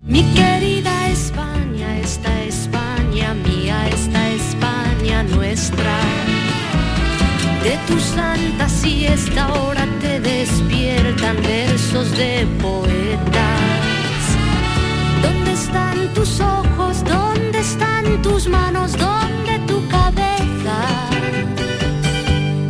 Mi 0.00 0.22
querida 0.32 1.08
España, 1.08 1.98
esta 1.98 2.42
España 2.44 3.34
mía, 3.34 3.88
esta 3.88 4.30
España 4.30 5.24
nuestra. 5.24 5.98
De 7.64 7.76
tu 7.88 7.98
santa 7.98 8.68
siesta 8.68 9.46
ahora 9.46 9.84
te 10.00 10.20
despiertan 10.20 11.42
versos 11.42 12.16
de 12.16 12.46
poetas. 12.62 14.22
¿Dónde 15.20 15.52
están 15.52 16.14
tus 16.14 16.40
ojos? 16.40 17.02
¿Dónde 17.02 17.58
están 17.58 18.22
tus 18.22 18.48
manos? 18.48 18.92
¿Dónde 18.92 19.58
tu 19.66 19.84
cabeza? 19.88 20.76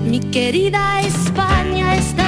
Mi 0.07 0.20
querida 0.20 1.03
España, 1.03 1.95
esta 1.95 2.28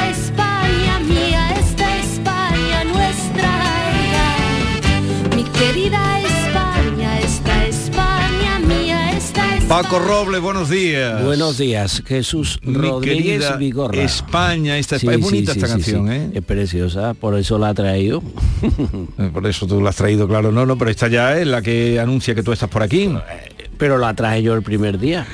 querida 5.60 6.20
España, 6.20 7.20
esta 7.20 7.66
España 7.66 8.58
mía, 8.60 9.12
esta 9.16 9.56
España. 9.56 9.68
Paco 9.82 9.98
Robles, 9.98 10.40
buenos 10.40 10.70
días. 10.70 11.22
Buenos 11.22 11.58
días, 11.58 12.02
Jesús 12.06 12.58
Mi 12.62 12.74
Rodríguez 12.74 13.44
Vigorra. 13.58 14.00
España, 14.02 14.78
esta 14.78 14.98
Sí, 14.98 15.06
España. 15.06 15.18
es 15.18 15.26
sí, 15.26 15.30
bonita 15.34 15.52
sí, 15.52 15.58
esta 15.58 15.66
sí, 15.68 15.72
canción, 15.74 16.08
sí. 16.08 16.14
¿eh? 16.14 16.30
Es 16.34 16.42
preciosa, 16.44 17.12
por 17.14 17.38
eso 17.38 17.58
la 17.58 17.68
ha 17.68 17.74
traído. 17.74 18.22
Por 19.32 19.46
eso 19.46 19.66
tú 19.66 19.80
la 19.82 19.90
has 19.90 19.96
traído, 19.96 20.26
claro, 20.26 20.50
no, 20.50 20.64
no, 20.64 20.78
pero 20.78 20.90
esta 20.90 21.08
ya 21.08 21.38
es 21.38 21.46
la 21.46 21.60
que 21.60 22.00
anuncia 22.00 22.34
que 22.34 22.42
tú 22.42 22.52
estás 22.52 22.70
por 22.70 22.82
aquí. 22.82 23.10
Pero 23.76 23.98
la 23.98 24.14
traje 24.14 24.42
yo 24.42 24.54
el 24.54 24.62
primer 24.62 24.98
día. 24.98 25.26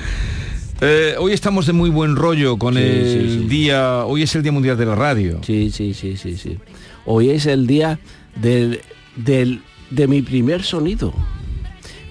Eh, 0.81 1.15
hoy 1.19 1.33
estamos 1.35 1.67
de 1.67 1.73
muy 1.73 1.89
buen 1.89 2.17
rollo 2.17 2.59
con 2.59 2.75
Sí, 2.75 2.81
el 2.81 3.05
sí, 3.31 3.39
sí. 3.43 3.47
día, 3.49 4.05
hoy 4.05 4.23
es 4.25 4.35
el 4.35 4.43
Día 4.43 4.53
Mundial 4.53 4.77
de 4.77 4.87
la 4.87 4.95
Radio. 4.97 5.39
Sí, 5.47 5.71
sí, 5.71 5.95
sí, 5.95 6.17
sí, 6.17 6.37
sí. 6.37 6.59
Hoy 7.07 7.31
es 7.31 7.47
el 7.47 7.67
día 7.69 7.99
del, 8.35 8.81
del- 9.15 9.63
de 9.91 10.07
mi 10.07 10.23
primer 10.23 10.63
sonido. 10.63 11.13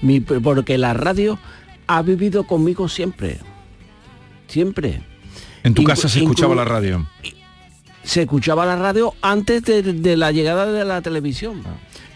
Mi- 0.02 0.20
porque 0.20 0.78
la 0.78 0.94
radio 0.94 1.40
ha 1.88 2.02
vivido 2.02 2.46
conmigo 2.46 2.88
siempre. 2.90 3.40
Siempre. 4.48 5.02
En 5.64 5.74
tu 5.74 5.82
Inclu- 5.82 5.88
casa 5.88 6.10
se 6.10 6.20
escuchaba 6.20 6.56
la 6.56 6.66
radio. 6.66 7.06
se 8.04 8.22
escuchaba 8.24 8.66
la 8.66 8.76
radio 8.76 9.14
antes 9.22 9.64
de, 9.64 9.82
de 9.82 10.16
la 10.18 10.32
llegada 10.32 10.72
de 10.72 10.86
la 10.86 11.02
televisión. 11.02 11.64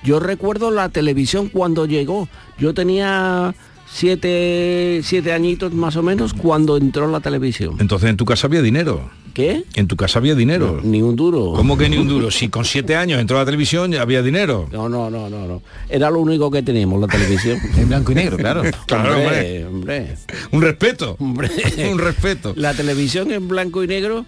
Yo 0.03 0.20
recuerdo 0.20 0.72
la 0.72 0.89
televisión 0.89 1.49
cuando 1.49 1.86
llegó. 1.86 2.30
Yo 2.60 2.74
tenía 2.74 3.53
siete, 3.92 5.02
siete 5.04 5.34
añitos 5.34 5.74
más 5.74 5.96
o 5.96 6.04
menos 6.04 6.34
cuando 6.34 6.78
entró 6.78 7.08
la 7.10 7.20
televisión. 7.20 7.76
Entonces 7.80 8.10
en 8.10 8.18
tu 8.18 8.26
casa 8.26 8.48
había 8.48 8.62
dinero. 8.62 9.10
¿Qué? 9.34 9.64
En 9.76 9.88
tu 9.88 9.96
casa 9.96 10.20
había 10.20 10.36
dinero. 10.36 10.80
ni 10.84 11.02
un 11.02 11.16
duro. 11.16 11.54
¿Cómo 11.56 11.78
que 11.78 11.88
ni 11.88 11.98
un 11.98 12.08
duro? 12.08 12.32
Si 12.32 12.50
con 12.50 12.66
siete 12.66 12.96
años 12.96 13.20
entró 13.20 13.38
la 13.38 13.46
televisión 13.46 13.92
ya 13.92 14.02
había 14.02 14.22
dinero. 14.22 14.68
No, 14.72 14.90
no, 14.90 15.10
no, 15.10 15.30
no, 15.30 15.48
no. 15.48 15.62
Era 15.88 16.10
lo 16.10 16.20
único 16.20 16.50
que 16.52 16.62
teníamos, 16.62 17.00
la 17.00 17.08
televisión. 17.08 17.60
En 17.78 17.88
blanco 17.88 18.12
y 18.12 18.16
negro, 18.16 18.38
claro. 18.38 18.64
Claro, 18.88 19.16
hombre, 19.18 19.66
hombre. 19.66 19.68
hombre. 19.68 20.16
Un 20.52 20.62
respeto. 20.62 21.16
Hombre. 21.20 21.50
Un 21.92 22.00
respeto. 22.00 22.54
La 22.56 22.74
televisión 22.74 23.32
en 23.32 23.48
blanco 23.48 23.84
y 23.84 23.88
negro 23.88 24.26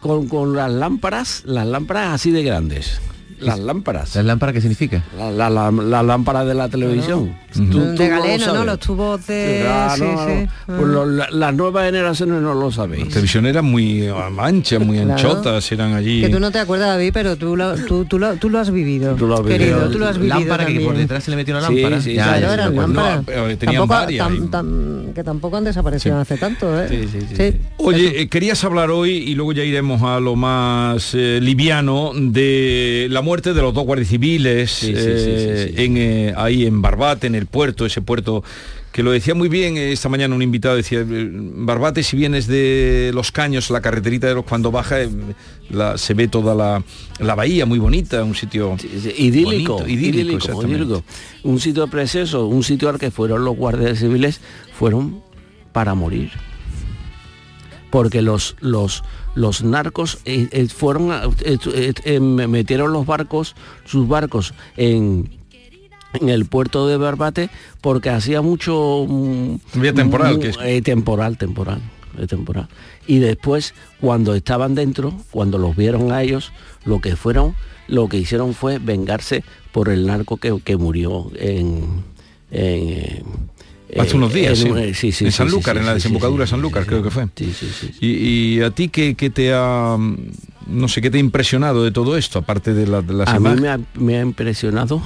con, 0.00 0.28
con 0.28 0.54
las 0.54 0.70
lámparas, 0.70 1.42
las 1.44 1.66
lámparas 1.66 2.14
así 2.14 2.30
de 2.30 2.42
grandes. 2.42 3.00
Las 3.46 3.58
lámparas. 3.60 4.14
¿Las 4.16 4.24
lámparas 4.24 4.54
qué 4.54 4.60
significa? 4.60 5.02
La, 5.18 5.30
la, 5.30 5.50
la- 5.50 5.70
la 5.70 6.02
lámpara 6.02 6.44
de 6.44 6.54
la 6.54 6.68
televisión. 6.68 7.34
Tú- 7.52 7.62
De 7.64 7.94
tú 7.96 8.02
lo 8.02 8.08
Galeno. 8.08 8.64
Los 8.64 8.78
tubos 8.80 9.26
de- 9.26 9.64
Ah, 9.68 9.94
sí, 9.96 10.02
no, 10.02 10.26
sí. 10.26 10.46
no. 10.66 10.76
Pues 10.76 10.88
lo- 10.88 11.06
la- 11.06 11.28
las 11.30 11.54
nuevas 11.54 11.84
generaciones 11.86 12.40
no 12.42 12.54
lo 12.54 12.66
La 12.70 12.74
sabéis. 12.74 13.08
televisión 13.08 13.46
era 13.46 13.62
muy 13.62 14.08
ancha, 14.38 14.78
muy 14.78 14.96
Claro. 14.98 15.12
anchotas, 15.12 15.70
eran 15.72 15.94
allí. 15.94 16.20
Que 16.22 16.28
tú 16.30 16.40
no 16.40 16.50
te 16.50 16.58
acuerdas, 16.58 16.88
David, 16.88 17.10
pero 17.12 17.36
tú 17.36 17.56
lo, 17.56 17.74
tú, 17.76 18.04
tú 18.06 18.18
lo, 18.18 18.34
tú 18.36 18.50
lo 18.50 18.58
has 18.58 18.70
vivido. 18.70 19.14
Tú 19.14 19.26
lo 19.26 19.34
has 19.34 19.42
vivido. 19.44 19.58
Querido, 19.58 19.90
tú 19.90 19.98
lo 19.98 20.08
has 20.08 20.18
vivido 20.18 20.38
lámpara 20.38 20.66
que 20.66 20.80
por 20.80 20.96
detrás 20.96 21.22
se 21.24 21.30
le 21.30 21.36
metió 21.36 21.54
una 21.56 21.60
lámpara. 21.68 22.00
sí, 22.00 22.14
Ya, 22.14 22.24
Claro, 22.38 22.52
eran 22.52 22.74
lámparas. 22.76 23.24
Tenían 23.24 23.58
Tampoco- 23.58 23.86
varias. 23.86 24.26
tam- 24.28 24.50
tam- 24.50 25.12
que 25.14 25.22
tampoco 25.24 25.56
han 25.56 25.64
desaparecido 25.64 26.18
hace 26.18 26.36
tanto, 26.36 26.80
¿eh? 26.82 26.88
Sí, 26.88 27.08
sí, 27.12 27.26
sí, 27.36 27.56
Oye, 27.76 28.22
eh, 28.22 28.28
querías 28.28 28.62
hablar 28.64 28.90
hoy 28.90 29.10
y 29.12 29.34
luego 29.34 29.52
ya 29.52 29.62
iremos 29.62 30.02
a 30.02 30.18
lo 30.20 30.34
más 30.36 31.10
eh, 31.14 31.38
liviano 31.40 32.12
de 32.14 33.06
la 33.10 33.20
muerte 33.20 33.33
de 33.42 33.60
los 33.62 33.74
dos 33.74 33.84
guardias 33.84 34.08
civiles 34.08 34.70
Sí, 34.70 34.92
eh, 34.94 34.96
sí, 34.96 35.70
sí, 35.72 35.76
sí. 35.76 35.82
en, 35.84 35.96
eh, 35.96 36.34
ahí 36.36 36.66
en 36.66 36.80
Barbate, 36.82 37.26
en 37.26 37.34
el 37.34 37.46
puerto, 37.46 37.84
ese 37.86 38.00
puerto 38.02 38.44
que 38.92 39.02
lo 39.02 39.10
decía 39.10 39.34
muy 39.34 39.48
bien 39.48 39.76
eh, 39.76 39.90
esta 39.90 40.08
mañana 40.08 40.36
un 40.36 40.42
invitado, 40.42 40.76
decía, 40.76 41.04
Barbate 41.04 42.04
si 42.04 42.16
vienes 42.16 42.46
de 42.46 43.10
Los 43.12 43.32
Caños, 43.32 43.68
la 43.70 43.80
carreterita 43.80 44.28
de 44.28 44.34
los 44.34 44.44
cuando 44.44 44.70
baja, 44.70 44.98
la- 45.70 45.98
se 45.98 46.14
ve 46.14 46.28
toda 46.28 46.54
la, 46.54 46.84
la 47.18 47.34
bahía 47.34 47.66
muy 47.66 47.80
bonita, 47.80 48.22
un 48.22 48.36
sitio 48.36 48.76
idílico, 49.18 49.78
bonito, 49.78 49.88
idílico, 49.88 50.62
idílico. 50.62 51.02
Un 51.42 51.58
sitio 51.58 51.88
precioso, 51.88 52.46
un 52.46 52.62
sitio 52.62 52.88
al 52.88 52.98
que 53.00 53.10
fueron 53.10 53.44
los 53.44 53.56
guardias 53.56 53.98
civiles, 53.98 54.40
fueron 54.78 55.20
para 55.72 55.94
morir. 55.94 56.30
Porque 57.90 58.22
los 58.22 58.54
los 58.60 59.02
los 59.34 59.62
narcos 59.64 60.18
eh, 60.24 60.48
eh, 60.52 60.66
fueron 60.68 61.10
eh, 61.44 61.92
eh, 62.04 62.20
metieron 62.20 62.92
los 62.92 63.04
barcos, 63.06 63.54
sus 63.84 64.06
barcos 64.08 64.54
en 64.76 65.30
en 66.20 66.28
el 66.28 66.44
puerto 66.46 66.86
de 66.86 66.96
Barbate 66.96 67.50
porque 67.80 68.08
hacía 68.08 68.40
mucho 68.40 69.04
mm, 69.08 69.56
Había 69.74 69.92
temporal, 69.94 70.34
mu- 70.34 70.40
que 70.40 70.48
es- 70.50 70.58
eh, 70.62 70.80
temporal, 70.80 71.36
temporal, 71.38 71.80
eh, 72.16 72.28
temporal. 72.28 72.68
Y 73.08 73.18
después, 73.18 73.74
cuando 74.00 74.34
estaban 74.36 74.76
dentro, 74.76 75.12
cuando 75.32 75.58
los 75.58 75.74
vieron 75.74 76.12
a 76.12 76.22
ellos, 76.22 76.52
lo 76.84 77.00
que 77.00 77.16
fueron, 77.16 77.56
lo 77.88 78.08
que 78.08 78.18
hicieron 78.18 78.54
fue 78.54 78.78
vengarse 78.78 79.42
por 79.72 79.88
el 79.88 80.06
narco 80.06 80.36
que, 80.36 80.56
que 80.62 80.76
murió 80.76 81.32
en, 81.34 82.04
en, 82.52 83.24
Hace 84.00 84.16
unos 84.16 84.32
días, 84.32 84.58
en 84.60 84.74
sí. 84.74 84.80
eh, 84.80 84.94
sí, 84.94 85.12
sí, 85.12 85.24
en 85.26 85.32
Sanlúcar, 85.32 85.76
en 85.76 85.86
la 85.86 85.94
desembocadura 85.94 86.44
de 86.44 86.48
Sanlúcar, 86.48 86.84
creo 86.86 87.02
que 87.02 87.10
fue. 87.10 87.28
sí, 87.36 87.52
sí, 87.52 87.68
sí, 87.68 87.90
sí. 87.92 87.98
Y, 88.00 88.56
y 88.58 88.62
a 88.62 88.70
ti 88.70 88.88
qué, 88.88 89.14
qué 89.14 89.30
te 89.30 89.52
ha, 89.54 89.96
no 90.66 90.88
sé, 90.88 91.00
qué 91.00 91.10
te 91.10 91.18
ha 91.18 91.20
impresionado 91.20 91.84
de 91.84 91.90
todo 91.92 92.16
esto, 92.16 92.38
aparte 92.40 92.74
de, 92.74 92.86
la- 92.86 93.02
de 93.02 93.12
las 93.14 93.28
A 93.28 93.38
mí 93.38 93.50
me 93.60 93.68
ha, 93.68 93.78
me 93.94 94.16
ha 94.18 94.22
impresionado 94.22 95.00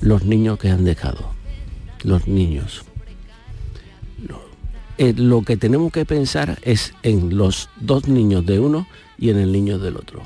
los 0.00 0.24
niños 0.24 0.58
que 0.58 0.68
han 0.70 0.84
dejado. 0.84 1.32
Los 2.02 2.26
niños. 2.28 2.82
Lo, 4.28 4.42
eh, 4.98 5.14
lo 5.16 5.42
que 5.42 5.56
tenemos 5.56 5.92
que 5.92 6.04
pensar 6.04 6.58
es 6.62 6.92
en 7.02 7.36
los 7.36 7.68
dos 7.80 8.08
niños 8.08 8.44
de 8.46 8.60
uno 8.60 8.86
y 9.18 9.30
en 9.30 9.38
el 9.38 9.52
niño 9.52 9.78
del 9.78 9.96
otro. 9.96 10.22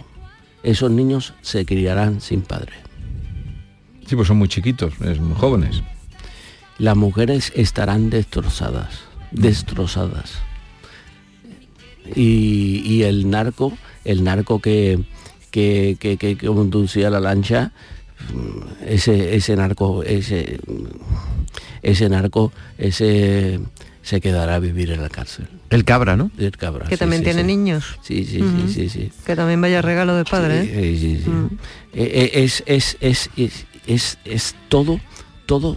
Esos 0.63 0.91
niños 0.91 1.35
se 1.43 1.65
criarán 1.65 2.21
sin 2.21 2.41
padre. 2.43 2.73
Sí, 4.07 4.17
pues 4.17 4.27
son 4.27 4.39
muy 4.39 4.49
chiquitos, 4.49 4.95
es 5.05 5.21
muy 5.21 5.37
jóvenes. 5.37 5.83
Las 6.79 6.97
mujeres 6.97 7.53
estarán 7.57 8.09
destrozadas, 8.11 9.01
destrozadas. 9.33 10.33
Y, 12.15 12.83
y 12.85 13.03
el 13.03 13.29
narco, 13.29 13.77
el 14.05 14.25
narco 14.25 14.61
que, 14.61 15.01
que, 15.51 15.97
que, 16.01 16.37
conducía 16.37 17.11
la 17.11 17.21
lancha, 17.21 17.73
ese, 18.87 19.37
ese 19.37 19.57
narco, 19.57 20.03
ese, 20.05 20.61
ese 21.83 22.09
narco, 22.09 22.53
ese 22.79 23.61
se 24.03 24.23
quedará 24.23 24.55
a 24.55 24.59
vivir 24.59 24.91
en 24.91 25.03
la 25.03 25.11
cárcel. 25.11 25.49
El 25.69 25.85
cabra, 25.85 26.17
¿no? 26.17 26.31
El 26.39 26.53
cabra. 26.57 26.87
Que 26.87 26.97
sí, 26.97 27.01
también 27.01 27.21
sí, 27.21 27.25
tiene 27.25 27.43
sí. 27.43 27.47
niños. 27.47 27.99
Sí, 28.01 28.25
sí, 28.25 28.41
Ujú. 28.41 28.69
sí, 28.69 28.73
sí, 28.73 28.89
sí. 28.89 29.13
Que 29.27 29.37
también 29.37 29.61
vaya 29.61 29.83
regalo 29.83 30.17
de 30.17 30.25
padre, 30.25 30.63
Sí, 30.63 30.71
¿eh? 30.73 30.97
sí, 30.99 30.99
sí, 30.99 31.23
sí. 31.25 31.31
Eh, 31.93 32.31
eh, 32.33 32.45
Es, 32.45 32.63
es, 32.65 32.97
es, 33.01 33.29
es, 33.37 33.67
es, 33.87 34.19
es 34.25 34.55
todo, 34.71 34.99
todo, 35.45 35.77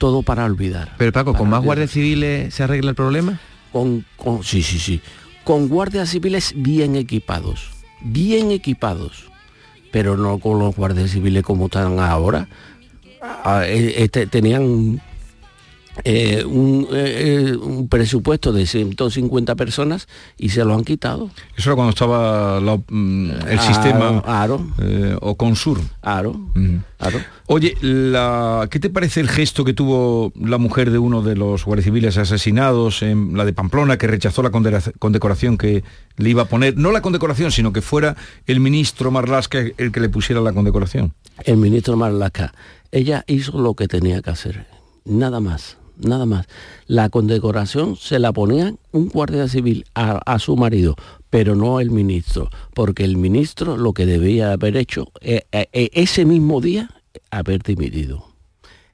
todo 0.00 0.22
para 0.22 0.46
olvidar. 0.46 0.94
Pero 0.96 1.12
Paco, 1.12 1.34
¿con 1.34 1.50
más 1.50 1.58
olvidar. 1.58 1.66
guardias 1.66 1.90
civiles 1.90 2.54
se 2.54 2.62
arregla 2.64 2.88
el 2.90 2.96
problema? 2.96 3.38
Con, 3.70 4.06
con- 4.16 4.42
sí, 4.42 4.62
sí, 4.62 4.78
sí. 4.78 5.00
Con 5.44 5.68
guardias 5.68 6.08
civiles 6.08 6.54
bien 6.56 6.96
equipados, 6.96 7.68
bien 8.00 8.50
equipados, 8.50 9.30
pero 9.92 10.16
no 10.16 10.38
con 10.38 10.58
los 10.58 10.74
guardias 10.74 11.10
civiles 11.10 11.42
como 11.42 11.66
están 11.66 12.00
ahora. 12.00 12.48
Ah, 13.22 13.64
eh, 13.66 13.94
este, 13.98 14.26
tenían 14.26 15.02
eh, 16.04 16.44
un, 16.44 16.86
eh, 16.92 17.48
eh, 17.52 17.56
un 17.56 17.88
presupuesto 17.88 18.52
de 18.52 18.66
150 18.66 19.54
personas 19.54 20.08
y 20.38 20.50
se 20.50 20.64
lo 20.64 20.74
han 20.74 20.84
quitado. 20.84 21.30
Eso 21.56 21.70
era 21.70 21.76
cuando 21.76 21.90
estaba 21.90 22.60
la- 22.60 22.76
mm, 22.88 23.30
el 23.30 23.58
Aro, 23.58 23.62
sistema 23.62 24.18
Aro, 24.26 24.66
eh, 24.80 25.16
o 25.20 25.36
Consur. 25.36 25.80
Aro. 26.02 26.38
Aro. 26.98 27.18
Oye, 27.46 27.74
la, 27.80 28.68
¿qué 28.70 28.78
te 28.78 28.90
parece 28.90 29.20
el 29.20 29.28
gesto 29.28 29.64
que 29.64 29.72
tuvo 29.72 30.32
la 30.36 30.58
mujer 30.58 30.90
de 30.90 30.98
uno 30.98 31.22
de 31.22 31.34
los 31.36 31.64
guardias 31.64 31.84
civiles 31.86 32.16
asesinados, 32.18 33.02
en 33.02 33.36
la 33.36 33.44
de 33.44 33.52
Pamplona, 33.52 33.96
que 33.98 34.06
rechazó 34.06 34.42
la 34.42 34.50
condecoración 34.50 35.56
que 35.58 35.82
le 36.16 36.30
iba 36.30 36.42
a 36.42 36.44
poner? 36.44 36.76
No 36.76 36.92
la 36.92 37.00
condecoración, 37.02 37.50
sino 37.50 37.72
que 37.72 37.80
fuera 37.82 38.16
el 38.46 38.60
ministro 38.60 39.10
Marlasca 39.10 39.60
el 39.76 39.92
que 39.92 40.00
le 40.00 40.08
pusiera 40.08 40.40
la 40.40 40.52
condecoración. 40.52 41.12
el 41.44 41.56
ministro 41.56 41.96
Marlaska, 41.96 42.52
ella 42.92 43.24
hizo 43.26 43.58
lo 43.60 43.74
que 43.74 43.88
tenía 43.88 44.20
que 44.20 44.30
hacer, 44.30 44.66
nada 45.06 45.40
más, 45.40 45.78
nada 46.02 46.26
más. 46.26 46.46
La 46.86 47.08
condecoración 47.08 47.96
se 47.96 48.18
la 48.18 48.32
ponía 48.32 48.74
un 48.92 49.08
guardia 49.08 49.48
civil 49.48 49.84
a, 49.94 50.38
su 50.38 50.56
marido, 50.56 50.96
pero 51.30 51.54
no 51.54 51.80
el 51.80 51.90
ministro, 51.90 52.50
porque 52.74 53.04
el 53.04 53.16
ministro 53.16 53.76
lo 53.76 53.92
que 53.92 54.06
debía 54.06 54.52
haber 54.52 54.76
hecho 54.76 55.12
eh, 55.20 55.42
eh, 55.52 55.68
eh, 55.72 55.90
ese 55.92 56.24
mismo 56.24 56.60
día 56.60 56.90
haber 57.30 57.62
dimitido. 57.62 58.26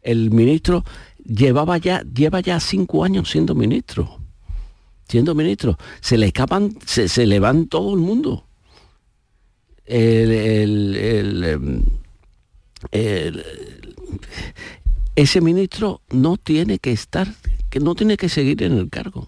El 0.03 0.31
ministro 0.31 0.85
llevaba 1.25 1.79
ya, 1.79 2.03
lleva 2.03 2.41
ya 2.41 2.61
cinco 2.61 3.05
años 3.05 3.31
siendo 3.31 3.55
ministro. 3.55 4.19
Siendo 5.09 5.35
ministro. 5.35 5.79
Se 6.01 6.19
le 6.19 6.27
escapan, 6.27 6.77
se, 6.85 7.09
se 7.09 7.27
le 7.27 7.39
van 7.39 7.67
todo 7.67 7.95
el 7.95 8.01
mundo. 8.01 8.47
Em, 9.87 11.83
ese 15.17 15.41
ministro 15.41 16.01
no 16.11 16.37
tiene 16.37 16.79
que 16.79 16.93
estar, 16.93 17.27
que 17.71 17.81
no 17.81 17.95
tiene 17.95 18.17
que 18.17 18.29
seguir 18.29 18.63
en 18.63 18.79
el 18.79 18.89
cargo, 18.91 19.27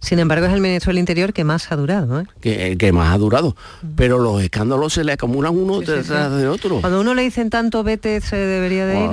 Sin 0.00 0.18
embargo, 0.20 0.46
es 0.46 0.52
el 0.52 0.60
ministro 0.60 0.90
del 0.90 0.98
Interior 0.98 1.32
que 1.32 1.42
más 1.42 1.72
ha 1.72 1.76
durado, 1.76 2.20
¿eh? 2.20 2.26
que, 2.40 2.76
que 2.78 2.92
más 2.92 3.12
ha 3.12 3.18
durado. 3.18 3.56
Pero 3.96 4.18
los 4.18 4.40
escándalos 4.42 4.92
se 4.92 5.02
le 5.04 5.12
acumulan 5.12 5.56
uno 5.56 5.80
Sí, 5.80 5.86
detrás 5.86 6.30
sí. 6.32 6.38
de 6.38 6.48
otro. 6.48 6.80
Cuando 6.80 7.00
uno 7.00 7.14
le 7.14 7.22
dicen 7.22 7.50
tanto 7.50 7.82
vete, 7.82 8.20
se 8.20 8.36
debería 8.36 8.86
de 8.86 9.00
ir. 9.00 9.10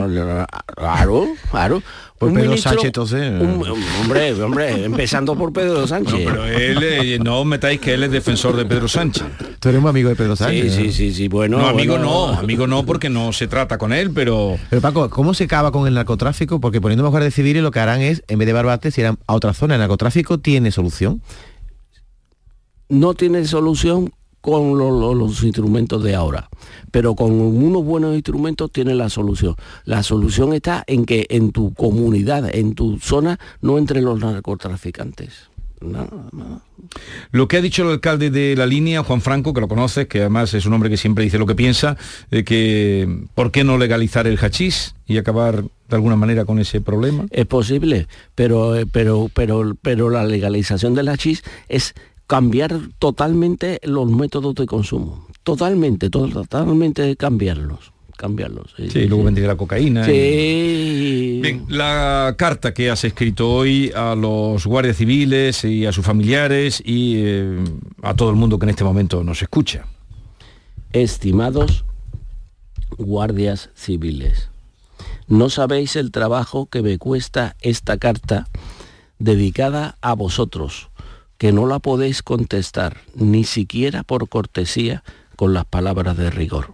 Claro, 0.75 1.27
claro. 1.49 1.81
Pues 2.19 2.31
Un 2.31 2.35
Pedro 2.35 2.49
ministro- 2.51 2.71
Sánchez, 2.71 2.85
entonces, 2.87 3.31
un- 3.41 3.63
hombre, 4.03 4.33
hombre, 4.43 4.83
empezando 4.83 5.37
por 5.37 5.53
Pedro 5.53 5.87
Sánchez. 5.87 6.19
Pero 6.25 6.45
él, 6.45 6.77
eh, 6.83 7.17
no 7.23 7.39
os 7.39 7.45
metáis 7.45 7.79
que 7.79 7.93
él 7.93 8.03
es 8.03 8.11
defensor 8.11 8.57
de 8.57 8.65
Pedro 8.65 8.89
Sánchez. 8.89 9.23
Tú 9.61 9.69
eres 9.69 9.79
muy 9.79 9.89
amigo 9.89 10.09
de 10.09 10.17
Pedro 10.17 10.35
Sánchez. 10.35 10.73
Sí, 10.75 10.83
sí, 10.87 10.91
sí, 10.91 11.13
sí, 11.13 11.27
bueno. 11.29 11.59
no, 11.59 11.67
amigo 11.69 11.93
bueno. 11.93 12.09
no, 12.33 12.37
amigo 12.37 12.67
no, 12.67 12.85
porque 12.85 13.09
no 13.09 13.31
se 13.31 13.47
trata 13.47 13.77
con 13.77 13.93
él, 13.93 14.11
pero... 14.11 14.57
Pero 14.69 14.81
Paco, 14.81 15.09
¿cómo 15.09 15.33
se 15.33 15.45
acaba 15.45 15.71
con 15.71 15.87
el 15.87 15.93
narcotráfico? 15.93 16.59
Porque 16.59 16.81
poniendo 16.81 17.03
más 17.03 17.11
guardias 17.11 17.33
civiles 17.33 17.63
lo 17.63 17.71
que 17.71 17.79
harán 17.79 18.01
es, 18.01 18.21
en 18.27 18.37
vez 18.37 18.45
de 18.47 18.53
Barbate, 18.53 18.91
se 18.91 18.99
irán 18.99 19.17
a 19.25 19.33
otra 19.33 19.53
zona. 19.53 19.75
¿El 19.75 19.79
narcotráfico 19.79 20.39
tiene 20.39 20.71
solución? 20.71 21.21
no 22.89 23.13
tiene 23.13 23.45
solución 23.45 24.11
con 24.41 24.77
lo- 24.77 24.91
lo- 24.99 25.13
los 25.13 25.43
instrumentos 25.43 26.03
de 26.03 26.15
ahora, 26.15 26.49
pero 26.91 27.15
con 27.15 27.31
unos 27.31 27.83
buenos 27.83 28.15
instrumentos 28.15 28.71
tiene 28.71 28.95
la 28.95 29.09
solución. 29.09 29.55
La 29.85 30.03
solución 30.03 30.53
está 30.53 30.83
en 30.87 31.05
que 31.05 31.25
en 31.29 31.51
tu 31.51 31.73
comunidad, 31.73 32.53
en 32.55 32.73
tu 32.75 32.99
zona, 32.99 33.39
no 33.61 33.77
entren 33.77 34.05
los 34.05 34.19
narcotraficantes. 34.19 35.49
Nada, 35.81 36.09
nada. 36.33 36.59
Lo 37.31 37.47
que 37.47 37.55
ha 37.55 37.61
dicho 37.61 37.83
el 37.83 37.91
alcalde 37.91 38.29
de 38.29 38.53
la 38.57 38.65
línea, 38.65 39.01
Juan 39.01 39.21
Franco, 39.21 39.53
que 39.53 39.61
lo 39.61 39.69
conoces, 39.69 40.07
que 40.07 40.19
además 40.19 40.53
es 40.53 40.65
un 40.65 40.73
hombre 40.73 40.89
que 40.89 40.97
siempre 40.97 41.23
dice 41.23 41.37
lo 41.37 41.45
que 41.45 41.55
piensa, 41.55 41.95
de 42.31 42.43
que 42.43 43.23
¿por 43.33 43.51
qué 43.51 43.63
no 43.63 43.77
legalizar 43.77 44.27
el 44.27 44.37
hachís 44.37 44.93
y 45.07 45.17
acabar 45.17 45.63
de 45.63 45.95
alguna 45.95 46.17
manera 46.17 46.43
con 46.43 46.59
ese 46.59 46.81
problema? 46.81 47.27
Es 47.31 47.45
posible, 47.45 48.07
pero, 48.35 48.75
eh, 48.75 48.85
pero, 48.91 49.29
pero, 49.33 49.73
pero 49.81 50.09
la 50.09 50.25
legalización 50.25 50.95
del 50.95 51.07
hachís 51.07 51.43
es 51.69 51.93
cambiar 52.29 52.79
totalmente 52.99 53.79
los 53.83 54.07
métodos 54.07 54.53
de 54.53 54.67
consumo. 54.67 55.25
Totalmente, 55.41 56.11
to- 56.11 56.27
totalmente 56.29 57.15
cambiarlos. 57.15 57.91
Cambiarlos. 58.15 58.71
Sí, 58.77 58.87
Sí, 58.91 59.07
luego 59.07 59.23
vendría 59.23 59.47
la 59.47 59.55
cocaína. 59.55 60.05
Sí. 60.05 61.39
Bien, 61.41 61.65
la 61.69 62.35
carta 62.37 62.71
que 62.71 62.91
has 62.91 63.03
escrito 63.03 63.49
hoy 63.49 63.91
a 63.95 64.13
los 64.13 64.67
guardias 64.67 64.97
civiles 64.97 65.63
y 65.65 65.87
a 65.87 65.91
sus 65.91 66.05
familiares 66.05 66.83
y 66.85 67.15
eh, 67.17 67.57
a 68.03 68.13
todo 68.13 68.29
el 68.29 68.35
mundo 68.35 68.59
que 68.59 68.65
en 68.67 68.69
este 68.69 68.83
momento 68.83 69.23
nos 69.23 69.41
escucha. 69.41 69.87
Estimados 70.93 71.83
guardias 72.97 73.69
civiles. 73.73 74.49
No 75.27 75.49
sabéis 75.49 75.95
el 75.95 76.11
trabajo 76.11 76.67
que 76.67 76.83
me 76.83 76.97
cuesta 76.99 77.55
esta 77.61 77.97
carta 77.97 78.47
dedicada 79.17 79.97
a 80.01 80.13
vosotros, 80.13 80.89
que 81.39 81.51
no 81.53 81.65
la 81.65 81.79
podéis 81.79 82.21
contestar 82.21 82.97
ni 83.15 83.45
siquiera 83.45 84.03
por 84.03 84.29
cortesía 84.29 85.03
con 85.35 85.53
las 85.53 85.65
palabras 85.65 86.17
de 86.17 86.29
rigor. 86.29 86.73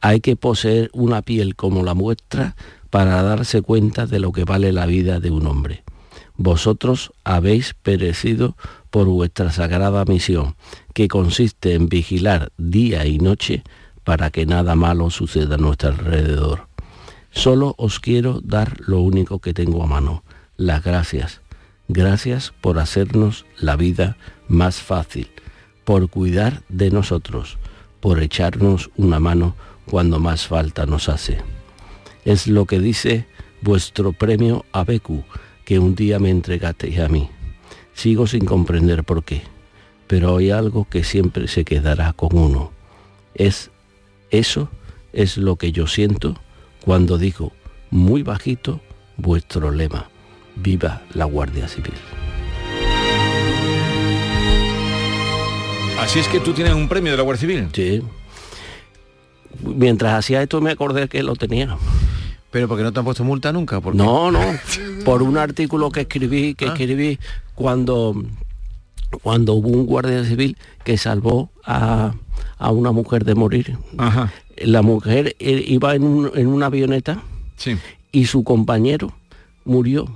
Hay 0.00 0.20
que 0.20 0.34
poseer 0.34 0.90
una 0.92 1.22
piel 1.22 1.54
como 1.54 1.84
la 1.84 1.92
vuestra 1.92 2.56
para 2.90 3.22
darse 3.22 3.62
cuenta 3.62 4.06
de 4.06 4.18
lo 4.18 4.32
que 4.32 4.44
vale 4.44 4.72
la 4.72 4.86
vida 4.86 5.20
de 5.20 5.30
un 5.30 5.46
hombre. 5.46 5.84
Vosotros 6.36 7.12
habéis 7.22 7.74
perecido 7.74 8.56
por 8.90 9.06
vuestra 9.06 9.52
sagrada 9.52 10.04
misión, 10.04 10.56
que 10.94 11.06
consiste 11.06 11.74
en 11.74 11.88
vigilar 11.88 12.50
día 12.58 13.06
y 13.06 13.18
noche 13.18 13.62
para 14.02 14.30
que 14.30 14.46
nada 14.46 14.74
malo 14.74 15.10
suceda 15.10 15.54
a 15.54 15.58
nuestro 15.58 15.90
alrededor. 15.90 16.66
Solo 17.30 17.76
os 17.78 18.00
quiero 18.00 18.40
dar 18.42 18.80
lo 18.80 19.00
único 19.00 19.38
que 19.38 19.54
tengo 19.54 19.84
a 19.84 19.86
mano, 19.86 20.24
las 20.56 20.82
gracias. 20.82 21.41
Gracias 21.88 22.52
por 22.60 22.78
hacernos 22.78 23.44
la 23.58 23.76
vida 23.76 24.16
más 24.48 24.80
fácil, 24.80 25.28
por 25.84 26.08
cuidar 26.08 26.62
de 26.68 26.90
nosotros, 26.90 27.58
por 28.00 28.22
echarnos 28.22 28.90
una 28.96 29.20
mano 29.20 29.54
cuando 29.86 30.18
más 30.18 30.46
falta 30.46 30.86
nos 30.86 31.08
hace. 31.08 31.38
Es 32.24 32.46
lo 32.46 32.66
que 32.66 32.78
dice 32.78 33.26
vuestro 33.62 34.12
premio 34.12 34.64
Abecu, 34.72 35.24
que 35.64 35.78
un 35.78 35.94
día 35.94 36.18
me 36.18 36.30
entregasteis 36.30 36.98
a 37.00 37.08
mí. 37.08 37.28
Sigo 37.94 38.26
sin 38.26 38.44
comprender 38.44 39.04
por 39.04 39.24
qué, 39.24 39.42
pero 40.06 40.36
hay 40.36 40.50
algo 40.50 40.86
que 40.88 41.04
siempre 41.04 41.48
se 41.48 41.64
quedará 41.64 42.12
con 42.12 42.36
uno. 42.36 42.72
Es 43.34 43.70
eso 44.30 44.70
es 45.12 45.36
lo 45.36 45.56
que 45.56 45.72
yo 45.72 45.86
siento 45.86 46.36
cuando 46.84 47.18
digo 47.18 47.52
muy 47.90 48.22
bajito 48.22 48.80
vuestro 49.16 49.70
lema. 49.70 50.11
Viva 50.56 51.02
la 51.14 51.24
Guardia 51.24 51.68
Civil. 51.68 51.94
Así 56.00 56.18
es 56.18 56.28
que 56.28 56.40
tú 56.40 56.52
tienes 56.52 56.74
un 56.74 56.88
premio 56.88 57.12
de 57.12 57.16
la 57.18 57.22
Guardia 57.22 57.40
Civil. 57.40 57.68
Sí. 57.72 58.02
Mientras 59.62 60.14
hacía 60.14 60.42
esto 60.42 60.60
me 60.60 60.70
acordé 60.72 61.08
que 61.08 61.22
lo 61.22 61.36
tenía. 61.36 61.76
Pero 62.50 62.68
porque 62.68 62.82
no 62.82 62.92
te 62.92 62.98
han 62.98 63.04
puesto 63.04 63.24
multa 63.24 63.52
nunca, 63.52 63.80
¿Por? 63.80 63.94
No, 63.94 64.30
no. 64.30 64.40
Por 65.04 65.22
un 65.22 65.38
artículo 65.38 65.90
que 65.90 66.00
escribí, 66.02 66.54
que 66.54 66.66
Ah. 66.66 66.68
escribí 66.68 67.18
cuando 67.54 68.14
cuando 69.22 69.52
hubo 69.52 69.68
un 69.68 69.84
guardia 69.84 70.24
civil 70.24 70.56
que 70.84 70.96
salvó 70.96 71.50
a, 71.64 72.14
a 72.58 72.70
una 72.70 72.92
mujer 72.92 73.24
de 73.26 73.34
morir. 73.34 73.76
Ajá. 73.98 74.32
La 74.56 74.80
mujer 74.80 75.36
eh, 75.38 75.62
iba 75.66 75.94
en, 75.94 76.04
un- 76.04 76.30
en 76.34 76.46
una 76.46 76.66
avioneta 76.66 77.22
Sí. 77.56 77.76
y 78.10 78.24
su 78.24 78.42
compañero 78.42 79.12
murió. 79.66 80.06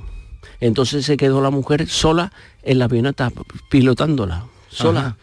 Entonces 0.61 1.05
se 1.05 1.17
quedó 1.17 1.41
la 1.43 1.51
mujer 1.51 1.87
sola 1.89 2.33
en 2.63 2.79
la 2.79 2.87
avioneta 2.87 3.31
pilotándola, 3.71 4.47
sola. 4.69 5.01
Ajá. 5.01 5.17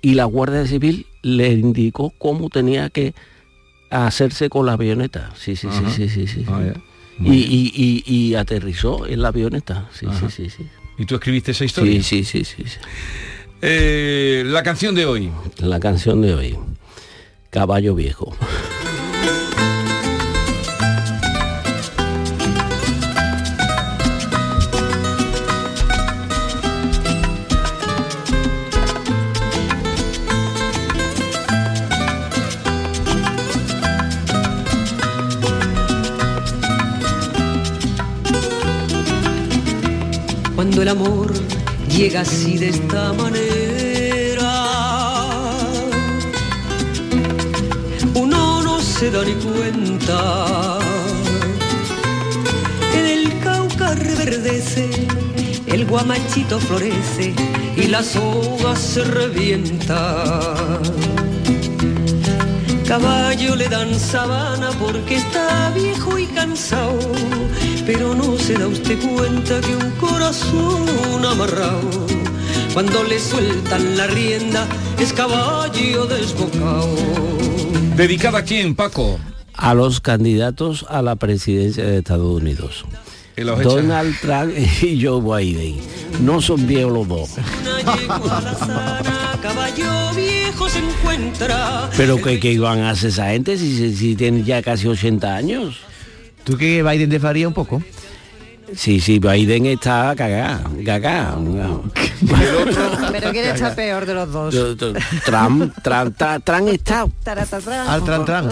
Y 0.00 0.14
la 0.14 0.24
Guardia 0.24 0.66
Civil 0.66 1.06
le 1.22 1.52
indicó 1.52 2.12
cómo 2.18 2.48
tenía 2.50 2.90
que 2.90 3.14
hacerse 3.90 4.48
con 4.48 4.66
la 4.66 4.72
avioneta. 4.72 5.30
Sí, 5.36 5.54
sí, 5.54 5.68
sí, 5.70 5.78
Ajá. 5.84 5.90
sí, 5.94 6.08
sí, 6.08 6.26
sí. 6.26 6.44
Ah, 6.48 6.60
y, 7.20 7.32
y- 7.34 7.72
y- 8.06 8.12
y 8.12 8.34
aterrizó 8.34 9.06
en 9.06 9.22
la 9.22 9.28
avioneta. 9.28 9.88
Sí, 9.92 10.06
Ajá. 10.06 10.28
sí, 10.28 10.48
sí, 10.48 10.50
sí. 10.50 10.66
¿Y 10.98 11.06
tú 11.06 11.14
escribiste 11.14 11.52
esa 11.52 11.64
historia? 11.64 12.02
Sí, 12.02 12.24
sí, 12.24 12.44
sí, 12.44 12.44
sí. 12.44 12.64
sí. 12.66 12.78
Eh, 13.60 14.42
la 14.46 14.62
canción 14.64 14.94
de 14.94 15.06
hoy. 15.06 15.30
La 15.58 15.78
canción 15.78 16.20
de 16.20 16.34
hoy. 16.34 16.58
Caballo 17.50 17.94
viejo. 17.94 18.34
Amor 40.92 41.32
llega 41.88 42.20
así 42.20 42.58
de 42.58 42.68
esta 42.68 43.12
manera, 43.14 44.52
uno 48.14 48.62
no 48.62 48.80
se 48.80 49.10
da 49.10 49.24
ni 49.24 49.32
cuenta. 49.32 50.78
En 52.94 53.06
el 53.06 53.40
Cauca 53.40 53.94
reverdece, 53.94 54.90
el 55.66 55.86
guamachito 55.86 56.60
florece 56.60 57.34
y 57.76 57.86
las 57.88 58.14
hojas 58.16 58.78
se 58.78 59.04
revientan. 59.04 60.82
Caballo 62.86 63.56
le 63.56 63.68
dan 63.68 63.98
sabana 63.98 64.70
porque 64.78 65.16
está 65.16 65.70
viejo 65.70 66.18
y 66.18 66.26
cansado, 66.26 66.98
pero 67.86 68.14
no 68.14 68.36
se 68.36 68.54
da 68.54 68.66
usted 68.66 68.98
cuenta 69.00 69.60
que 69.60 69.76
un 69.76 69.90
corazón 69.92 71.24
amarrado, 71.24 72.06
cuando 72.74 73.04
le 73.04 73.18
sueltan 73.18 73.96
la 73.96 74.06
rienda, 74.08 74.66
es 74.98 75.12
caballo 75.12 76.06
desbocado. 76.06 76.96
¿Dedicada 77.96 78.38
a 78.38 78.42
quién, 78.42 78.74
Paco? 78.74 79.18
A 79.54 79.74
los 79.74 80.00
candidatos 80.00 80.84
a 80.88 81.02
la 81.02 81.16
presidencia 81.16 81.84
de 81.84 81.98
Estados 81.98 82.40
Unidos. 82.40 82.84
Donald 83.36 84.14
Trump 84.20 84.52
y 84.82 85.02
Joe 85.02 85.20
Biden. 85.20 85.80
No 86.20 86.40
son 86.40 86.66
viejos 86.66 86.92
los 86.92 87.08
dos. 87.08 87.30
Encuentra. 90.74 91.90
Pero 91.96 92.16
que, 92.22 92.40
que 92.40 92.52
iban 92.52 92.80
a 92.80 92.90
hacer 92.90 93.10
esa 93.10 93.30
gente 93.30 93.58
si, 93.58 93.76
si, 93.76 93.96
si 93.96 94.14
tienen 94.16 94.44
ya 94.44 94.62
casi 94.62 94.86
80 94.86 95.34
años. 95.34 95.80
¿Tú 96.44 96.56
que 96.56 96.82
Biden 96.82 97.10
te 97.10 97.20
faría 97.20 97.46
un 97.46 97.54
poco? 97.54 97.82
Sí, 98.74 99.00
sí, 99.00 99.18
Biden 99.18 99.66
está 99.66 100.14
cagá, 100.16 100.62
cagá. 100.84 101.36
Pero 103.12 103.30
quién 103.30 103.44
está 103.44 103.74
peor 103.74 104.06
de 104.06 104.14
los 104.14 104.32
dos. 104.32 104.54
Trump, 105.24 105.74
Trump, 105.82 106.16
Trump, 106.16 106.44
Trump 106.44 106.68
está... 106.68 107.02
Al 107.92 108.04
tran 108.04 108.24
tran. 108.24 108.48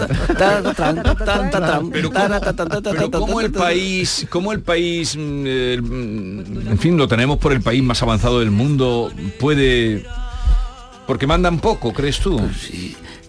Pero 1.91 2.11
cómo, 2.11 2.39
pero 2.83 3.11
cómo 3.11 3.41
el 3.41 3.51
país, 3.51 4.27
cómo 4.29 4.51
el 4.51 4.61
país, 4.61 5.15
mm, 5.15 5.21
mm, 5.21 6.67
en 6.69 6.77
fin, 6.77 6.97
lo 6.97 7.07
tenemos 7.07 7.39
por 7.39 7.51
el 7.51 7.61
país 7.61 7.81
más 7.81 8.01
avanzado 8.03 8.39
del 8.39 8.51
mundo, 8.51 9.11
puede, 9.39 10.05
porque 11.07 11.27
mandan 11.27 11.59
poco, 11.59 11.93
¿crees 11.93 12.19
tú? 12.19 12.39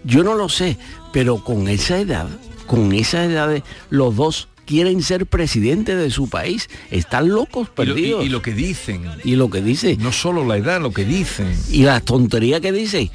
Yo 0.04 0.22
no 0.24 0.34
lo 0.34 0.48
sé, 0.48 0.76
pero 1.12 1.42
con 1.44 1.68
esa 1.68 1.98
edad, 1.98 2.28
con 2.66 2.92
esa 2.92 3.24
edad, 3.24 3.62
los 3.90 4.16
dos 4.16 4.48
quieren 4.64 5.02
ser 5.02 5.26
presidente 5.26 5.94
de 5.96 6.10
su 6.10 6.28
país. 6.28 6.68
Están 6.90 7.28
locos, 7.28 7.68
Y 7.68 7.70
lo, 7.76 7.82
y- 7.82 7.86
perdidos. 7.94 8.24
y 8.24 8.28
lo 8.28 8.42
que 8.42 8.52
dicen, 8.54 9.02
Y 9.24 9.36
lo 9.36 9.50
que 9.50 9.60
dice. 9.62 9.96
no 9.96 10.12
solo 10.12 10.44
la 10.46 10.56
edad, 10.56 10.80
lo 10.80 10.92
que 10.92 11.04
dicen. 11.04 11.52
Y 11.70 11.82
las 11.82 12.02
tonterías 12.04 12.60
que 12.60 12.72
dice. 12.72 13.10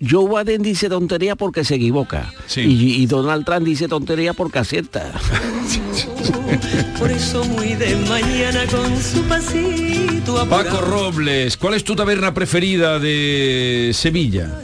Joe 0.00 0.44
Biden 0.44 0.62
dice 0.62 0.88
tontería 0.88 1.34
porque 1.34 1.64
se 1.64 1.74
equivoca. 1.74 2.32
Sí. 2.46 2.60
Y, 2.60 3.02
y 3.02 3.06
Donald 3.06 3.44
Trump 3.44 3.66
dice 3.66 3.88
tontería 3.88 4.32
porque 4.32 4.60
acierta. 4.60 5.12
Por 6.98 7.10
eso 7.10 7.44
muy 7.44 7.74
de 7.74 7.96
mañana 8.08 8.60
con 8.70 9.00
su 9.00 9.22
pasito 9.24 10.38
apurado. 10.40 10.64
Paco 10.64 10.80
Robles, 10.82 11.56
¿cuál 11.56 11.74
es 11.74 11.84
tu 11.84 11.94
taberna 11.96 12.34
preferida 12.34 12.98
de 12.98 13.90
Sevilla? 13.94 14.60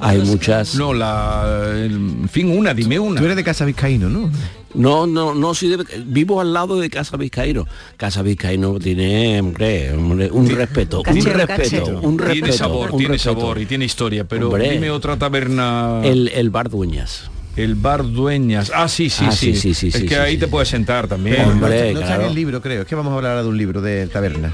Hay 0.00 0.18
muchas. 0.18 0.74
No, 0.74 0.92
la, 0.92 1.72
en 1.76 2.28
fin, 2.28 2.50
una, 2.56 2.74
dime 2.74 2.98
una. 2.98 3.20
Tú 3.20 3.24
eres 3.24 3.36
de 3.36 3.44
Casa 3.44 3.64
Vizcaíno, 3.64 4.08
¿no? 4.08 4.30
No, 4.74 5.06
no, 5.06 5.34
no 5.34 5.54
soy 5.54 5.68
de, 5.68 5.84
vivo 6.06 6.40
al 6.40 6.52
lado 6.52 6.80
de 6.80 6.88
Casa 6.90 7.16
Vizcaíno. 7.16 7.66
Casa 7.96 8.22
Vizcaíno 8.22 8.78
tiene, 8.80 9.38
hombre, 9.40 9.92
hombre, 9.92 10.30
un 10.32 10.48
respeto, 10.50 10.98
un 10.98 11.02
Cachero, 11.04 11.32
respeto, 11.34 11.56
cachero. 11.62 12.00
un 12.00 12.18
respeto. 12.18 12.32
tiene 12.46 12.52
sabor, 12.56 12.90
un 12.90 12.98
tiene 12.98 13.12
respeto. 13.14 13.40
sabor 13.40 13.60
y 13.60 13.66
tiene 13.66 13.84
historia, 13.84 14.24
pero 14.24 14.48
Hombre. 14.48 14.70
dime 14.70 14.90
otra 14.90 15.16
taberna. 15.16 16.00
El, 16.02 16.28
el 16.34 16.50
bar 16.50 16.68
Dueñas. 16.68 17.30
El 17.54 17.74
bar 17.74 18.02
Dueñas. 18.10 18.72
Ah, 18.74 18.88
sí, 18.88 19.10
sí, 19.10 19.24
Ah, 19.28 19.32
sí. 19.32 19.54
sí, 19.54 19.74
sí, 19.74 19.74
sí, 19.74 19.88
es 19.88 19.94
sí, 19.94 20.02
que 20.06 20.14
sí, 20.14 20.20
ahí 20.20 20.32
sí. 20.34 20.38
te 20.38 20.48
puedes 20.48 20.68
sentar 20.68 21.06
también. 21.06 21.42
No 21.42 21.52
Hombre, 21.52 21.88
está- 21.90 22.00
no 22.00 22.06
claro. 22.06 22.26
el 22.28 22.34
libro, 22.34 22.62
creo. 22.62 22.82
Es 22.82 22.88
que 22.88 22.94
vamos 22.94 23.12
a 23.12 23.16
hablar 23.16 23.32
ahora 23.32 23.42
de 23.42 23.48
un 23.50 23.58
libro 23.58 23.82
de 23.82 24.06
taberna. 24.06 24.52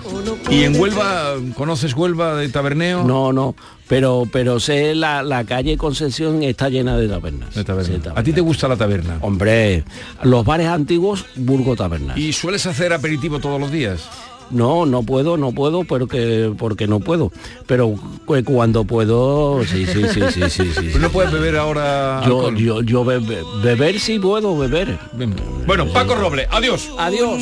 ¿Y 0.51 0.64
en 0.64 0.74
Huelva, 0.80 1.34
conoces 1.55 1.94
Huelva 1.94 2.34
de 2.34 2.49
taberneo? 2.49 3.05
No, 3.05 3.32
no, 3.32 3.55
pero 3.86 4.26
pero 4.32 4.59
sé 4.59 4.96
la, 4.96 5.22
la 5.22 5.44
calle 5.44 5.76
Concesión 5.76 6.42
está 6.42 6.68
llena 6.70 6.96
de 6.96 7.07
tabernas. 7.09 7.55
De 7.55 7.62
taberna. 7.62 7.86
Sí, 7.94 7.99
tabernas. 8.01 8.18
¿A 8.20 8.22
ti 8.24 8.32
te 8.32 8.40
gusta 8.40 8.66
la 8.66 8.76
taberna? 8.76 9.18
Hombre, 9.20 9.84
los 10.24 10.44
bares 10.44 10.66
antiguos, 10.66 11.24
Burgo 11.36 11.76
Tabernas. 11.76 12.18
¿Y 12.18 12.32
sueles 12.32 12.66
hacer 12.66 12.92
aperitivo 12.92 13.38
todos 13.38 13.61
los 13.61 13.70
días? 13.70 14.09
No, 14.51 14.86
no 14.86 15.03
puedo, 15.03 15.36
no 15.36 15.53
puedo, 15.53 15.84
porque 15.84 16.53
porque 16.59 16.86
no 16.86 17.01
puedo. 17.01 17.30
Pero 17.66 17.94
cu- 18.24 18.42
cuando 18.44 18.84
puedo, 18.84 19.62
sí, 19.64 19.86
sí, 19.86 20.03
sí, 20.12 20.20
sí, 20.32 20.42
sí, 20.51 20.72
sí. 20.72 20.88
Pues 20.90 21.01
no 21.01 21.11
puedes 21.11 21.30
beber 21.32 21.57
ahora 21.57 22.22
Yo, 22.26 22.38
alcohol. 22.46 22.57
yo, 22.57 22.82
yo 22.82 23.05
be- 23.05 23.20
beber 23.62 24.01
sí 24.01 24.18
puedo 24.18 24.57
beber. 24.57 24.99
Bueno, 25.66 25.86
Paco 25.92 26.14
Roble, 26.14 26.46
adiós. 26.51 26.88
Adiós. 26.99 27.40